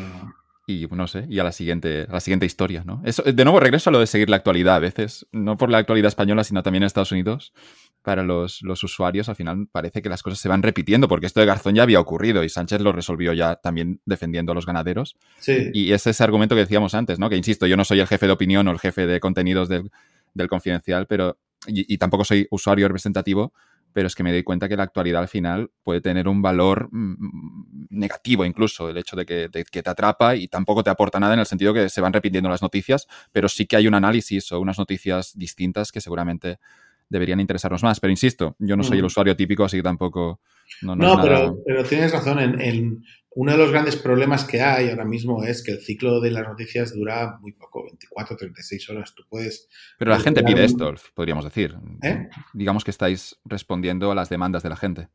[0.68, 3.02] y no sé, y a la siguiente, a la siguiente historia, ¿no?
[3.06, 5.78] Eso, de nuevo regreso a lo de seguir la actualidad a veces, no por la
[5.78, 7.54] actualidad española, sino también en Estados Unidos.
[8.02, 11.40] Para los, los, usuarios, al final parece que las cosas se van repitiendo, porque esto
[11.40, 15.18] de Garzón ya había ocurrido y Sánchez lo resolvió ya también defendiendo a los ganaderos.
[15.40, 15.72] Sí.
[15.74, 17.30] Y es ese argumento que decíamos antes, ¿no?
[17.30, 19.92] Que insisto, yo no soy el jefe de opinión o el jefe de contenidos del,
[20.36, 21.38] del confidencial, pero.
[21.68, 23.54] y tampoco soy usuario representativo,
[23.96, 26.90] pero es que me doy cuenta que la actualidad al final puede tener un valor
[26.92, 31.34] mm, mm, negativo incluso, el hecho de que, te atrapa y tampoco te aporta nada
[31.34, 34.52] en el sentido que se van repitiendo las noticias, pero sí que hay un análisis
[34.52, 36.60] o unas noticias distintas que seguramente
[37.08, 38.02] deberían interesarnos más.
[38.02, 39.08] Pero insisto, yo no soy el mm.
[39.08, 40.42] usuario típico, así que tampoco...
[40.82, 42.40] No, no, pero, pero, tienes razón.
[42.60, 43.02] En,
[43.36, 46.48] uno de los grandes problemas que hay ahora mismo es que el ciclo de las
[46.48, 49.14] noticias dura muy poco, 24, 36 horas.
[49.14, 49.68] Tú puedes...
[49.99, 51.76] Pero la gente pide esto, podríamos decir.
[52.02, 52.30] ¿Eh?
[52.53, 55.10] Digamos que estáis respondiendo a las demandas de la gente.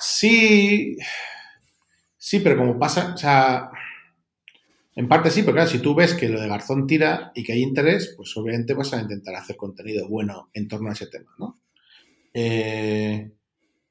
[0.00, 0.96] Sí,
[2.16, 3.70] sí, pero como pasa, o sea,
[4.96, 7.52] en parte sí, porque claro, si tú ves que lo de Garzón tira y que
[7.52, 11.34] hay interés, pues obviamente vas a intentar hacer contenido bueno en torno a ese tema,
[11.38, 11.60] ¿no?
[12.32, 13.32] Eh,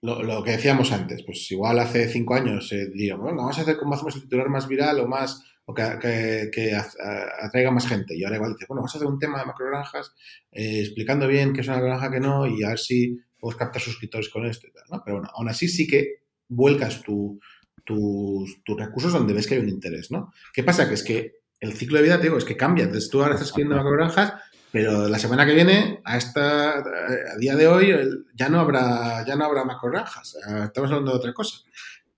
[0.03, 3.95] lo, que decíamos antes, pues igual hace cinco años eh, bueno, vamos a hacer cómo
[3.95, 8.13] hacemos el titular más viral o más o que, que, atraiga más gente.
[8.13, 10.13] Y ahora igual dice, bueno, vamos a hacer un tema de macrogranjas
[10.51, 13.17] eh, explicando bien qué es una granja que no y a ver si
[13.57, 15.01] captar suscriptores con esto y tal, ¿no?
[15.03, 17.39] Pero bueno, aún así sí que vuelcas tu,
[17.83, 20.33] tus, recursos donde ves que hay un interés, ¿no?
[20.53, 20.87] ¿Qué pasa?
[20.87, 22.85] Que es que el ciclo de vida, te digo, es que cambia.
[22.85, 24.33] Entonces tú ahora estás escribiendo macrogranjas,
[24.73, 27.93] pero la semana que viene, a esta, a día de hoy,
[28.33, 30.35] ya no habrá, ya no habrá macrogranjas.
[30.63, 31.59] Estamos hablando de otra cosa.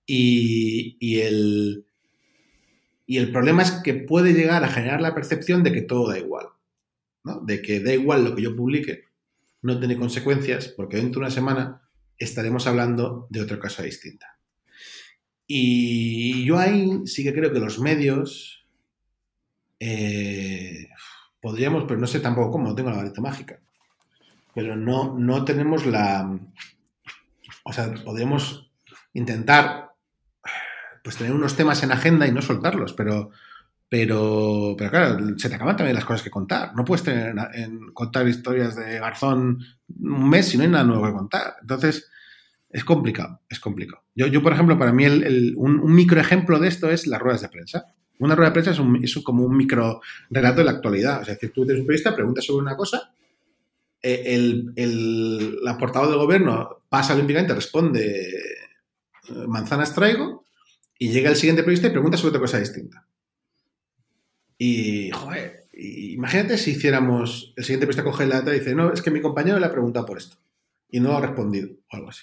[0.06, 1.84] Y, y, el,
[3.04, 6.18] y el problema es que puede llegar a generar la percepción de que todo da
[6.18, 6.46] igual.
[7.24, 7.42] ¿no?
[7.42, 9.04] De que da igual lo que yo publique,
[9.60, 11.82] no tiene consecuencias, porque dentro de una semana
[12.16, 14.38] estaremos hablando de otra cosa distinta.
[15.46, 18.66] Y yo ahí sí que creo que los medios
[19.78, 20.88] eh,
[21.46, 23.60] podríamos, pero no sé tampoco cómo, no tengo la varita mágica,
[24.52, 26.28] pero no, no tenemos la...
[27.62, 28.68] O sea, podríamos
[29.14, 29.92] intentar
[31.04, 33.30] pues tener unos temas en agenda y no soltarlos, pero,
[33.88, 36.74] pero, pero claro, se te acaban también las cosas que contar.
[36.74, 39.60] No puedes tener en, contar historias de Garzón
[40.00, 41.54] un mes si no hay nada nuevo que contar.
[41.60, 42.10] Entonces,
[42.68, 44.02] es complicado, es complicado.
[44.16, 47.20] Yo, yo por ejemplo, para mí el, un, un, micro ejemplo de esto es las
[47.20, 47.94] ruedas de prensa.
[48.18, 51.20] Una rueda de prensa es, un, como un micro relato de la actualidad.
[51.22, 53.12] es decir, tú eres un periodista, preguntas sobre una cosa,
[54.02, 60.44] eh, el, el, la portavoz del gobierno pasa olímpicamente, responde eh, manzanas traigo,
[60.98, 63.06] y llega el siguiente periodista y pregunta sobre otra cosa distinta.
[64.58, 69.02] Y, joder, imagínate si hiciéramos, el siguiente periodista coge la data y dice, no, es
[69.02, 70.38] que mi compañero le ha preguntado por esto
[70.88, 72.22] y no ha respondido, o algo así.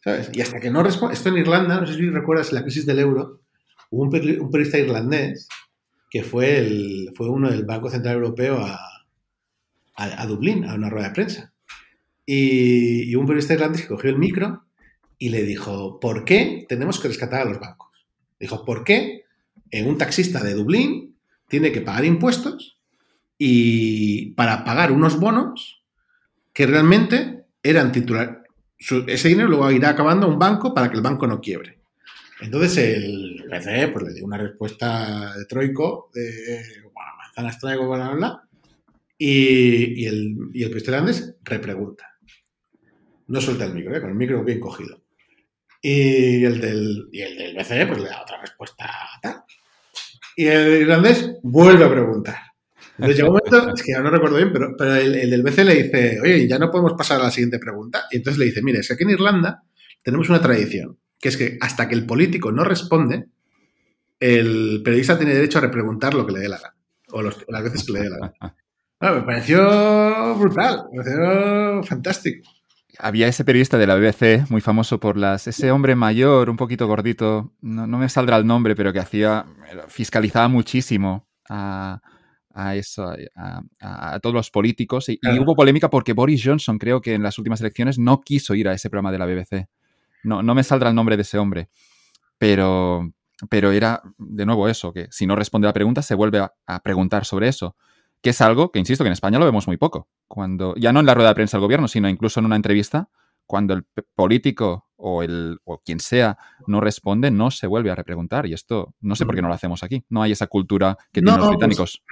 [0.00, 0.30] ¿sabes?
[0.32, 2.98] Y hasta que no responde, esto en Irlanda, no sé si recuerdas la crisis del
[3.00, 3.40] euro,
[3.94, 5.48] hubo un, periodista irlandés
[6.10, 8.78] que fue, uno del Banco Central Europeo a,
[9.96, 11.52] a, Dublín, a una rueda de prensa.
[12.26, 14.64] Y, un periodista irlandés cogió el micro
[15.18, 18.06] y le dijo, ¿por qué tenemos que rescatar a los bancos?
[18.38, 19.24] Dijo, ¿por qué
[19.72, 21.16] un taxista de Dublín
[21.48, 22.78] tiene que pagar impuestos
[23.38, 25.82] y para pagar unos bonos
[26.52, 28.44] que realmente eran titular.
[28.78, 31.83] Ese dinero luego irá acabando a un banco para que el banco no quiebre.
[32.40, 38.08] Entonces el BCE pues, le dio una respuesta de troico, de bueno, manzanas traigo, bla,
[38.08, 38.48] bla, bla,
[39.16, 42.10] y, el, y el presidente repregunta.
[43.26, 44.00] No suelta el micro, ¿eh?
[44.00, 45.02] con el micro bien cogido.
[45.80, 48.90] Y el del, y el del BCE pues le da otra respuesta
[49.22, 49.44] tal.
[50.36, 52.36] Y el irlandés vuelve a preguntar.
[52.96, 55.64] Entonces llega un momento, es que ya no recuerdo bien, pero, pero el, del BC
[55.64, 58.04] le dice, oye, ya no podemos pasar a la siguiente pregunta.
[58.10, 59.62] Y entonces le dice, mire, es que aquí en Irlanda
[60.02, 63.28] tenemos una tradición, que es que hasta que el político no responde,
[64.20, 66.76] el periodista tiene derecho a repreguntar lo que le dé la gana.
[67.12, 68.56] O las veces que le dé la gana.
[69.00, 72.46] me pareció brutal, me pareció fantástico.
[72.98, 75.46] Había ese periodista de la BBC, muy famoso por las.
[75.46, 79.46] Ese hombre mayor, un poquito gordito, no, me saldrá el nombre, pero que hacía.
[79.88, 82.02] fiscalizaba muchísimo a,
[82.74, 83.14] eso,
[83.80, 85.08] a, todos los políticos.
[85.08, 88.68] Y, hubo polémica porque Boris Johnson, creo que en las últimas elecciones, no quiso ir
[88.68, 89.68] a ese programa de la BBC.
[90.24, 91.68] No, no me saldrá el nombre de ese hombre.
[92.38, 93.12] Pero,
[93.48, 96.82] pero era, de nuevo, eso, que si no responde a la pregunta, se vuelve a
[96.82, 97.76] preguntar sobre eso
[98.24, 100.08] que es algo que, insisto, que en España lo vemos muy poco.
[100.26, 103.10] Cuando, ya no en la rueda de prensa del gobierno, sino incluso en una entrevista,
[103.44, 103.84] cuando el
[104.14, 108.46] político o, el, o quien sea no responde, no se vuelve a repreguntar.
[108.46, 110.06] Y esto no sé por qué no lo hacemos aquí.
[110.08, 112.02] No hay esa cultura que tienen los pues, británicos.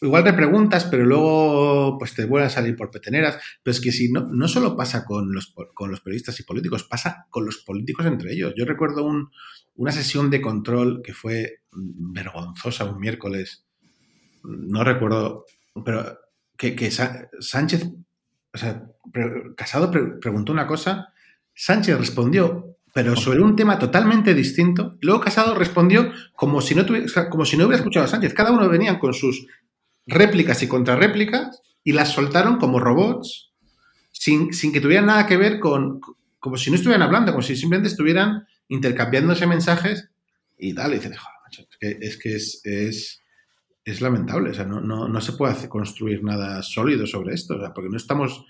[0.00, 3.38] Igual te preguntas, pero luego pues te vuelven a salir por peteneras.
[3.62, 6.84] Pero es que si no, no solo pasa con los, con los periodistas y políticos,
[6.84, 8.54] pasa con los políticos entre ellos.
[8.56, 9.08] Yo recuerdo
[9.74, 13.66] una sesión de control que fue vergonzosa un miércoles.
[14.42, 15.44] No recuerdo
[15.84, 16.18] pero
[16.56, 17.90] que, Sánchez,
[18.52, 18.86] o sea,
[19.56, 19.90] Casado
[20.20, 21.12] preguntó una cosa,
[21.54, 24.98] Sánchez respondió, pero sobre un tema totalmente distinto.
[25.00, 26.84] Luego Casado respondió como si no,
[27.30, 28.34] como si no hubiera escuchado a Sánchez.
[28.34, 29.46] Cada uno venía con sus
[30.06, 33.52] réplicas y contrarréplicas y las soltaron como robots,
[34.12, 36.00] sin, que tuvieran nada que ver con,
[36.38, 40.10] como si no estuvieran hablando, como si simplemente estuvieran intercambiándose mensajes
[40.58, 40.92] y tal.
[40.92, 41.16] Y dices,
[41.80, 43.20] es que es
[43.84, 44.50] es lamentable.
[44.50, 48.44] O sea, no, no, se puede construir nada sólido sobre esto, porque no estamos,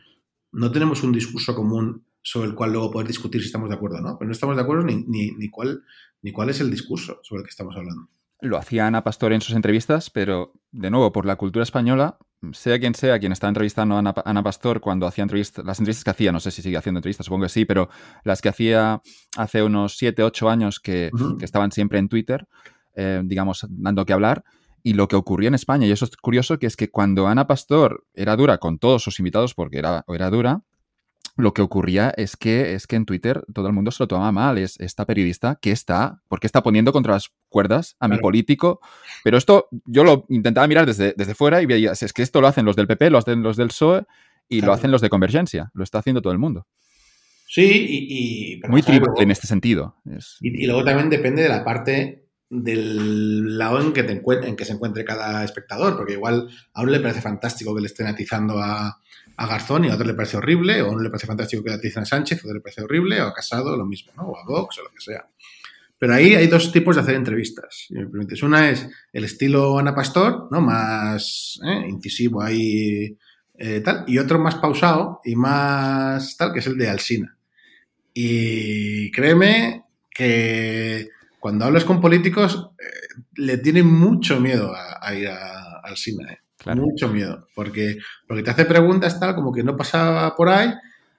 [0.52, 3.98] no tenemos un discurso común sobre el cual luego poder discutir si estamos de acuerdo
[3.98, 4.18] o no.
[4.18, 5.84] Pero no estamos de acuerdo ni, ni, cuál,
[6.22, 8.08] ni cuál es el discurso sobre el que estamos hablando.
[8.42, 12.18] Lo hacía Ana Pastor en sus entrevistas, pero de nuevo, por la cultura española,
[12.52, 16.10] sea quien sea quien está entrevistando a Ana, Pastor cuando hacía entrevistas, las entrevistas que
[16.10, 17.90] hacía, no sé si sigue haciendo entrevistas, supongo que sí, pero
[18.24, 19.02] las que hacía
[19.36, 21.10] hace unos 7, 8 años que,
[21.42, 22.46] estaban siempre en Twitter,
[22.94, 24.44] eh, digamos, dando que hablar,
[24.82, 27.46] y lo que ocurrió en España, y eso es curioso, que es que cuando Ana
[27.46, 30.62] Pastor era dura con todos sus invitados, porque era, era dura,
[31.40, 34.32] lo que ocurría es que, es que en Twitter todo el mundo se lo tomaba
[34.32, 34.58] mal.
[34.58, 38.80] Es esta periodista que está, porque está poniendo contra las cuerdas a mi político.
[39.24, 42.46] Pero esto yo lo intentaba mirar desde, desde fuera y veía, es que esto lo
[42.46, 44.04] hacen los del PP, lo hacen los del PSOE
[44.48, 45.70] y lo hacen los de Convergencia.
[45.74, 46.66] Lo está haciendo todo el mundo.
[47.48, 48.68] Sí, y...
[48.68, 49.96] Muy triple en este sentido.
[50.40, 54.72] y, luego también depende de la parte del lado en que, te en que se
[54.72, 59.00] encuentre cada espectador, porque igual a uno le parece fantástico que le estén atizando a,
[59.46, 61.76] Garzón y a otro le parece horrible, o a uno le parece fantástico que le
[61.76, 64.44] aticen a Sánchez, a otro le parece horrible, o a Casado, lo mismo, o a
[64.44, 65.26] Vox, o lo que sea.
[65.98, 68.42] Pero ahí hay dos tipos de hacer entrevistas, si me permites.
[68.42, 70.60] Una es el estilo Ana Pastor, ¿no?
[70.60, 71.86] Más ¿eh?
[71.88, 73.16] incisivo ahí,
[73.58, 77.36] eh, tal, y otro más pausado y más tal, que es el de Alsina.
[78.14, 81.08] Y créeme que
[81.38, 86.24] cuando hablas con políticos, eh, le tienen mucho miedo a, ir al cine.
[86.32, 86.38] ¿eh?
[86.66, 87.46] Mucho miedo.
[87.54, 90.72] Porque, porque te hace preguntas tal como que no pasaba por ahí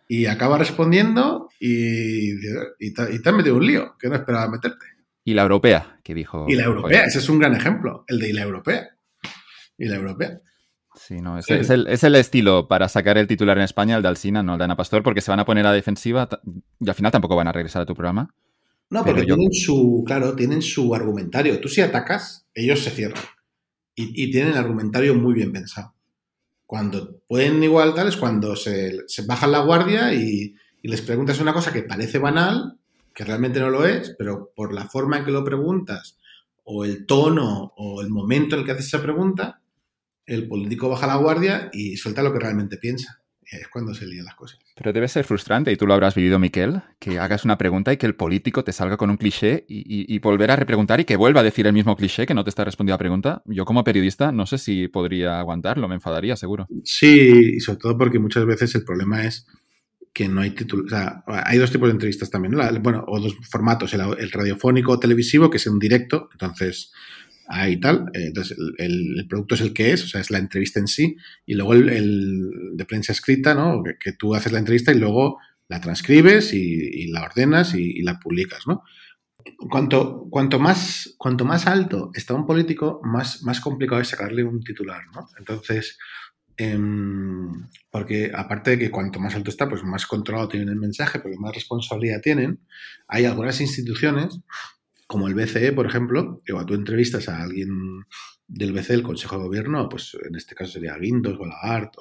[0.08, 2.34] y acaba respondiendo y,
[2.80, 4.86] y, te, y metido un lío que no esperaba meterte.
[5.24, 6.46] Y la europea, que dijo.
[6.50, 8.90] Y la europea, ese es un gran ejemplo, el de la europea.
[9.78, 10.42] Y la europea.
[10.96, 14.10] Sí, no, es, el, es, el, estilo para sacar el titular en España, el de
[14.10, 16.28] Alsina, no el de Ana Pastor, porque se van a poner a defensiva
[16.80, 18.34] y al final tampoco van a regresar a tu programa.
[18.90, 21.62] No, porque tienen su, claro, tienen su argumentario.
[21.62, 23.24] Tú si atacas, ellos se cierran.
[23.96, 25.94] Y, tienen el argumentario muy bien pensado.
[26.66, 31.72] Cuando pueden igual tal es cuando se, bajan la guardia y, les preguntas una cosa
[31.72, 32.80] que parece banal,
[33.14, 36.18] que realmente no lo es, pero por la forma en que lo preguntas,
[36.64, 39.62] o el tono, o el momento en el que haces esa pregunta,
[40.26, 43.21] el político baja la guardia y suelta lo que realmente piensa.
[43.52, 44.60] Es cuando se lían las cosas.
[44.76, 47.98] Pero debe ser frustrante, y tú lo habrás vivido, Miquel, que hagas una pregunta y
[47.98, 51.42] que el político te salga con un cliché y, volver a repreguntar y que vuelva
[51.42, 53.42] a decir el mismo cliché que no te está respondiendo a la pregunta.
[53.46, 56.68] Yo como periodista no sé si podría aguantarlo, me enfadaría seguro.
[56.84, 59.48] Sí, y sobre todo porque muchas veces el problema es
[60.14, 60.86] que no hay título.
[60.86, 64.94] O sea, hay dos tipos de entrevistas también, bueno, o dos formatos, el, el radiofónico
[64.94, 66.92] o televisivo, que es un directo, entonces
[67.52, 68.10] ahí tal.
[68.14, 71.18] Eh, entonces, el, producto es el que es, o sea, es la entrevista en sí,
[71.46, 73.84] y luego el, de prensa escrita, ¿no?
[74.00, 75.38] Que, tú haces la entrevista y luego
[75.68, 78.84] la transcribes y, la ordenas y, la publicas, ¿no?
[79.70, 84.62] Cuanto, cuanto, más, cuanto más alto está un político, más, más complicado es sacarle un
[84.62, 85.28] titular, ¿no?
[85.38, 85.98] Entonces,
[86.58, 91.20] em, porque aparte de que cuanto más alto está, pues más controlado tienen el mensaje,
[91.20, 92.60] porque más responsabilidad tienen,
[93.08, 94.40] hay algunas instituciones
[95.12, 98.06] como el BCE, por ejemplo, que tú entrevistas a alguien
[98.48, 101.48] del BCE, el Consejo de Gobierno, pues en este caso sería a Guindos o a
[101.50, 101.92] Lagarde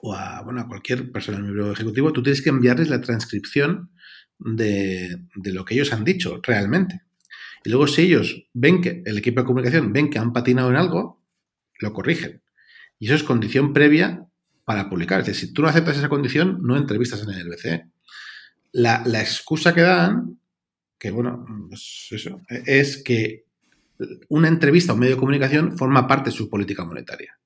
[0.00, 3.90] o a, bueno, cualquier persona del miembro ejecutivo, tú tienes que enviarles la transcripción
[4.38, 5.18] de,
[5.52, 7.02] lo que ellos han dicho realmente.
[7.62, 10.76] Y luego si ellos ven que el equipo de comunicación ven que han patinado en
[10.76, 11.22] algo,
[11.78, 12.42] lo corrigen.
[12.98, 14.26] Y eso es condición previa
[14.64, 15.20] para publicar.
[15.20, 17.90] Es decir, si tú no aceptas esa condición, no entrevistas en el BCE.
[18.72, 20.38] La, la excusa que dan
[20.98, 23.44] que bueno, pues eso, es que
[24.28, 27.38] una entrevista a un medio de comunicación forma parte de su política monetaria.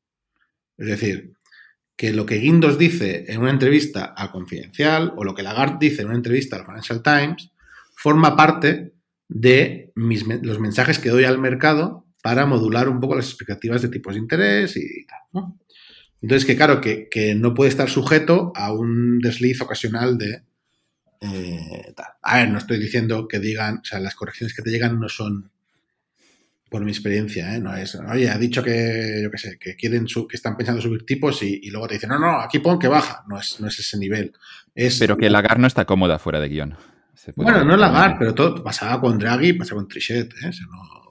[0.76, 1.32] Es decir,
[1.96, 6.02] que lo que Guindos dice en una entrevista a Confidencial o lo que Lagarde dice
[6.02, 7.50] en una entrevista al Financial Times
[7.96, 8.92] forma parte
[9.28, 14.14] de los mensajes que doy al mercado para modular un poco las expectativas de tipos
[14.14, 15.52] de interés y tal.
[16.20, 20.42] Entonces, que claro, que, no puede estar sujeto a un desliz ocasional de,
[21.20, 25.00] eh, a ver, no estoy diciendo que digan, o sea, las correcciones que te llegan
[25.00, 25.50] no son
[26.68, 27.60] por mi experiencia, ¿eh?
[27.60, 31.06] no es, oye, ha dicho que, yo qué sé, que quieren, que están pensando subir
[31.06, 33.78] tipos y, luego te dicen, no, no, aquí pon que baja, no es, no es
[33.78, 34.32] ese nivel.
[34.74, 36.76] Es, pero que Lagar no está cómoda fuera de guion.
[37.36, 40.50] Bueno, no Lagar, pero todo pasaba con Draghi, pasaba con Trichet, ¿eh?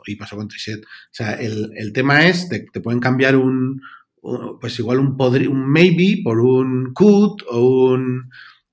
[0.06, 0.84] y pasó con Trichet.
[0.84, 3.82] O sea, el, tema es, te, te, pueden cambiar un,
[4.62, 8.30] pues igual un, un maybe por un could o un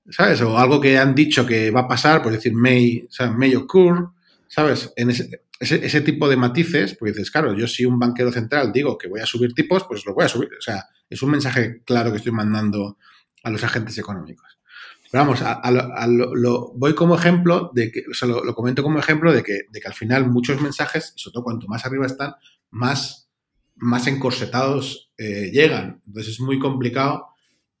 [0.09, 0.41] ¿sabes?
[0.41, 3.55] O algo que han dicho que va a pasar, por decir may, o sea, may
[3.55, 4.11] occur,
[4.47, 4.91] ¿sabes?
[4.95, 8.97] En ese, ese, tipo de matices, pues dices, claro, yo si un banquero central digo
[8.97, 10.49] que voy a subir tipos, pues lo voy a subir.
[10.57, 12.97] O sea, es un mensaje claro que estoy mandando
[13.43, 14.59] a los agentes económicos.
[15.11, 19.31] Pero vamos, a, lo, voy como ejemplo de que, o sea, lo, comento como ejemplo
[19.31, 22.33] de que, de que al final muchos mensajes, sobre todo cuanto más arriba están,
[22.71, 23.29] más,
[23.75, 26.01] más encorsetados eh, llegan.
[26.05, 27.27] Entonces es muy complicado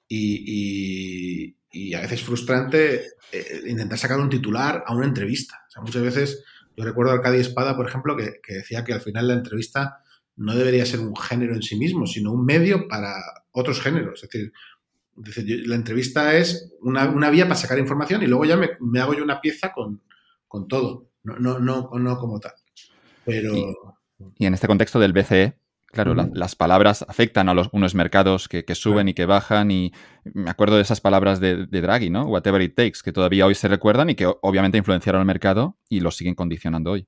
[0.07, 1.55] y
[1.93, 2.95] a veces frustrante
[3.31, 5.65] eh, intentar sacar un titular a una entrevista.
[5.81, 6.43] Muchas veces,
[6.75, 9.99] yo recuerdo a Arcadia Espada, por ejemplo, que, decía que al final la entrevista
[10.37, 13.15] no debería ser un género en sí mismo, sino un medio para
[13.51, 14.23] otros géneros.
[14.23, 19.13] Es decir, la entrevista es una, vía para sacar información y luego ya me, hago
[19.13, 20.01] yo una pieza con,
[20.67, 22.53] todo, no, no, no, no como tal.
[23.25, 23.53] Pero...
[24.37, 25.57] y en este contexto del BCE,
[25.95, 29.93] Claro, las palabras afectan a los, unos mercados que, suben y que bajan y
[30.25, 32.25] me acuerdo de esas palabras de, Draghi, ¿no?
[32.25, 36.01] Whatever it takes, que todavía hoy se recuerdan y que obviamente influenciaron al mercado y
[36.01, 37.07] lo siguen condicionando hoy.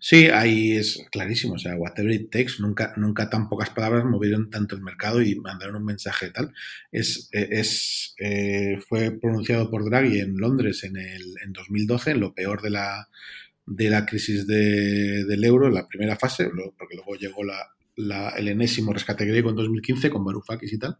[0.00, 1.54] Sí, ahí es clarísimo.
[1.54, 5.36] O sea, whatever it takes, nunca, nunca tan pocas palabras movieron tanto el mercado y
[5.36, 6.52] mandaron un mensaje tal.
[6.90, 12.20] Es, e, es eh, fue pronunciado por Draghi en Londres en, el, en 2012, en
[12.20, 13.08] lo peor de la,
[13.70, 18.92] de la crisis del euro en la primera fase, porque luego llegó la, el enésimo
[18.92, 20.98] rescate griego en 2015 con Varoufakis y tal.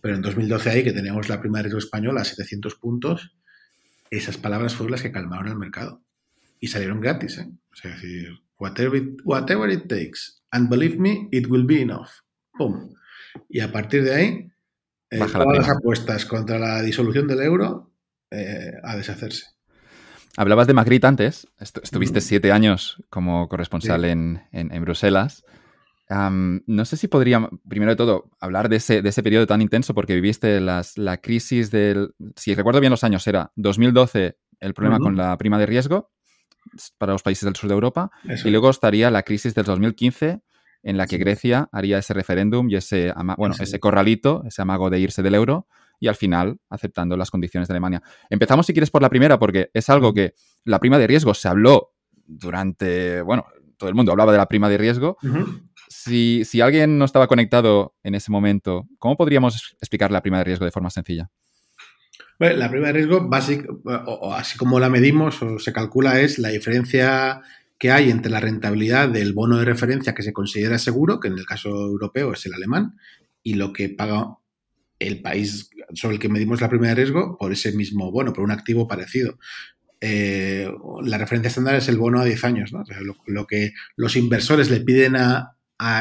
[0.00, 3.36] Pero en 2012 ahí, que teníamos la prima de riesgo española a 700 puntos,
[4.10, 6.02] esas palabras fueron las que calmaron el mercado.
[6.58, 7.50] Y salieron gratis, ¿eh?
[7.70, 12.08] O sea, decir, whatever it, whatever it takes, and believe me, it will be enough.
[12.52, 12.94] ¡Pum!
[13.48, 14.52] Y a partir de ahí,
[15.10, 17.92] eh, todas las apuestas contra la disolución del euro
[18.30, 19.46] eh, a deshacerse.
[20.36, 24.40] Hablabas de Magritte antes, estuviste siete años como corresponsal en,
[24.80, 25.44] Bruselas.
[26.08, 29.94] no sé si podría, primero de todo, hablar de ese, de ese periodo tan intenso
[29.94, 35.16] porque viviste la crisis del, si recuerdo bien los años, era 2012 el problema con
[35.16, 36.10] la prima de riesgo
[36.98, 38.10] para los países del sur de Europa
[38.44, 40.42] y luego estaría la crisis del 2015
[40.82, 45.00] en la que Grecia haría ese referéndum y ese, bueno, ese corralito, ese amago de
[45.00, 45.66] irse del euro
[46.00, 48.02] y al final aceptando las condiciones de Alemania.
[48.30, 51.46] Empezamos, si quieres, por la primera, porque es algo que la prima de riesgo se
[51.46, 51.92] habló
[52.26, 53.46] durante, bueno,
[53.76, 55.18] todo el mundo hablaba de la prima de riesgo.
[55.88, 60.64] si, alguien no estaba conectado en ese momento, ¿cómo podríamos explicar la prima de riesgo
[60.64, 61.30] de forma sencilla?
[62.38, 63.28] la prima de riesgo,
[64.06, 67.42] o, así como la medimos o se calcula, es la diferencia
[67.78, 71.38] que hay entre la rentabilidad del bono de referencia que se considera seguro, que en
[71.38, 72.96] el caso europeo es el alemán,
[73.42, 74.36] y lo que paga
[75.00, 78.44] el país sobre el que medimos la prima de riesgo por ese mismo bono, por
[78.44, 79.38] un activo parecido.
[80.00, 80.70] Eh,
[81.02, 82.84] la referencia estándar es el bono a 10 años, ¿no?
[83.26, 85.56] lo, que los inversores le piden a,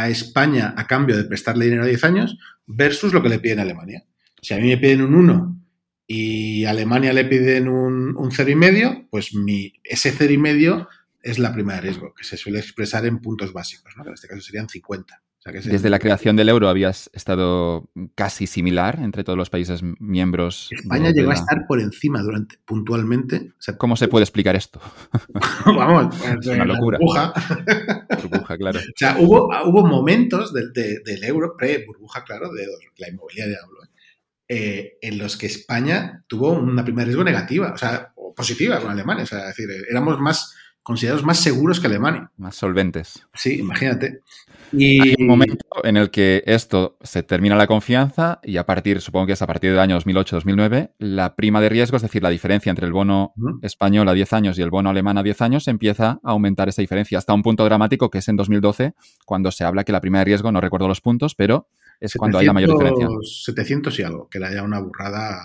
[0.09, 3.61] España a cambio de prestarle dinero a 10 años versus lo que le piden a
[3.61, 4.03] Alemania.
[4.41, 5.65] Si a mí me piden un 1
[6.05, 10.85] y a Alemania le piden un, un 0,5, pues mi, ese 0,5
[11.21, 14.05] es la prima de riesgo, que se suele expresar en puntos básicos, ¿no?
[14.05, 15.21] en este caso serían 50.
[15.51, 20.69] Desde la creación del euro habías estado casi similar entre todos los países miembros.
[20.71, 23.53] España llegó a estar por encima durante puntualmente.
[23.77, 24.80] ¿Cómo se puede explicar esto?
[25.65, 26.97] Vamos, es una locura.
[26.99, 27.34] Burbuja.
[28.21, 28.80] burbuja, claro.
[28.80, 32.67] O sea, hubo, hubo momentos del, del euro, pre-burbuja, claro, de
[32.97, 33.80] la inmobiliaria hablo,
[34.47, 38.89] eh, en los que España tuvo una prima de riesgo negativa, o sea, positiva con
[38.89, 39.23] Alemania.
[39.23, 40.55] O sea, es decir, éramos más
[40.89, 42.31] considerados más seguros que Alemania.
[42.37, 43.23] Más solventes.
[43.35, 44.21] Sí, imagínate.
[44.71, 44.99] Y...
[44.99, 49.27] Hay un momento en el que esto se termina la confianza y a partir, supongo
[49.27, 52.71] que es a partir del año 2008-2009, la prima de riesgo, es decir, la diferencia
[52.71, 56.19] entre el bono español a 10 años y el bono alemán a 10 años, empieza
[56.23, 58.95] a aumentar esa diferencia hasta un punto dramático que es en 2012,
[59.27, 61.67] cuando se habla que la prima de riesgo, no recuerdo los puntos, pero
[61.99, 63.07] es cuando hay la mayor diferencia.
[63.43, 65.39] 700 y algo, que era ya una burrada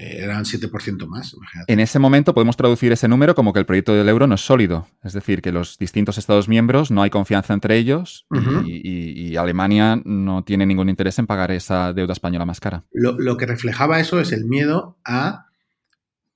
[0.00, 1.34] eran 7% más.
[1.66, 4.40] En ese momento podemos traducir ese número como que el proyecto del euro no es
[4.40, 4.86] sólido.
[5.02, 8.26] Es decir, que los distintos Estados miembros no hay confianza entre ellos
[8.64, 12.84] y, Alemania no tiene ningún interés en pagar esa deuda española más cara.
[12.92, 15.46] Lo, que reflejaba eso es el miedo a,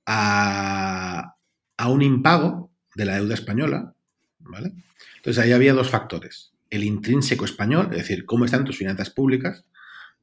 [0.07, 1.35] a,
[1.77, 3.95] a, un impago de la deuda española.
[4.39, 4.73] ¿vale?
[5.17, 6.53] Entonces ahí había dos factores.
[6.71, 9.65] El intrínseco español, es decir, cómo están tus finanzas públicas.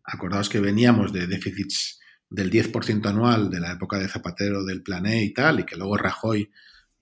[0.04, 1.99] Acordaos que veníamos de déficits
[2.30, 5.76] del 10% anual de la época de Zapatero del Plan E y tal, y que
[5.76, 6.50] luego Rajoy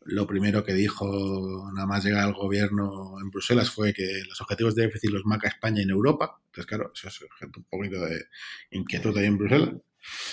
[0.07, 4.73] lo primero que dijo nada más llegar al gobierno en Bruselas fue que los objetivos
[4.73, 6.39] de déficit los marca España en Europa.
[6.45, 8.25] Entonces, claro, eso es un poquito de
[8.71, 9.69] inquietud ahí en Bruselas.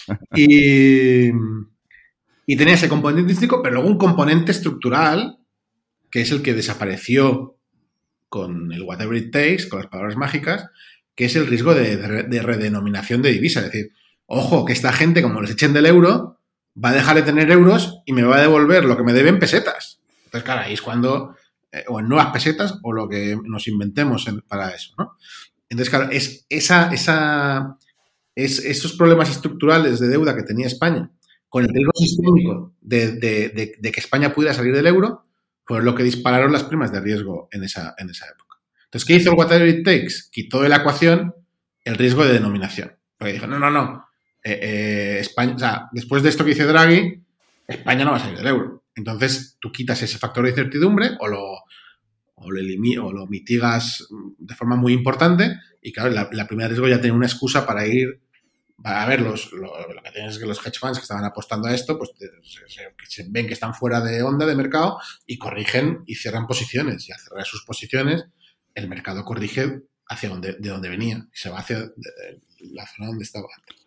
[0.36, 1.30] Y,
[2.46, 5.38] y tenía ese componente artístico, pero luego un componente estructural,
[6.10, 7.58] que es el que desapareció
[8.28, 10.68] con el whatever it takes, con las palabras mágicas,
[11.16, 13.60] que es el riesgo de, de redenominación de divisa.
[13.60, 13.90] Es decir,
[14.26, 16.38] ojo, que esta gente, como les echen del euro,
[16.82, 19.38] va a dejar de tener euros y me va a devolver lo que me deben
[19.38, 20.00] pesetas.
[20.24, 21.36] Entonces, claro, ahí es cuando,
[21.70, 25.16] eh, o en nuevas pesetas, o lo que nos inventemos para eso, ¿no?
[25.68, 27.78] Entonces, claro, es esa, esa,
[28.34, 31.10] es, esos problemas estructurales de deuda que tenía España
[31.48, 35.26] con el riesgo sistémico de, que España pudiera salir del euro,
[35.64, 38.58] fue lo que dispararon las primas de riesgo en esa, en esa época.
[38.86, 40.14] Entonces, ¿qué hizo el Whatever It Takes?
[40.32, 41.32] Quitó de la ecuación
[41.84, 42.96] el riesgo de denominación.
[43.16, 44.04] Porque dijo, no, no, no,
[44.44, 47.22] eh, eh, España, o sea, después de esto que dice Draghi,
[47.66, 48.84] España no va a salir del euro.
[48.94, 51.42] Entonces, tú quitas ese factor de incertidumbre o lo,
[52.34, 54.06] o lo, lo mitigas
[54.38, 57.86] de forma muy importante y claro, la, la primera riesgo ya tiene una excusa para
[57.86, 58.20] ir
[58.82, 59.72] a ver, los, lo,
[60.02, 62.10] que tienes es que los hedge funds que estaban apostando a esto, pues
[63.08, 67.08] se, ven que están fuera de onda de mercado y corrigen y cierran posiciones.
[67.08, 68.24] Y al cerrar sus posiciones,
[68.74, 71.78] el mercado corrige hacia donde, de donde venía y se va hacia
[72.58, 73.83] la zona donde estaba antes.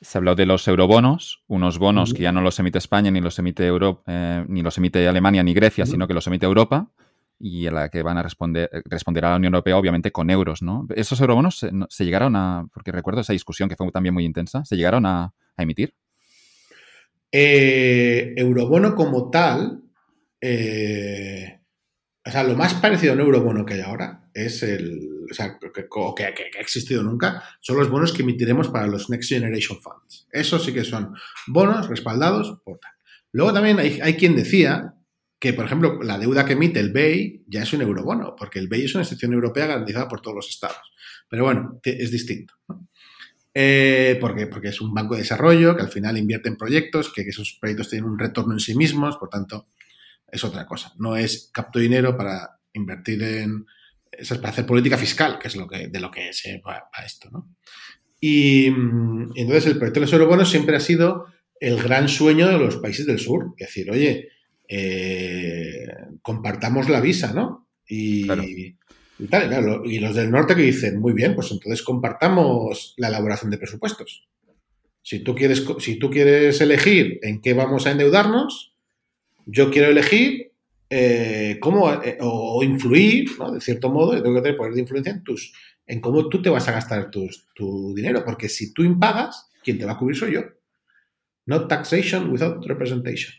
[0.00, 3.38] Se habló de los eurobonos, unos bonos que ya no los emite España, ni los
[3.38, 6.90] emite Europa, eh, ni los emite Alemania ni Grecia, sino que los emite Europa
[7.38, 10.62] y a la que van a responder, responder a la Unión Europea, obviamente, con euros,
[10.62, 10.86] ¿no?
[10.94, 14.76] Esos eurobonos se, llegaron a, porque recuerdo esa discusión que fue también muy intensa, ¿se
[14.76, 15.94] llegaron a, emitir?
[17.32, 19.82] Eh, eurobono como tal,
[20.40, 21.55] eh,
[22.26, 25.58] o sea, lo más parecido a un eurobono que hay ahora es el, o sea,
[25.60, 30.26] que, que, ha existido nunca, son los bonos que emitiremos para los Next Generation Funds.
[30.32, 31.14] Eso sí que son
[31.46, 32.90] bonos respaldados por tal.
[33.30, 34.94] Luego también hay, quien decía
[35.38, 38.66] que, por ejemplo, la deuda que emite el BEI ya es un eurobono, porque el
[38.66, 40.92] BEI es una institución europea garantizada por todos los estados.
[41.28, 42.54] Pero bueno, es distinto.
[43.54, 47.22] Eh, porque, porque es un banco de desarrollo que al final invierte en proyectos, que
[47.22, 49.68] esos proyectos tienen un retorno en sí mismos, por tanto,
[50.36, 50.92] es otra cosa.
[50.98, 53.66] No es capto dinero para invertir en,
[54.12, 56.88] eso es para hacer política fiscal, que es lo que, de lo que se va
[56.92, 57.56] a esto, ¿no?
[58.20, 61.26] Y, entonces el proyecto de los eurobonos siempre ha sido
[61.60, 63.54] el gran sueño de los países del sur.
[63.58, 64.28] Es decir, oye,
[64.68, 65.86] eh,
[66.22, 67.68] compartamos la visa, ¿no?
[67.88, 68.26] Y,
[69.30, 73.58] tal, y los del norte que dicen, muy bien, pues entonces compartamos la elaboración de
[73.58, 74.28] presupuestos.
[75.02, 78.75] Si tú quieres, si tú quieres elegir en qué vamos a endeudarnos,
[79.46, 80.52] yo quiero elegir
[80.90, 83.52] eh, cómo, eh, o, influir, ¿no?
[83.52, 85.52] de cierto modo, yo tengo que tener poder de influencia en, tus,
[85.86, 89.78] en cómo tú te vas a gastar tus, tu dinero, porque si tú impagas, quien
[89.78, 90.42] te va a cubrir soy yo.
[91.46, 93.34] No taxation without representation.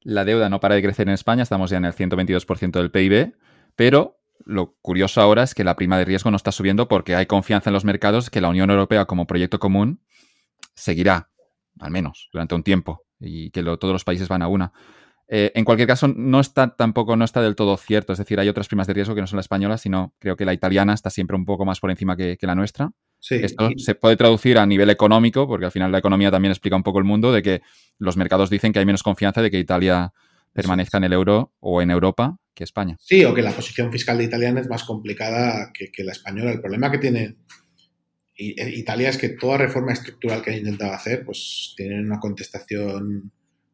[0.00, 3.34] La deuda no para de crecer en España, estamos ya en el 122% del PIB,
[3.76, 7.26] pero Lo curioso ahora es que la prima de riesgo no está subiendo porque hay
[7.26, 10.00] confianza en los mercados que la Unión Europea como proyecto común
[10.74, 11.28] seguirá,
[11.80, 14.72] al menos, durante un tiempo y que todos los países van a una.
[15.30, 18.12] Eh, en cualquier caso, no está tampoco no está del todo cierto.
[18.12, 20.46] Es decir, hay otras primas de riesgo que no son la española, sino creo que
[20.46, 22.90] la italiana está siempre un poco más por encima que, la nuestra.
[23.20, 26.82] Esto se puede traducir a nivel económico, porque al final la economía también explica un
[26.82, 27.60] poco el mundo, de que
[27.98, 30.12] los mercados dicen que hay menos confianza de que Italia
[30.52, 32.96] permanezca en el euro o en Europa que España.
[32.98, 36.52] Sí, o que la posición fiscal de italiana es más complicada que, que la española.
[36.52, 37.36] El problema que tiene
[38.38, 43.32] Italia es que toda reforma estructural que ha intentado hacer, pues tienen una contestación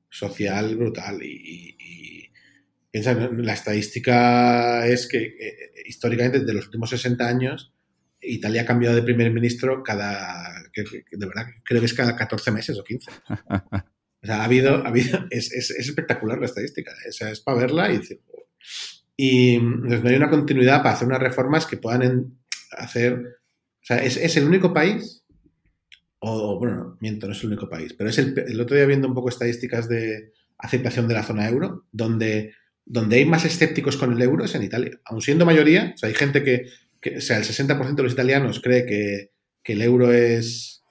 [0.09, 1.77] social brutal y,
[2.93, 7.75] la estadística es que eh, históricamente desde los últimos 60 años
[8.27, 12.79] Italia ha cambiado de primer ministro cada, de verdad, creo que es cada 14 meses
[12.79, 13.11] o 15.
[14.23, 17.93] O sea, ha habido, ha habido es, espectacular la estadística, o sea, es para verla
[17.93, 18.23] y decir,
[19.19, 22.39] y no hay una continuidad para hacer unas reformas que puedan
[22.71, 23.37] hacer,
[23.85, 25.23] o sea, es, el único país,
[26.19, 29.07] o bueno, miento, no es el único país, pero es el, el otro día viendo
[29.07, 32.55] un poco estadísticas de aceptación de la zona euro, donde
[32.87, 35.01] donde hay más escépticos con el euro es en Italia.
[35.05, 36.67] Aun siendo mayoría, o sea, hay gente que,
[37.17, 39.31] o sea, el 60% de los italianos cree que,
[39.65, 40.85] el euro es,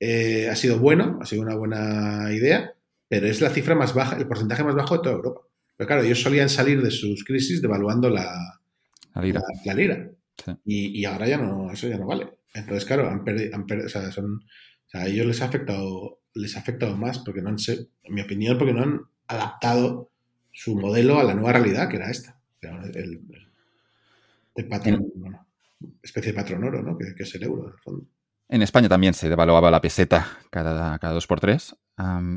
[0.00, 2.72] eh, ha sido bueno, ha sido una buena idea,
[3.06, 5.42] pero es la cifra más baja, el porcentaje más bajo de toda Europa.
[5.76, 8.60] Pero claro, ellos solían salir de sus crisis devaluando la,
[9.14, 9.42] la lira.
[9.64, 10.10] La, lira.
[10.64, 12.38] Y, ahora ya no, eso ya no vale.
[12.54, 16.20] Entonces, claro, han perdido, han o sea, son, o sea, a ellos les ha afectado,
[16.34, 20.10] les ha afectado más porque no han, en mi opinión, porque no han adaptado
[20.52, 22.40] su modelo a la nueva realidad, que era esta.
[22.60, 23.20] El,
[24.68, 25.06] patrón,
[26.02, 26.98] especie de patrón oro, ¿no?
[26.98, 28.06] Que, es el euro, en el fondo.
[28.48, 31.76] En España también se devaluaba la peseta cada, cada dos por tres.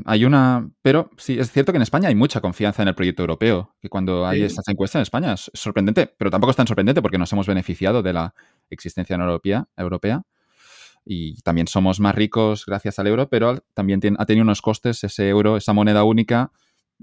[0.04, 0.68] Hay una.
[0.82, 3.74] Pero sí, es cierto que en España hay mucha confianza en el proyecto europeo.
[3.80, 7.18] Que cuando hay estas encuestas en España es sorprendente, pero tampoco es tan sorprendente porque
[7.18, 8.34] nos hemos beneficiado de la
[8.70, 10.22] existencia europea, europea
[11.04, 15.28] y también somos más ricos gracias al euro, pero también ha tenido unos costes ese
[15.28, 16.52] euro, esa moneda única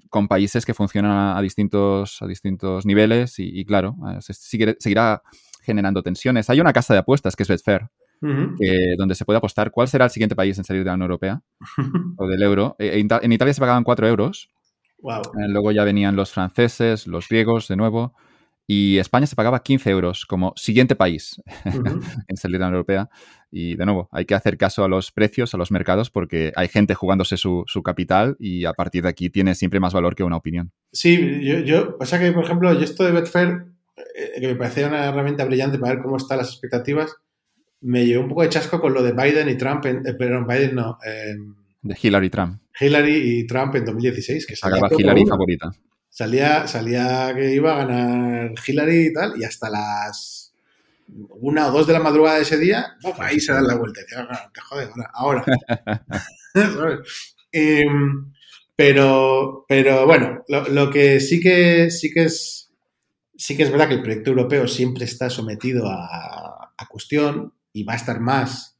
[0.09, 4.33] con países que funcionan a, distintos, a distintos niveles y, claro, eh,
[4.79, 5.21] seguirá
[5.61, 6.49] generando tensiones.
[6.49, 7.89] Hay una casa de apuestas que es Betfair,
[8.21, 11.41] donde se puede apostar cuál será el siguiente país en salir de la Unión Europea
[12.17, 12.75] o del euro.
[12.79, 14.49] E, en Italia se pagaban 4 euros.
[15.01, 18.13] Eh, luego ya venían los franceses, los griegos de nuevo
[18.71, 21.41] y España se pagaba 15 euros como siguiente país
[22.27, 23.09] en salir de la Unión Europea.
[23.49, 26.67] Y de nuevo, hay que hacer caso a los precios, a los mercados, porque hay
[26.67, 30.37] gente jugándose su, capital y a partir de aquí tiene siempre más valor que una
[30.37, 30.71] opinión.
[30.93, 33.65] Sí, yo, yo pasa que, por ejemplo, yo esto de Betfair,
[33.97, 37.15] eh, que me parecía una herramienta brillante para ver cómo están las expectativas,
[37.81, 40.47] me llevó un poco de chasco con lo de Biden y Trump, en, eh, perdón,
[40.47, 40.97] Biden no.
[41.81, 42.61] de Hillary Trump.
[42.79, 44.55] Hillary y Trump en 2016, que
[44.97, 45.71] Hillary favorita.
[46.09, 50.39] Salía, salía que iba a ganar Hillary y tal, y hasta las
[51.41, 54.01] una o dos de la madrugada de ese día, ahí se dan la vuelta.
[54.01, 55.43] Y ah, joder, ahora.
[57.51, 58.31] Em,
[58.75, 62.71] pero, pero bueno, lo, que sí que sí que es
[63.35, 67.93] sí que es verdad que el proyecto europeo siempre está sometido a, cuestión y va
[67.93, 68.77] a estar más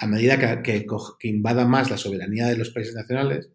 [0.00, 0.86] a medida que,
[1.22, 3.50] invada más la soberanía de los países nacionales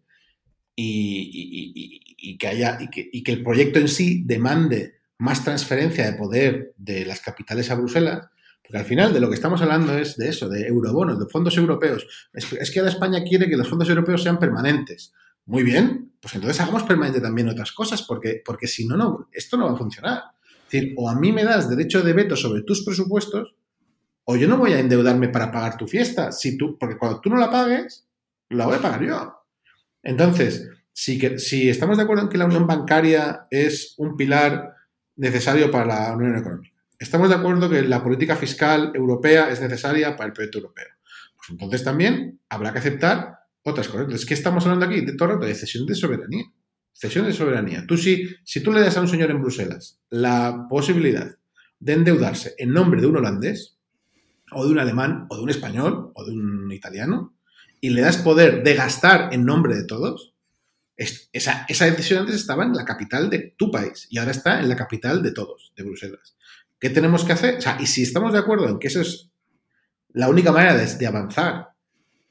[0.74, 7.04] y, que haya, y que, el proyecto en sí demande más transferencia de poder de
[7.04, 8.28] las capitales a Bruselas,
[8.62, 11.56] porque al final de lo que estamos hablando es de eso, de eurobonos, de fondos
[11.56, 12.06] europeos.
[12.32, 15.12] Es, que ahora España quiere que los fondos europeos sean permanentes.
[15.44, 19.56] Muy bien, pues entonces hagamos permanente también otras cosas, porque, porque si no, no, esto
[19.56, 20.22] no va a funcionar.
[20.66, 23.54] Es decir, o a mí me das derecho de veto sobre tus presupuestos,
[24.28, 26.32] o yo no voy a endeudarme para pagar tu fiesta.
[26.32, 28.06] Si tú, porque cuando tú no la pagues,
[28.50, 29.34] la voy a pagar yo.
[30.02, 34.74] Entonces, si, que, si estamos de acuerdo en que la unión bancaria es un pilar
[35.14, 40.16] necesario para la unión económica, estamos de acuerdo que la política fiscal europea es necesaria
[40.16, 40.88] para el proyecto europeo,
[41.36, 44.02] pues entonces también habrá que aceptar otras cosas.
[44.02, 45.02] Entonces, ¿qué estamos hablando aquí?
[45.02, 46.46] De todo rato de cesión de soberanía.
[46.92, 47.84] Cesión de soberanía.
[47.86, 51.36] Tú si, si tú le das a un señor en Bruselas la posibilidad
[51.78, 53.75] de endeudarse en nombre de un holandés,
[54.52, 57.34] o de un alemán, o de un español, o de un italiano,
[57.80, 60.34] y le das poder de gastar en nombre de todos,
[60.96, 64.76] esa, decisión antes estaba en la capital de tu país y ahora está en la
[64.76, 66.36] capital de todos, de Bruselas.
[66.80, 67.58] ¿Qué tenemos que hacer?
[67.58, 69.30] O sea, y si estamos de acuerdo en que eso es
[70.12, 71.68] la única manera de, avanzar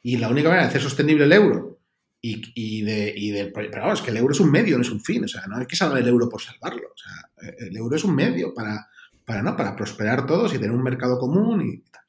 [0.01, 1.79] y la única manera de hacer sostenible el euro
[2.21, 5.23] y, de, y Pero es que el euro es un medio, no es un fin.
[5.23, 6.87] O sea, no hay que salvar el euro por salvarlo.
[6.87, 8.87] O sea, el euro es un medio para,
[9.23, 9.55] para, ¿no?
[9.55, 12.03] para prosperar todos y tener un mercado común y tal.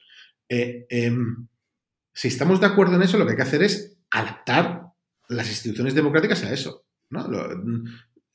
[0.48, 1.48] Eh, em,
[2.12, 4.82] si estamos de acuerdo en eso, lo que hay que hacer es adaptar
[5.28, 6.84] las instituciones democráticas a eso.
[7.10, 7.28] ¿no?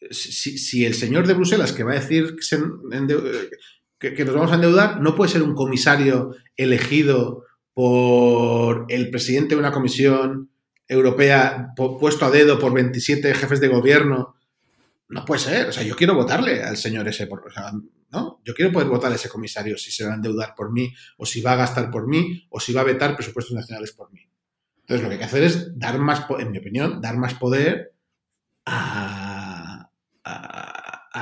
[0.10, 2.36] si, el señor de Bruselas que va a decir
[4.00, 9.60] que, nos vamos a endeudar, no puede ser un comisario elegido por el presidente de
[9.60, 10.50] una comisión
[10.88, 14.36] europea puesto a dedo por 27 jefes de gobierno.
[15.08, 15.70] No puede ser.
[15.70, 17.28] O sea, yo quiero votarle al señor ese.
[18.12, 18.42] ¿No?
[18.44, 21.26] Yo quiero poder votar a ese comisario si se va a endeudar por mí, o
[21.26, 24.22] si va a gastar por mí, o si va a vetar presupuestos nacionales por mí.
[24.82, 27.94] Entonces, lo que hay que hacer es dar más, en mi opinión, dar más poder
[28.66, 29.90] a,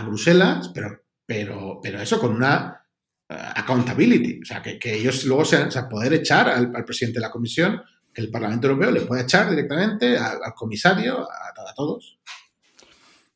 [0.05, 2.83] Bruselas, pero, pero, pero eso con una
[3.29, 4.39] uh, accountability.
[4.41, 7.79] O sea, que, ellos luego sean, o sea, poder echar al, presidente de la comisión
[8.11, 12.17] que el Parlamento Europeo le puede echar directamente al, comisario, a, todos.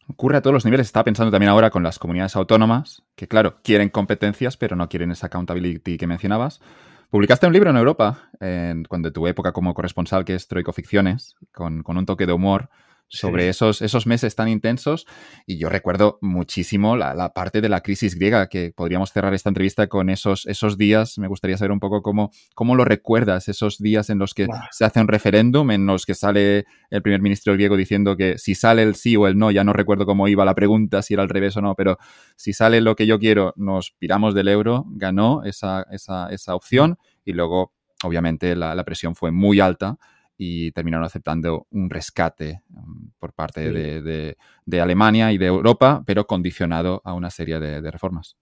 [0.08, 0.88] Ocurre a todos los niveles.
[0.88, 5.12] Estaba pensando también ahora con las comunidades autónomas, que claro, quieren competencias, pero no quieren
[5.12, 6.62] esa accountability que mencionabas.
[7.10, 11.36] Publicaste un libro en Europa, en, cuando tu época como corresponsal, que es Troico Ficciones,
[11.54, 12.70] con, con un toque de humor
[13.08, 13.50] sobre sí.
[13.50, 15.06] esos, esos meses tan intensos.
[15.46, 19.50] Y yo recuerdo muchísimo la, la, parte de la crisis griega, que podríamos cerrar esta
[19.50, 21.18] entrevista con esos, esos días.
[21.18, 24.56] Me gustaría saber un poco cómo, cómo lo recuerdas, esos días en los que wow.
[24.72, 28.56] se hace un referéndum, en los que sale el primer ministro griego diciendo que si
[28.56, 31.24] sale el sí o el no, ya no recuerdo cómo iba la pregunta, si era
[31.24, 31.98] al revés o no, pero
[32.36, 36.98] si sale lo que yo quiero, nos piramos del euro, ganó esa, esa, esa opción
[37.24, 37.74] y luego,
[38.04, 39.98] obviamente, la, la presión fue muy alta
[40.38, 43.74] y terminaron aceptando un rescate um, por parte sí.
[43.74, 48.36] de, de, de, Alemania y de Europa, pero condicionado a una serie de, de reformas.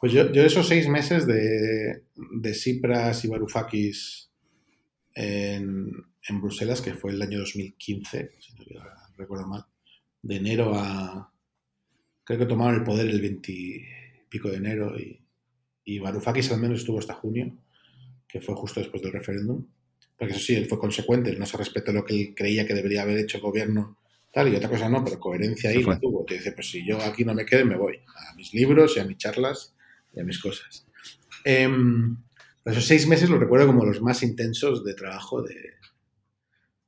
[0.00, 4.30] Pues yo, yo, esos seis meses de, de Cipras y Varoufakis
[5.14, 5.90] en,
[6.28, 8.82] en, Bruselas, que fue el año 2015, si no
[9.16, 9.64] recuerdo mal,
[10.22, 11.32] de enero a...
[12.24, 13.84] Creo que tomaron el poder el 20 y
[14.28, 15.22] pico de enero y,
[15.84, 17.56] y Varoufakis al menos estuvo hasta junio,
[18.26, 19.64] que fue justo después del referéndum
[20.18, 23.02] porque eso sí, él fue consecuente, no se respetó lo que él creía que debería
[23.02, 23.98] haber hecho el gobierno,
[24.32, 26.24] tal, y otra cosa no, pero coherencia ahí la tuvo.
[26.24, 29.00] Te dice, pues si yo aquí no me quedo, me voy a mis libros y
[29.00, 29.74] a mis charlas
[30.14, 30.86] y a mis cosas.
[31.44, 31.68] Eh,
[32.64, 35.42] esos seis meses los recuerdo como los más intensos de trabajo.
[35.42, 35.54] De,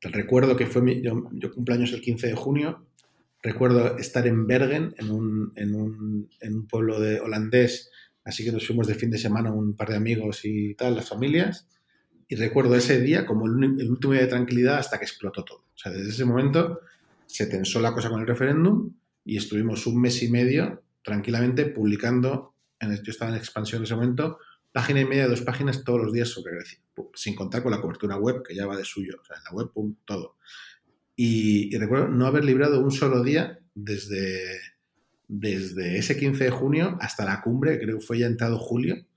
[0.01, 2.87] recuerdo que fue mi, yo, yo cumpleaños el 15 de junio,
[3.43, 7.91] recuerdo estar en Bergen, en un, en un, en un pueblo de holandés,
[8.25, 11.09] así que nos fuimos de fin de semana un par de amigos y tal, las
[11.09, 11.69] familias
[12.29, 15.59] y recuerdo ese día como el, último día de tranquilidad hasta que explotó todo.
[15.59, 16.81] O sea, desde ese momento
[17.27, 18.93] se tensó la cosa con el referéndum
[19.25, 23.85] y estuvimos un mes y medio tranquilamente publicando, en el, yo estaba en expansión en
[23.85, 24.39] ese momento,
[24.73, 26.79] página y media, dos páginas todos los días sobre Grecia,
[27.15, 29.51] sin contar con la cobertura web que ya va de suyo, o sea, en la
[29.53, 30.37] web, pum, todo.
[31.17, 34.61] Y, y recuerdo no haber librado un solo día desde,
[35.29, 39.08] desde ese 15 de junio hasta la cumbre, creo que fue ya entrado julio,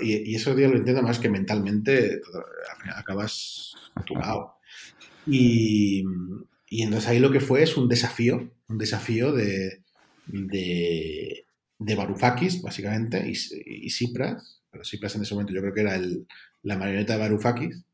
[0.00, 2.20] y, y esos días lo entiendo más que mentalmente
[2.96, 4.54] acabas saturado.
[5.26, 6.04] Y,
[6.68, 9.82] y, entonces ahí lo que fue es un desafío, un desafío de,
[10.26, 11.44] de,
[11.78, 15.96] de Varoufakis, básicamente, y, y Cipras, pero Cipras en ese momento yo creo que era
[15.96, 16.26] el,
[16.62, 17.84] la marioneta de Varoufakis,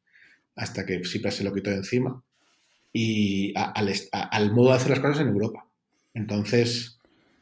[0.55, 2.22] hasta que Cipras se lo quitó de encima,
[2.93, 5.66] y a, al, a, al modo de hacer las cosas en Europa.
[6.14, 6.95] Entonces,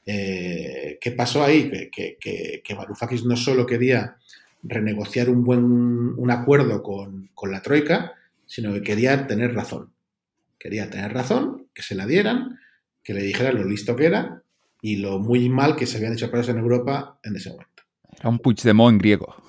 [0.07, 1.71] eh, ¿Qué pasó ahí?
[1.71, 4.17] Que, que, que, Varoufakis no solo quería
[4.63, 8.15] renegociar un buen un acuerdo con, con, la Troika,
[8.47, 9.93] sino que quería tener razón.
[10.59, 12.59] Quería tener razón, que se la dieran,
[13.03, 14.43] que le dijeran lo listo que era
[14.81, 17.83] y lo muy mal que se habían hecho cosas en Europa en ese momento.
[18.19, 19.44] Era un Puigdemont griego.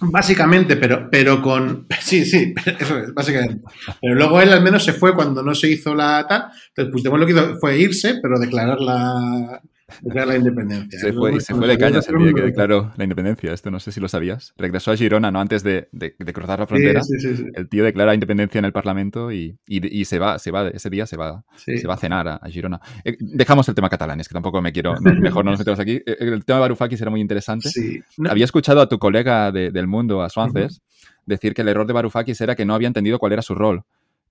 [0.00, 1.86] Básicamente, pero, pero con.
[2.00, 3.62] Sí, sí, eso es, básicamente.
[4.00, 6.46] Pero luego él al menos se fue cuando no se hizo la tal.
[6.68, 9.60] Entonces, Puigdemont lo que hizo fue irse, pero declarar la,
[10.02, 10.98] declarar la independencia.
[10.98, 13.52] Se fue, se fue de cañas el día que declaró la independencia.
[13.52, 14.54] Esto no sé si lo sabías.
[14.56, 15.40] Regresó a Girona, ¿no?
[15.40, 17.02] Antes de, de, de cruzar la frontera.
[17.02, 20.38] Sí, sí, sí, el tío declara independencia en el Parlamento y, y, y, se va,
[20.38, 22.80] se va, ese día se va, se va a cenar a, a Girona.
[23.04, 24.94] Eh, dejamos el tema catalán, es que tampoco me quiero.
[25.00, 26.00] Mejor no nos metemos aquí.
[26.06, 27.70] Eh, el tema de Varoufakis era muy interesante.
[28.16, 28.30] No.
[28.30, 31.22] Había escuchado a tu colega de, del mundo, a Swances, uh -huh.
[31.26, 33.82] decir que el error de Varoufakis era que no había entendido cuál era su rol.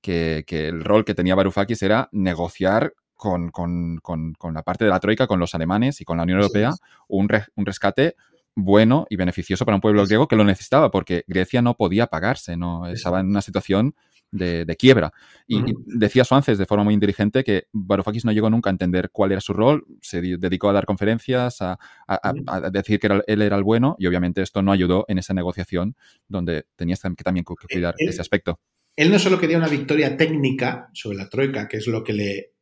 [0.02, 4.86] Que, que, el rol que tenía Varoufakis era negociar con, con, con, con, la parte
[4.86, 6.72] de la Troika, con los alemanes y con la Unión Europea,
[7.10, 8.16] un, re, un rescate
[8.56, 12.56] bueno y beneficioso para un pueblo griego que lo necesitaba, porque Grecia no podía pagarse,
[12.56, 13.94] no estaba en una situación
[14.32, 15.12] de, de quiebra.
[15.48, 15.84] Y, uh -huh.
[15.86, 19.52] decía de forma muy inteligente que Varoufakis no llegó nunca a entender cuál era su
[19.52, 21.78] rol, se dedicó a dar conferencias, a,
[22.08, 25.18] a, a decir que era, él era el bueno, y obviamente esto no ayudó en
[25.18, 25.98] esa negociación
[26.30, 28.62] donde tenías que también que cuidar él, ese aspecto.
[28.96, 32.54] Él no solo quería una victoria técnica sobre la Troika, que es lo que le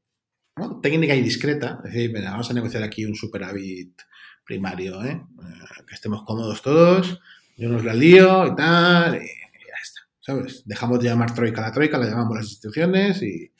[0.81, 4.01] técnica y discreta, es decir, mira, vamos a negociar aquí un superávit
[4.45, 5.21] primario, ¿eh?
[5.85, 7.19] que estemos cómodos todos,
[7.57, 10.63] yo nos la lío y tal, y ya está, ¿sabes?
[10.65, 13.51] Dejamos de llamar troika a la troika, la llamamos las instituciones y,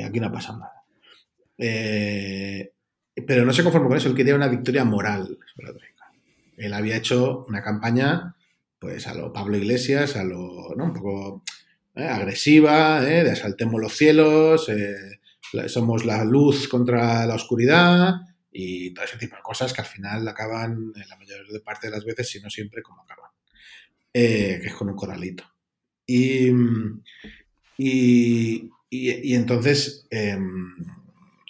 [0.00, 0.82] aquí no ha pasado nada.
[1.56, 2.72] Eh,
[3.26, 6.12] pero no se conformó con eso, él quería una victoria moral sobre la troika.
[6.56, 8.36] Él había hecho una campaña,
[8.78, 10.84] pues a lo Pablo Iglesias, a lo, ¿no?
[10.84, 11.42] Un poco
[11.94, 13.24] eh, agresiva, ¿eh?
[13.24, 15.17] de asaltemos los cielos, eh,
[15.68, 18.14] somos la luz contra la oscuridad
[18.50, 21.92] y todo ese tipo de cosas que al final acaban, en la mayor parte de
[21.92, 23.30] las veces, si no siempre, como acaban,
[24.12, 25.44] que es con un corralito.
[26.06, 26.48] Y,
[27.76, 30.74] y, y, entonces, em,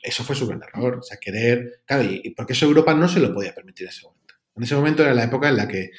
[0.02, 0.98] eso fue su gran error.
[0.98, 1.82] O sea, querer.
[1.86, 4.34] Claro, y, porque eso Europa no se lo podía permitir en ese momento.
[4.56, 5.90] En ese momento era la época en la que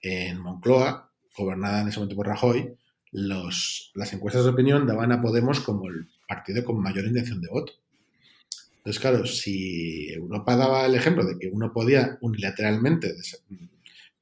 [0.00, 2.74] en Moncloa, gobernada en ese momento por Rajoy,
[3.12, 7.48] los, las encuestas de opinión daban a Podemos como el partido con mayor intención de
[7.48, 7.72] voto.
[8.78, 13.14] Entonces, claro, si Europa daba el ejemplo de que uno podía unilateralmente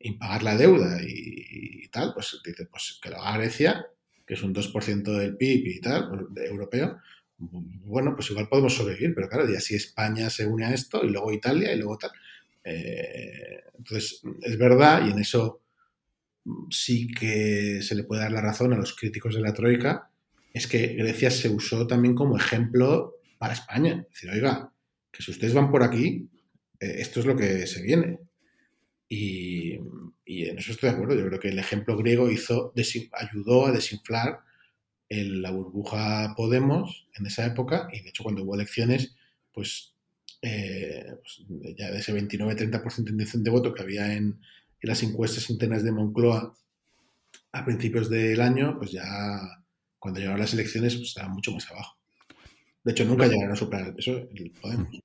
[0.01, 3.87] impagar la deuda y, tal, pues dice, pues que lo haga Grecia
[4.27, 6.99] que es un 2% del PIB y tal, europeo,
[7.39, 11.11] bueno, pues igual podemos sobrevivir, pero claro, y así España se une a esto y
[11.11, 12.13] luego Italia y luego tal.
[12.63, 15.61] Eh, entonces, es verdad y en eso
[16.71, 20.11] sí que se le puede dar la razón a los críticos de la Troika,
[20.55, 24.07] es que Grecia se usó también como ejemplo para España.
[24.09, 24.73] Es decir, oiga,
[25.13, 26.31] que si ustedes van por aquí,
[26.81, 28.21] eh, esto es lo que se viene.
[29.09, 31.15] Y, en eso estoy de acuerdo.
[31.15, 34.41] Yo creo que el ejemplo griego ayudó a desinflar
[35.23, 39.15] la burbuja Podemos en esa época y de hecho cuando hubo elecciones,
[39.53, 39.95] pues,
[40.43, 44.41] eh, pues ya de ese 29-30% de voto que había en,
[44.83, 46.55] las encuestas internas de Moncloa
[47.53, 49.64] a principios del año, pues ya
[50.05, 51.97] cuando llegaron las elecciones pues mucho más abajo.
[52.85, 55.01] De hecho, nunca llegaron a superar el peso el Podemos.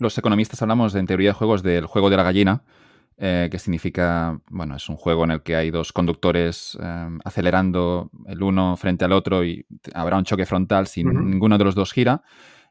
[0.00, 2.64] Los economistas hablamos de, en teoría de juegos del juego de la gallina,
[3.18, 8.10] eh, que significa, bueno, es un juego en el que hay dos conductores eh, acelerando
[8.26, 9.64] el uno frente al otro y
[9.94, 12.24] habrá un choque frontal si ninguno de los dos gira.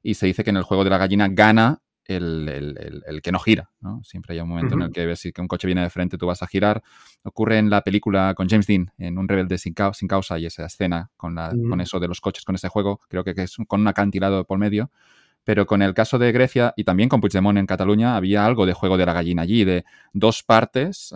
[0.04, 1.82] Y se dice que en el juego de la gallina gana
[2.16, 3.70] el, que no gira.
[3.82, 4.04] ¿no?
[4.04, 6.26] Siempre hay un momento en el que ves si un coche viene de frente, tú
[6.28, 6.84] vas a girar.
[7.24, 10.66] Ocurre en la película con James Dean, en Un rebelde sin, sin causa, y esa
[10.66, 13.56] escena con, la, con eso de los coches, con ese juego, creo que, que es
[13.68, 14.92] con un acantilado por medio
[15.44, 18.74] pero con el caso de Grecia y también con Puigdemont en Cataluña había algo de
[18.74, 21.14] juego de la gallina allí, de dos partes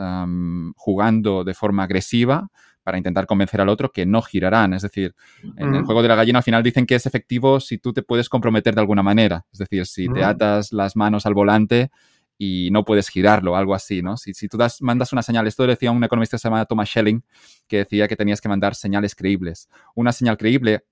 [0.76, 2.49] jugando de forma agresiva
[2.86, 4.76] para intentar convencer al otro que no girarán.
[4.76, 5.16] Es decir,
[5.57, 8.03] en el juego de la gallina al final dicen que es efectivo si tú te
[8.03, 9.44] puedes comprometer de alguna manera.
[9.52, 11.90] Es decir, si te atas las manos al volante
[12.38, 14.18] y no puedes girarlo, algo así, ¿no?
[14.18, 16.88] Si, si tú das, mandas una señal, esto decía un economista que se llama Thomas
[16.88, 17.24] Schelling,
[17.68, 19.68] que decía que tenías que mandar señales creíbles.
[19.95, 20.84] Una señal creíble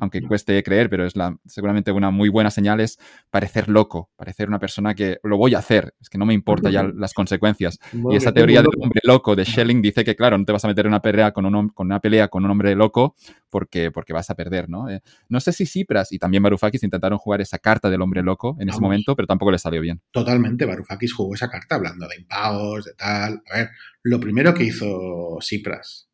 [0.00, 2.98] aunque cueste creer, pero es la, seguramente una muy buena señal, es
[3.30, 6.70] parecer loco, parecer una persona que lo voy a hacer, es que no me importa
[6.70, 7.78] ya las consecuencias.
[7.92, 10.68] y esa teoría del hombre loco de Schelling dice que, claro, no te vas a
[10.68, 13.14] meter en una pelea con, un, con una pelea con un hombre loco
[13.48, 14.88] porque, porque vas a perder, ¿no?
[14.88, 18.56] Eh, no sé si Cipras y también Varoufakis intentaron jugar esa carta del hombre loco
[18.60, 20.00] en ese momento, pero tampoco le salió bien.
[20.10, 23.42] Totalmente, Varoufakis jugó esa carta hablando de impagos, de tal.
[23.50, 23.70] A ver,
[24.02, 26.08] lo primero que hizo Cipras,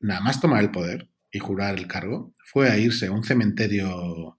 [0.00, 4.38] nada más tomar el poder, y jurar el cargo, fue a irse a un cementerio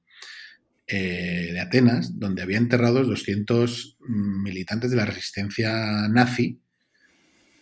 [0.88, 6.60] eh, de Atenas, donde había enterrados 200 militantes de la resistencia nazi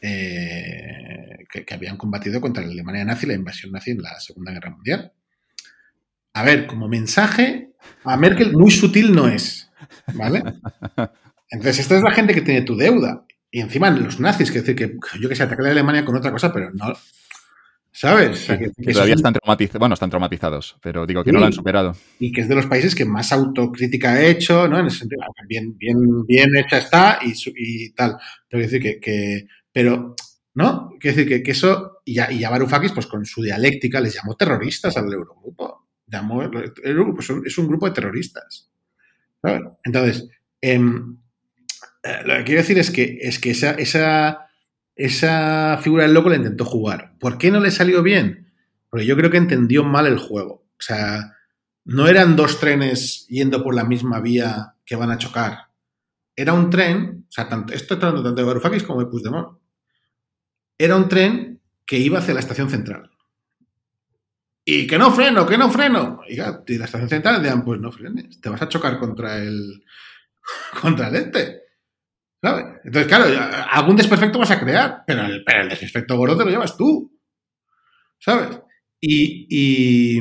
[0.02, 4.72] eh, que, habían combatido contra la Alemania nazi, la invasión nazi en la Segunda Guerra
[4.72, 5.14] Mundial.
[6.34, 7.72] A ver, como mensaje,
[8.04, 9.70] a Merkel muy sutil no es,
[10.14, 10.44] ¿vale?
[11.50, 13.26] Entonces, esta es la gente que tiene tu deuda.
[13.52, 16.32] Y encima los nazis, que decir que yo que sé, atacar a Alemania con otra
[16.32, 16.94] cosa, pero no,
[17.91, 18.45] ¿Sabes?
[18.45, 21.95] que, todavía están traumatizados, bueno, están traumatizados, pero digo que no lo han superado.
[22.20, 24.80] Y que es de los países que más autocrítica ha hecho, ¿no?
[24.80, 28.18] En ese sentido, bien, bien, bien hecha está y, y tal.
[28.48, 30.16] Pero decir que, pero,
[30.53, 30.91] ¿no?
[30.99, 34.36] Quiero decir que, eso, y ya, y ya Varoufakis, pues con su dialéctica, les llamó
[34.36, 35.88] terroristas al Eurogrupo.
[36.06, 38.70] Llamó, el Eurogrupo es un grupo de terroristas.
[39.84, 40.28] Entonces,
[40.61, 41.18] em,
[42.03, 44.49] eh, lo que quiero decir es que, es que esa, esa
[45.00, 47.14] esa figura del loco la intentó jugar.
[47.20, 48.52] ¿Por qué no le salió bien?
[48.90, 50.66] Porque yo creo que entendió mal el juego.
[50.78, 51.38] O sea,
[51.86, 55.70] no eran dos trenes yendo por la misma vía que van a chocar.
[56.36, 59.58] Era un tren, o sea, tanto, esto tanto, tanto de Varoufakis como de Puigdemont.
[60.78, 63.10] Era un tren que iba hacia la estación central.
[64.66, 66.20] Y que no freno, que no freno.
[66.28, 69.82] Y, la estación central decían, pues no frenes, te vas a chocar contra el
[70.82, 71.69] contra el este.
[72.41, 73.26] Entonces, claro,
[73.72, 77.11] algún desperfecto vas a crear, pero el, desperfecto gordo te lo llevas tú.
[78.18, 78.60] ¿Sabes?
[79.02, 80.20] Y,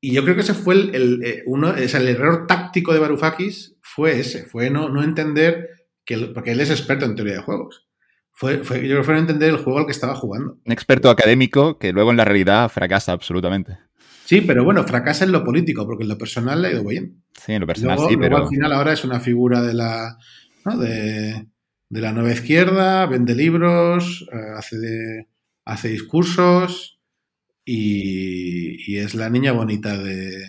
[0.00, 4.20] yo creo que ese fue el, eh, uno, es el error táctico de Varoufakis fue
[4.20, 5.70] ese, fue no, no entender
[6.04, 7.88] que, porque él es experto en teoría de juegos.
[8.30, 10.58] Fue, fue, yo creo que fue no entender el juego al que estaba jugando.
[10.64, 13.76] Un experto académico que luego en la realidad fracasa absolutamente.
[14.24, 17.24] Sí, pero bueno, fracasa en lo político, porque en lo personal le ha ido bien.
[17.32, 18.36] Sí, en lo personal sí, pero.
[18.36, 20.18] al final ahora es una figura de la,
[20.64, 21.46] de,
[21.88, 25.28] de la nueva izquierda, vende libros, eh, hace,
[25.64, 27.00] hace discursos
[27.64, 30.46] y, es la niña bonita de,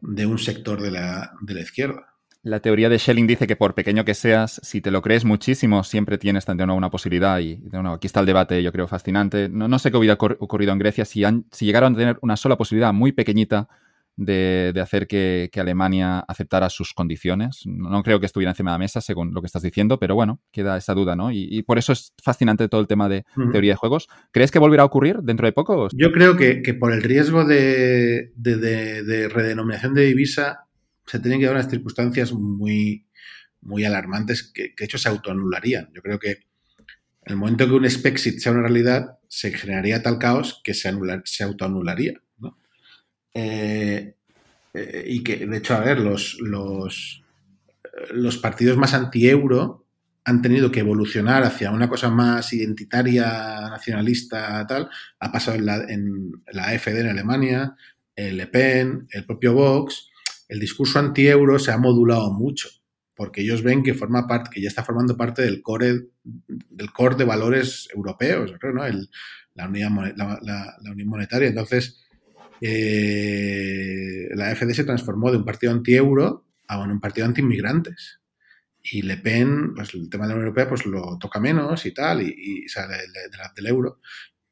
[0.00, 2.12] de un sector de la, de la izquierda.
[2.42, 5.84] La teoría de Schelling dice que por pequeño que seas, si te lo crees muchísimo,
[5.84, 7.38] siempre tienes de una posibilidad.
[7.38, 9.48] Y de aquí está el debate, yo creo, fascinante.
[9.48, 12.36] No, no sé qué hubiera ocurrido en Grecia si, han, si llegaron a tener una
[12.36, 13.68] sola posibilidad muy pequeñita
[14.16, 17.62] de, hacer que, Alemania aceptara sus condiciones.
[17.66, 20.40] No creo que estuviera encima de la mesa, según lo que estás diciendo, pero bueno,
[20.50, 21.30] queda esa duda, ¿no?
[21.32, 24.08] Y, por eso es fascinante todo el tema de teoría de juegos.
[24.32, 25.88] ¿Crees que volverá a ocurrir dentro de poco?
[25.92, 30.66] Yo creo que, por el riesgo de, de, redenominación de divisa
[31.06, 33.06] se tienen que dar unas circunstancias muy,
[33.60, 35.90] muy alarmantes que, de hecho se autoanularían.
[35.94, 36.30] Yo creo que
[37.24, 40.92] en el momento que un Spexit sea una realidad, se generaría tal caos que se,
[41.24, 42.14] se autoanularía.
[43.34, 44.14] Eh,
[44.74, 49.86] eh, y que, de hecho, a ver, los, los, partidos más anti-euro
[50.24, 54.88] han tenido que evolucionar hacia una cosa más identitaria, nacionalista, tal.
[55.18, 57.76] Ha pasado en la, en la AfD en Alemania,
[58.14, 60.08] el Le Pen, el propio Vox.
[60.48, 62.68] El discurso anti-euro se ha modulado mucho,
[63.16, 67.16] porque ellos ven que forma parte, que ya está formando parte del core, del core
[67.16, 68.82] de valores europeos, creo, ¿no?
[69.54, 71.48] La, unidad, la, la, unión monetaria.
[71.48, 72.02] Entonces,
[72.64, 78.20] eh, la AFD se transformó de un partido anti-euro a un partido anti-inmigrantes.
[78.80, 81.92] Y Le Pen, pues el tema de la Unión Europea, pues lo toca menos y
[81.92, 82.96] tal, y, sale
[83.56, 84.00] del euro.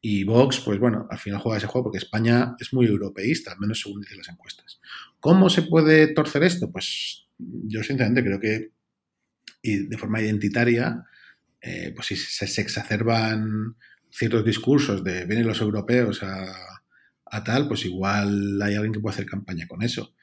[0.01, 3.59] Y Vox, pues bueno, al final juega ese juego porque España es muy europeísta, al
[3.59, 4.81] menos según dicen las encuestas.
[5.21, 6.71] ¿Cómo se puede torcer esto?
[6.71, 8.73] Pues yo sinceramente creo que
[9.63, 11.05] y de forma identitaria,
[11.61, 13.77] eh, pues si se, se, exacerban
[14.11, 16.70] ciertos discursos de vienen los europeos a,
[17.31, 20.15] a tal, pues igual hay alguien que puede hacer campaña con eso.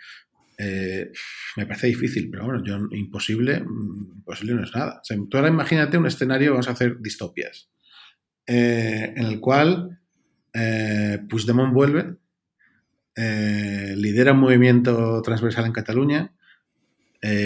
[0.58, 1.12] Eh,
[1.56, 5.02] me parece difícil, pero bueno, yo imposible, mm, imposible no es nada.
[5.30, 7.70] tú ahora imagínate un escenario, vamos a hacer distopias,
[8.48, 10.00] eh, en el cual
[10.54, 12.16] eh, Puigdemont vuelve,
[13.16, 16.34] eh, lidera un movimiento transversal en Cataluña,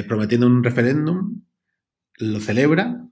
[0.08, 1.42] prometiendo un referéndum,
[2.18, 3.04] lo celebra,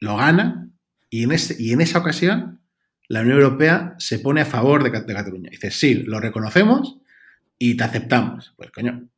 [0.00, 0.68] lo gana,
[1.10, 2.60] y en, ese, y en esa ocasión
[3.08, 5.50] la Unión Europea se pone a favor de, Cataluña.
[5.50, 6.98] Dice, sí, lo reconocemos
[7.58, 8.54] y te aceptamos.
[8.56, 9.08] Pues coño,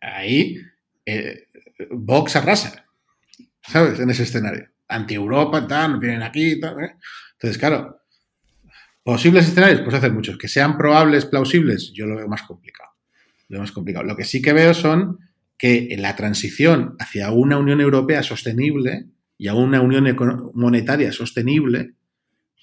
[0.00, 0.58] ahí
[1.04, 1.46] eh,
[1.90, 2.86] Vox arrasa,
[3.62, 4.00] ¿sabes?
[4.00, 4.68] En ese escenario.
[4.88, 6.80] Anti-Europa, tal, vienen aquí, tal.
[6.82, 6.96] ¿eh?
[7.32, 8.02] Entonces, claro,
[9.02, 10.38] posibles escenarios, pues hacer muchos.
[10.38, 12.90] Que sean probables, plausibles, yo lo veo más complicado.
[13.48, 14.04] Lo más complicado.
[14.04, 15.18] Lo que sí que veo son
[15.58, 19.06] que en la transición hacia una Unión Europea sostenible
[19.38, 20.16] y a una Unión
[20.54, 21.94] Monetaria sostenible,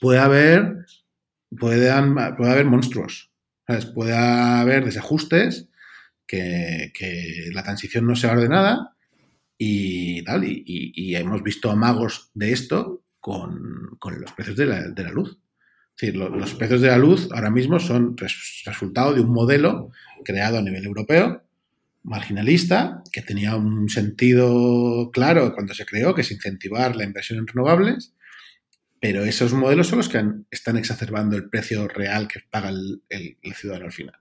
[0.03, 0.85] puede haber,
[1.57, 3.31] puede, haber monstruos.
[3.95, 5.69] Puede haber desajustes,
[6.27, 6.91] que,
[7.53, 8.97] la transición no sea ordenada
[9.57, 10.43] y tal.
[10.43, 15.39] Y, hemos visto amagos de esto con, los precios de la, luz.
[16.01, 19.91] los precios de la luz ahora mismo son resultado de un modelo
[20.25, 21.43] creado a nivel europeo,
[22.03, 27.47] marginalista, que tenía un sentido claro cuando se creó, que es incentivar la inversión en
[27.47, 28.13] renovables,
[29.03, 33.03] pero esos modelos son los que están exacerbando el precio real que paga el,
[33.53, 34.15] ciudadano al final.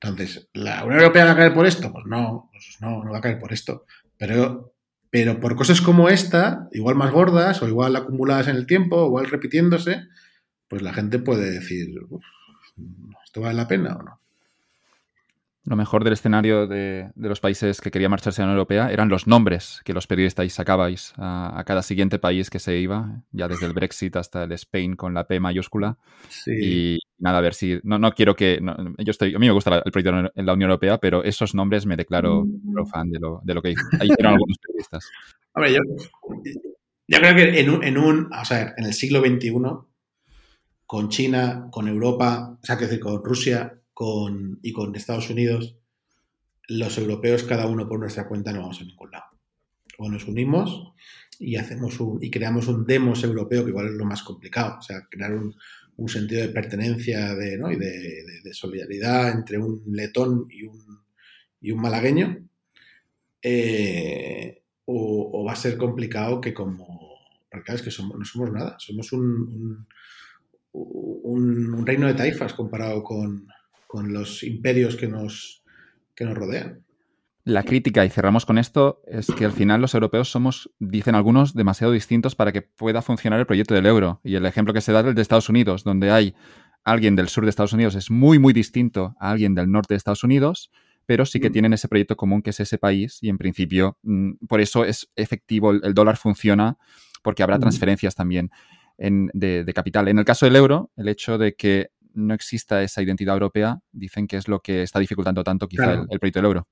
[0.00, 1.92] Entonces, ¿la Unión Europea va a caer por esto?
[1.92, 3.86] Pues no, pues no, no va a caer por esto.
[4.16, 4.74] Pero,
[5.08, 9.30] pero por cosas como esta, igual más gordas o igual acumuladas en el tiempo, igual
[9.30, 10.08] repitiéndose,
[10.66, 11.86] pues la gente puede decir,
[13.24, 14.17] ¿esto vale la pena o no?
[15.68, 19.10] Lo mejor del escenario de, los países que quería marcharse a la Unión Europea eran
[19.10, 23.66] los nombres que los periodistas sacabais a, cada siguiente país que se iba, ya desde
[23.66, 25.98] el Brexit hasta el Spain con la P mayúscula.
[26.46, 27.78] Y nada, a ver si.
[27.82, 28.60] No, no quiero que.
[28.98, 31.84] yo estoy, a mí me gusta el proyecto en la Unión Europea, pero esos nombres
[31.84, 32.46] me declaro
[32.90, 35.06] fan de lo, de lo que hicieron algunos periodistas.
[35.52, 35.80] Hombre, yo,
[37.08, 38.32] yo creo que en un, en un.
[38.32, 39.52] O sea, en el siglo XXI,
[40.86, 45.76] con China, con Europa, o sea, que decir, con Rusia, con, y con Estados Unidos,
[46.68, 49.24] los europeos, cada uno por nuestra cuenta, no vamos a ningún lado.
[49.98, 50.92] O nos unimos
[51.40, 54.76] y hacemos un, y creamos un demos europeo, que igual es lo más complicado.
[54.78, 55.52] O sea, crear un,
[56.06, 57.72] sentido de pertenencia de, ¿no?
[57.72, 60.62] y de, solidaridad entre un letón y
[61.72, 62.48] un, malagueño.
[63.42, 67.18] Eh, o, va a ser complicado que como...
[67.50, 69.88] Porque es que somos, no somos nada, somos un,
[70.70, 73.48] un reino de taifas comparado con,
[73.88, 75.64] con los imperios que nos,
[76.14, 76.84] que nos rodean.
[77.42, 81.54] La crítica, y cerramos con esto, es que al final los europeos somos, dicen algunos,
[81.54, 84.20] demasiado distintos para que pueda funcionar el proyecto del euro.
[84.22, 86.34] Y el ejemplo que se da es el de Estados Unidos, donde hay
[86.84, 89.96] alguien del sur de Estados Unidos es muy, muy distinto a alguien del norte de
[89.96, 90.70] Estados Unidos,
[91.06, 91.52] pero sí que mm.
[91.52, 95.10] tienen ese proyecto común que es ese país y en principio mm, por eso es
[95.16, 96.76] efectivo, el, dólar funciona
[97.22, 98.50] porque habrá transferencias también
[98.98, 100.08] de, capital.
[100.08, 104.26] En el caso del euro, el hecho de que no exista esa identidad europea, dicen
[104.26, 106.68] que es lo que está dificultando tanto quizá el, proyecto del euro.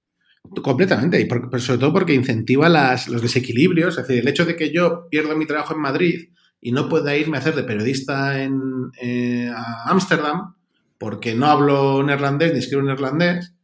[0.63, 5.09] Completamente, y sobre todo porque incentiva los desequilibrios, es decir, el hecho de que yo
[5.11, 9.51] pierda mi trabajo en Madrid y no pueda irme a hacer de periodista en, eh,
[9.55, 10.55] a Ámsterdam
[10.99, 13.55] porque no hablo neerlandés ni escribo neerlandés,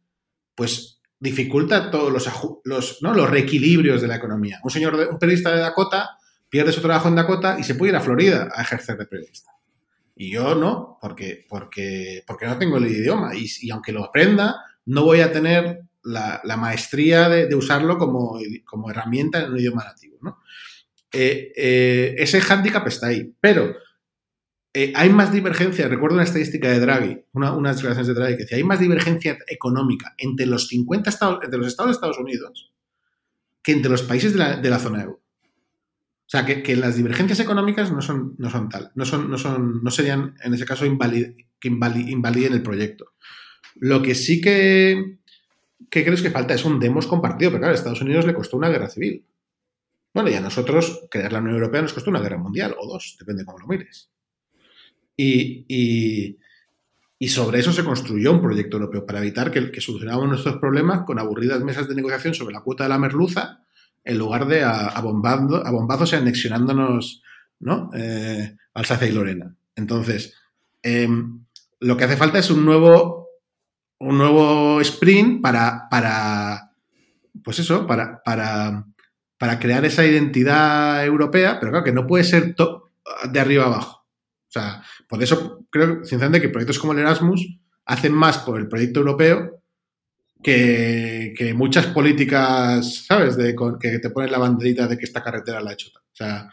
[0.55, 2.29] pues dificulta todos los,
[2.65, 3.13] los, ¿no?
[3.13, 4.59] los reequilibrios de la economía.
[4.63, 6.17] Un señor, un periodista de Dakota
[6.49, 9.52] pierde su trabajo en Dakota y se puede ir a Florida a ejercer de periodista.
[10.15, 13.31] Y yo no, porque, porque, porque no tengo el idioma.
[13.35, 19.43] Y, aunque lo aprenda, no voy a tener la, maestría de, usarlo como, como, herramienta
[19.43, 20.17] en un idioma nativo.
[20.21, 20.39] ¿no?
[21.11, 23.33] Eh, eh, ese hándicap está ahí.
[23.39, 23.75] Pero
[24.73, 28.43] eh, hay más divergencia, recuerdo una estadística de Draghi, una, unas declaraciones de Draghi que
[28.43, 32.73] decía, hay más divergencia económica entre los 50 estados, entre los estados de Estados Unidos
[33.63, 35.22] que entre los países de la, de la zona euro.
[36.33, 39.83] O sea, que, las divergencias económicas no son, no son tal, no, son, no, son,
[39.83, 43.13] no serían, en ese caso, que invaliden el proyecto.
[43.75, 45.19] Lo que sí que,
[45.91, 48.57] que creo que falta es un demos compartido, pero claro, a Estados Unidos le costó
[48.57, 49.23] una guerra civil.
[50.11, 53.15] Bueno, y a nosotros crear la Unión Europea nos costó una guerra mundial, o dos,
[53.19, 54.09] depende de cómo lo mires.
[55.15, 55.65] Y,
[57.19, 61.19] y, sobre eso se construyó un proyecto europeo, para evitar que solucionáramos nuestros problemas con
[61.19, 63.63] aburridas mesas de negociación sobre la cuota de la merluza
[64.03, 67.21] en lugar de a, bombando, a bombazos y anexionándonos
[67.59, 67.89] ¿no?
[67.93, 69.55] Eh, Alsacia y Lorena.
[69.75, 70.35] Entonces,
[70.81, 71.45] em,
[71.79, 73.29] lo que hace falta es un nuevo,
[73.99, 76.71] un nuevo sprint para, para
[77.43, 78.85] pues eso, para, para,
[79.37, 82.55] para crear esa identidad europea, pero claro que no puede ser
[83.31, 84.05] de arriba abajo.
[84.47, 88.67] O sea, por eso creo, sinceramente, que proyectos como el Erasmus hacen más por el
[88.67, 89.62] proyecto europeo
[90.43, 93.37] que, muchas políticas, ¿sabes?
[93.37, 95.89] De, que te ponen la banderita de que esta carretera la ha hecho.
[95.95, 96.49] O sea,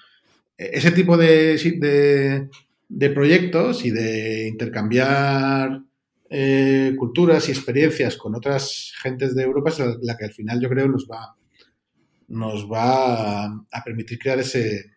[0.57, 2.49] ese tipo de,
[2.89, 5.83] de, proyectos y de intercambiar
[6.29, 10.69] eh, culturas y experiencias con otras gentes de Europa es la, que al final yo
[10.69, 11.35] creo nos va,
[12.29, 14.93] nos va a, permitir crear ese,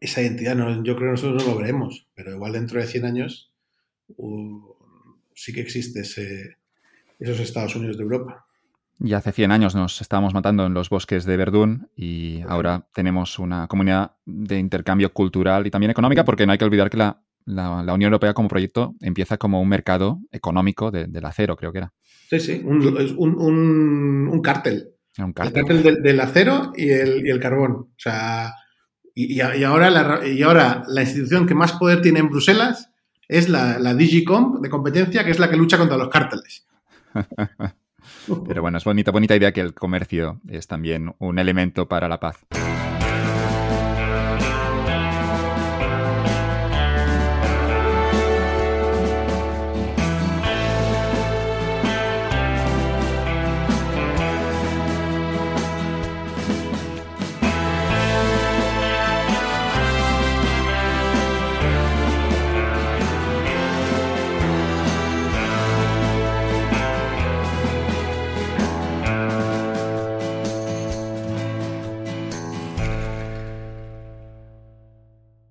[0.00, 0.56] esa identidad.
[0.82, 3.52] yo creo que nosotros no lo veremos, pero igual dentro de 100 años
[4.16, 4.74] uh,
[5.34, 6.56] sí que existe ese
[7.18, 8.46] esos Estados Unidos de Europa.
[9.00, 13.38] Y hace 100 años nos estábamos matando en los bosques de Verdún y ahora tenemos
[13.38, 17.20] una comunidad de intercambio cultural y también económica porque no hay que olvidar que la,
[17.46, 21.92] Unión Europea como proyecto empieza como un mercado económico del acero, creo que era.
[22.30, 22.80] Sí, sí, un,
[24.42, 24.94] cártel.
[25.18, 25.58] Un cártel.
[25.58, 27.72] El cártel del, acero y el, carbón.
[27.72, 28.54] O sea,
[29.12, 32.90] y, ahora la, y ahora la institución que más poder tiene en Bruselas
[33.28, 36.64] es la, la Digicom de competencia, que es la que lucha contra los cárteles.
[38.46, 42.20] Pero bueno, es bonita, bonita idea que el comercio es también un elemento para la
[42.20, 42.44] paz.